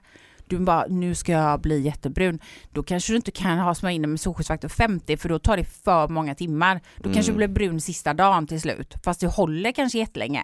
Du 0.47 0.59
bara, 0.59 0.85
nu 0.89 1.15
ska 1.15 1.31
jag 1.31 1.61
bli 1.61 1.81
jättebrun. 1.81 2.39
Då 2.71 2.83
kanske 2.83 3.13
du 3.13 3.15
inte 3.15 3.31
kan 3.31 3.59
ha 3.59 3.75
smörja 3.75 3.95
in 3.95 4.09
med 4.09 4.19
solskyddsfaktor 4.19 4.69
50 4.69 5.17
för 5.17 5.29
då 5.29 5.39
tar 5.39 5.57
det 5.57 5.63
för 5.63 6.07
många 6.07 6.35
timmar. 6.35 6.81
Då 6.97 7.13
kanske 7.13 7.31
du 7.31 7.35
blir 7.35 7.47
brun 7.47 7.81
sista 7.81 8.13
dagen 8.13 8.47
till 8.47 8.61
slut. 8.61 8.93
Fast 9.03 9.19
det 9.19 9.27
håller 9.27 9.71
kanske 9.71 9.97
jättelänge. 9.97 10.43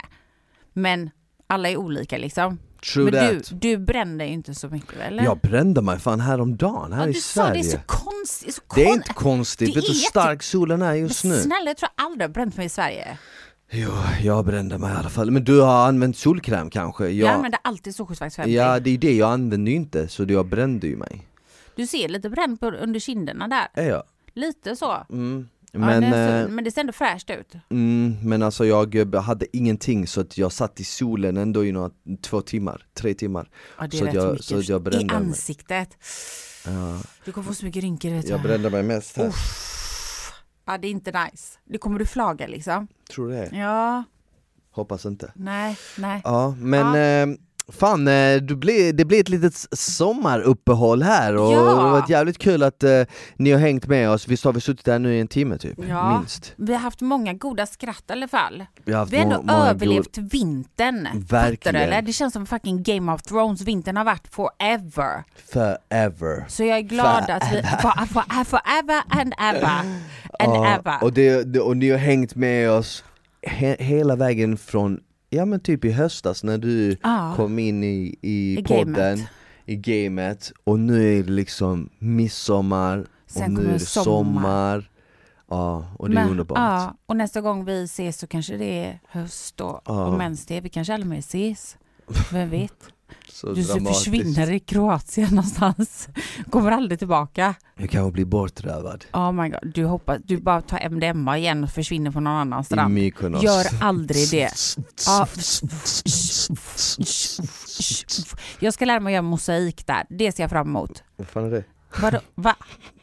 Men 0.74 1.10
alla 1.48 1.70
är 1.70 1.78
olika 1.78 2.18
liksom. 2.18 2.60
True 2.94 3.12
men 3.12 3.14
du, 3.34 3.40
that. 3.40 3.62
du 3.62 3.78
bränner 3.78 4.26
ju 4.26 4.32
inte 4.32 4.54
så 4.56 4.70
mycket 4.70 4.96
eller? 5.00 5.24
Jag 5.24 5.40
brände 5.40 5.82
mig 5.82 6.00
fan 6.00 6.20
häromdagen 6.20 6.94
här 6.94 7.02
ja, 7.04 7.10
i 7.10 7.14
du 7.14 7.20
sa 7.20 7.50
det 7.54 7.60
är 7.60 7.64
så 7.64 7.78
konstigt. 7.86 8.56
Så 8.56 8.62
Det 8.76 8.82
är 8.82 8.86
kon- 8.86 8.94
inte 8.94 9.14
konstigt, 9.14 9.68
Det 9.70 9.76
vet 9.76 9.86
du 9.86 9.92
hur 9.92 10.00
stark 10.00 10.44
solen 10.44 10.82
är 10.82 10.94
just 10.94 11.24
nu? 11.24 11.38
Snälla, 11.38 11.66
jag 11.70 11.78
tror 11.78 11.90
jag 11.98 12.06
aldrig 12.06 12.30
har 12.30 12.34
bränt 12.34 12.58
mig 12.58 12.66
i 12.66 12.70
Sverige. 12.70 13.18
Jo, 13.72 13.92
jag 14.24 14.46
brände 14.46 14.78
mig 14.78 14.94
i 14.94 14.96
alla 14.98 15.10
fall. 15.10 15.32
Men 15.32 15.44
du 15.44 15.62
har 15.62 15.88
använt 15.88 16.18
solkräm 16.18 16.70
kanske? 16.70 17.04
Jag 17.10 17.30
Ja, 17.30 17.34
använder 17.36 17.60
alltid 17.64 17.96
solskyddsfaktor 17.96 18.36
50. 18.44 18.52
ja 18.56 18.80
det 18.80 18.90
är 18.90 18.98
det, 18.98 19.16
jag 19.16 19.32
använde 19.32 19.72
ju 19.72 19.78
inte 19.78 20.08
så 20.08 20.24
jag 20.24 20.46
brände 20.46 20.88
ju 20.88 20.96
mig. 20.98 21.28
Du 21.76 21.88
ser 21.88 22.10
lite 22.10 22.30
bränd 22.30 22.60
på, 22.60 22.66
under 22.72 23.00
kinderna 23.00 23.48
där. 23.48 23.68
Är 23.74 23.90
jag? 23.90 24.04
Lite 24.34 24.76
så. 24.76 25.06
Mm. 25.10 25.50
Ja, 25.72 25.80
Men, 25.80 26.02
det 26.02 26.08
är 26.08 26.42
eh, 26.42 26.48
så, 26.48 26.52
men 26.54 26.64
det 26.64 26.72
ser 26.72 26.82
ändå 26.82 26.94
fräscht 26.94 27.30
ut. 27.30 27.54
mm, 27.70 28.18
men 28.24 28.42
alltså 28.44 28.66
jag 28.66 28.96
eh, 28.96 29.22
hade 29.22 29.58
ingenting 29.58 30.08
så 30.08 30.22
att 30.22 30.38
jag 30.38 30.52
satt 30.52 30.80
i 30.80 30.84
solen 30.84 31.38
ändå 31.38 31.66
i 31.66 31.72
några 31.72 31.92
två 32.22 32.42
timmar, 32.42 32.86
tre 32.94 33.14
timmar. 33.14 33.50
Ja, 33.80 33.88
det 33.88 33.98
är 33.98 34.00
så 34.00 34.06
rätt 34.06 34.14
jag- 34.14 34.32
mycket. 34.32 34.46
så 34.46 34.72
jag 34.72 34.82
brände 34.82 35.02
I 35.02 35.06
mig. 35.06 35.16
ansiktet. 35.16 35.90
Ja, 36.66 37.02
Du 37.26 37.32
kommer 37.32 37.48
få 37.48 37.54
så 37.54 37.66
mycket 37.66 37.84
rynkor 37.84 38.10
vet 38.10 38.30
jag 38.30 38.40
du. 38.40 38.44
brände 38.48 38.70
mig 38.70 38.84
mest 38.84 39.18
här. 39.18 39.28
Uff. 39.28 40.32
Ja, 40.66 40.78
det 40.78 40.88
är 40.88 40.92
inte 40.92 41.12
nice. 41.26 41.60
Det 41.66 41.78
kommer 41.78 42.00
du 42.00 42.06
flaga 42.06 42.48
liksom. 42.48 42.88
Tror 43.14 43.28
du 43.30 43.34
det? 43.36 43.50
Ja. 43.58 44.04
hoppas 44.72 45.06
inte. 45.06 45.32
Nej, 45.36 45.78
nej. 45.98 46.22
Ja, 46.24 46.56
men 46.60 46.96
ja. 46.96 46.98
Eh, 46.98 47.28
Fan, 47.72 48.08
eh, 48.08 48.36
du 48.36 48.56
blir, 48.56 48.94
det 48.94 49.06
blir 49.06 49.20
ett 49.20 49.30
litet 49.30 49.68
sommaruppehåll 49.72 51.04
här 51.04 51.36
och 51.36 51.54
ja. 51.54 51.62
det 51.62 51.70
har 51.70 51.92
varit 51.92 52.10
jävligt 52.10 52.38
kul 52.38 52.64
att 52.64 52.84
eh, 52.84 53.02
ni 53.36 53.52
har 53.52 53.60
hängt 53.60 53.88
med 53.88 54.10
oss. 54.10 54.28
Visst 54.28 54.44
har 54.44 54.54
vi 54.54 54.62
suttit 54.62 54.86
där 54.86 55.00
nu 55.00 55.16
i 55.16 55.20
en 55.20 55.28
timme 55.28 55.58
typ? 55.58 55.80
Ja. 55.90 56.18
Minst. 56.18 56.54
Vi 56.56 56.74
har 56.74 56.80
haft 56.80 57.02
många 57.02 57.34
goda 57.34 57.66
skratt 57.66 58.04
i 58.10 58.12
alla 58.12 58.28
fall. 58.28 58.66
Vi 58.86 58.94
har, 58.94 59.06
vi 59.06 59.18
har 59.18 59.24
ändå 59.24 59.54
överlevt 59.54 60.16
god... 60.16 60.32
vintern. 60.32 61.08
Verkligen. 61.30 61.76
Eller? 61.76 62.02
Det 62.02 62.14
känns 62.14 62.34
som 62.34 62.46
fucking 62.46 62.84
Game 62.84 63.14
of 63.14 63.22
Thrones, 63.22 63.62
vintern 63.62 63.98
har 63.98 64.06
varit 64.06 64.28
forever. 64.28 65.24
Forever. 65.54 66.46
Så 66.48 66.64
jag 66.64 66.78
är 66.78 66.82
glad 66.82 67.26
forever. 67.26 67.38
att 67.38 67.54
vi, 67.54 67.62
for, 67.82 68.06
for, 68.06 68.44
forever 68.44 69.04
and 69.10 69.34
ever. 69.40 69.80
And 70.40 70.56
ja, 70.56 70.68
ever. 70.68 71.04
Och, 71.04 71.14
det, 71.14 71.60
och 71.60 71.78
ni 71.78 71.90
har 71.90 71.98
hängt 71.98 72.36
med 72.36 72.72
oss 72.72 73.04
he, 73.42 73.76
hela 73.80 74.16
vägen 74.16 74.58
från 74.58 75.00
ja 75.30 75.46
men 75.46 75.60
typ 75.60 75.86
i 75.86 75.92
höstas 75.92 76.44
när 76.44 76.58
du 76.58 76.98
ah. 77.02 77.36
kom 77.36 77.60
in 77.60 77.84
i, 77.84 78.16
i, 78.22 78.60
I 78.60 78.64
podden, 78.64 78.94
gamet. 78.94 79.28
i 79.66 79.76
gamet 79.76 80.52
och 80.64 80.80
nu 80.80 81.20
är 81.20 81.24
det 81.24 81.32
liksom 81.32 81.90
midsommar 82.00 83.08
Sen 83.28 83.58
och 83.58 83.64
nu 83.64 83.70
är 83.70 83.74
det 83.74 83.80
sommar. 83.80 84.04
sommar. 84.04 84.90
Ja, 85.50 85.86
och 85.98 86.10
det 86.10 86.16
men, 86.16 86.28
är 86.28 86.32
underbart. 86.32 86.58
Ja, 86.58 86.96
och 87.06 87.16
nästa 87.16 87.42
gång 87.42 87.66
vi 87.66 87.84
ses 87.84 88.18
så 88.20 88.28
kanske 88.28 88.58
det 88.58 88.86
är 88.86 89.00
höst 89.08 89.58
då, 89.58 89.82
ja. 89.86 90.06
och 90.06 90.18
mens 90.18 90.46
det, 90.46 90.62
vi 90.62 90.70
kanske 90.70 90.94
aldrig 90.94 91.10
mer 91.10 91.20
ses. 91.20 91.78
Vem 92.32 92.50
vet? 92.50 92.94
Så 93.30 93.54
du 93.54 93.64
försvinner 93.64 94.52
i 94.52 94.60
Kroatien 94.60 95.30
någonstans. 95.30 96.10
Kommer 96.50 96.72
aldrig 96.72 97.00
tillbaka. 97.00 97.56
Jag 97.78 97.90
kanske 97.90 98.12
blir 98.12 98.26
bortrövad. 98.26 99.06
Oh 99.14 99.32
my 99.32 99.50
god, 99.50 99.72
du 99.74 99.86
hoppas, 99.86 100.20
du 100.26 100.38
bara 100.38 100.62
tar 100.62 100.90
MDMA 100.90 101.38
igen 101.38 101.64
och 101.64 101.70
försvinner 101.70 102.12
på 102.12 102.20
någon 102.20 102.34
annan 102.34 102.64
strand. 102.64 102.98
I 102.98 103.02
Mykonos. 103.02 103.44
Gör 103.44 103.66
aldrig 103.82 104.30
det. 104.32 104.50
Ja. 105.08 105.28
Jag 108.60 108.74
ska 108.74 108.86
lära 108.86 109.00
mig 109.00 109.12
att 109.12 109.14
göra 109.14 109.22
mosaik 109.22 109.88
där, 109.88 110.06
det 110.10 110.32
ser 110.32 110.44
jag 110.44 110.50
fram 110.50 110.68
emot. 110.68 111.04
Vad 111.16 111.28
fan 111.28 111.46
är 111.46 111.52
det? 111.52 111.64
Vadå, 112.02 112.20
va? 112.36 112.56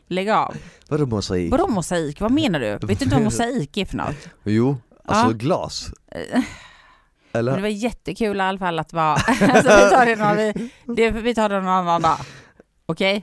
Lägg 0.09 0.29
av. 0.31 0.57
Vadå 0.89 1.07
mosaik? 1.07 1.51
Vadå 1.51 1.69
mosaik? 1.69 2.21
Vad 2.21 2.31
menar 2.31 2.61
du? 2.61 2.67
Vet 2.67 2.81
du 2.81 3.05
inte 3.05 3.15
vad 3.15 3.25
mosaik 3.25 3.77
är 3.77 3.85
för 3.85 3.97
något? 3.97 4.29
Jo, 4.45 4.77
alltså 5.05 5.27
ja. 5.27 5.33
glas. 5.33 5.91
Eller? 7.39 7.53
Men 7.53 7.63
det 7.63 7.69
var 7.69 7.75
jättekul 7.77 8.37
i 8.37 8.41
alla 8.41 8.59
fall 8.59 8.79
att 8.79 8.93
vara... 8.93 9.15
alltså, 9.15 9.77
vi, 9.77 9.91
tar 9.91 10.07
det 10.07 10.17
någon, 10.17 10.37
vi, 10.37 10.71
det, 10.95 11.11
vi 11.11 11.35
tar 11.35 11.49
det 11.49 11.61
någon 11.61 11.69
annan 11.69 12.03
dag. 12.03 12.17
Okej? 12.87 13.17
Okay? 13.17 13.23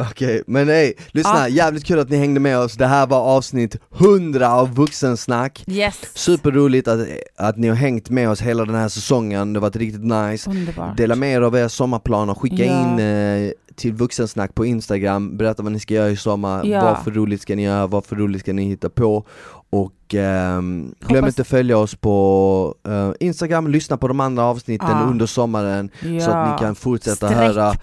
Okej, 0.00 0.28
okay, 0.28 0.42
men 0.46 0.66
nej, 0.66 0.94
lyssna, 1.10 1.38
ja. 1.38 1.48
jävligt 1.48 1.84
kul 1.84 1.98
att 1.98 2.10
ni 2.10 2.16
hängde 2.16 2.40
med 2.40 2.58
oss, 2.58 2.74
det 2.74 2.86
här 2.86 3.06
var 3.06 3.20
avsnitt 3.20 3.76
100 3.98 4.52
av 4.52 4.74
Vuxensnack 4.74 5.64
yes. 5.66 6.00
Superroligt 6.14 6.88
att, 6.88 7.08
att 7.36 7.56
ni 7.56 7.68
har 7.68 7.74
hängt 7.74 8.10
med 8.10 8.30
oss 8.30 8.40
hela 8.40 8.64
den 8.64 8.74
här 8.74 8.88
säsongen, 8.88 9.52
det 9.52 9.58
har 9.58 9.62
varit 9.62 9.76
riktigt 9.76 10.04
nice 10.04 10.50
Underbart. 10.50 10.96
Dela 10.96 11.14
med 11.14 11.32
er 11.34 11.40
av 11.40 11.56
era 11.56 11.68
sommarplaner, 11.68 12.34
skicka 12.34 12.64
ja. 12.64 12.82
in 12.82 12.98
eh, 12.98 13.52
till 13.74 13.92
Vuxensnack 13.92 14.54
på 14.54 14.66
Instagram, 14.66 15.36
berätta 15.36 15.62
vad 15.62 15.72
ni 15.72 15.80
ska 15.80 15.94
göra 15.94 16.10
i 16.10 16.16
sommar, 16.16 16.64
ja. 16.64 16.84
vad 16.84 17.04
för 17.04 17.10
roligt 17.10 17.42
ska 17.42 17.56
ni 17.56 17.62
göra, 17.62 17.86
vad 17.86 18.04
för 18.04 18.16
roligt 18.16 18.40
ska 18.40 18.52
ni 18.52 18.64
hitta 18.64 18.90
på 18.90 19.24
och 19.70 20.14
eh, 20.14 20.60
glöm 21.00 21.26
inte 21.26 21.44
följa 21.44 21.78
oss 21.78 21.94
på 21.94 22.74
eh, 22.88 23.12
Instagram, 23.20 23.68
lyssna 23.68 23.96
på 23.96 24.08
de 24.08 24.20
andra 24.20 24.44
avsnitten 24.44 24.88
ja. 24.90 25.02
under 25.02 25.26
sommaren 25.26 25.90
ja. 26.00 26.20
så 26.20 26.30
att 26.30 26.52
ni 26.52 26.64
kan 26.64 26.74
fortsätta 26.74 27.28
höra 27.28 27.74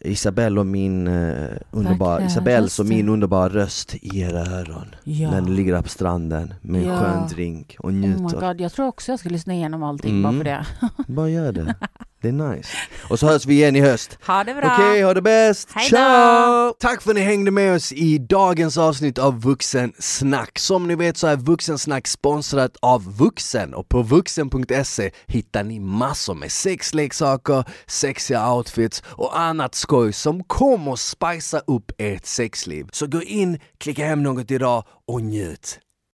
Isabelle 0.00 0.60
och 0.60 0.66
min 0.66 1.06
eh, 1.06 1.48
underbara, 1.70 2.24
Isabelles 2.24 2.78
och 2.78 2.86
min 2.86 3.08
underbara 3.08 3.48
röst 3.48 3.94
i 3.94 4.20
era 4.20 4.40
öron 4.40 4.94
ja. 5.04 5.30
när 5.30 5.40
ni 5.40 5.50
ligger 5.50 5.72
där 5.72 5.82
på 5.82 5.88
stranden 5.88 6.54
med 6.60 6.82
en 6.82 6.98
skön 6.98 7.28
drink 7.28 7.76
och 7.78 7.94
njuter. 7.94 8.24
Oh 8.24 8.40
my 8.40 8.46
God, 8.46 8.60
jag 8.60 8.72
tror 8.72 8.86
också 8.86 9.12
jag 9.12 9.18
ska 9.18 9.28
lyssna 9.28 9.54
igenom 9.54 9.82
allting 9.82 10.10
mm. 10.10 10.22
bara 10.22 10.32
för 10.32 10.44
det. 10.44 10.66
bara 11.06 11.28
gör 11.28 11.52
det. 11.52 11.74
Det 12.22 12.28
är 12.28 12.32
nice. 12.32 12.68
Och 13.10 13.18
så 13.18 13.26
hörs 13.26 13.46
vi 13.46 13.54
igen 13.54 13.76
i 13.76 13.80
höst. 13.80 14.18
Ha 14.26 14.44
det 14.44 14.54
bra! 14.54 14.72
Okej, 14.74 14.90
okay, 14.90 15.02
ha 15.02 15.14
det 15.14 15.22
bäst! 15.22 15.68
Hejdå. 15.72 15.88
Ciao! 15.88 16.74
Tack 16.78 17.02
för 17.02 17.10
att 17.10 17.16
ni 17.16 17.22
hängde 17.22 17.50
med 17.50 17.74
oss 17.74 17.92
i 17.92 18.18
dagens 18.18 18.78
avsnitt 18.78 19.18
av 19.18 19.40
Vuxensnack. 19.40 20.58
Som 20.58 20.88
ni 20.88 20.94
vet 20.94 21.16
så 21.16 21.26
är 21.26 21.36
Vuxensnack 21.36 22.06
sponsrat 22.06 22.76
av 22.82 23.16
Vuxen 23.16 23.74
och 23.74 23.88
på 23.88 24.02
vuxen.se 24.02 25.10
hittar 25.26 25.64
ni 25.64 25.80
massor 25.80 26.34
med 26.34 26.52
sexleksaker, 26.52 27.64
sexiga 27.86 28.52
outfits 28.52 29.02
och 29.06 29.40
annat 29.40 29.74
skoj 29.74 30.12
som 30.12 30.44
kommer 30.44 30.96
spicea 30.96 31.60
upp 31.66 31.92
ert 31.98 32.26
sexliv. 32.26 32.86
Så 32.92 33.06
gå 33.06 33.22
in, 33.22 33.58
klicka 33.78 34.06
hem 34.06 34.22
något 34.22 34.50
idag 34.50 34.84
och 35.06 35.22
njut! 35.22 35.80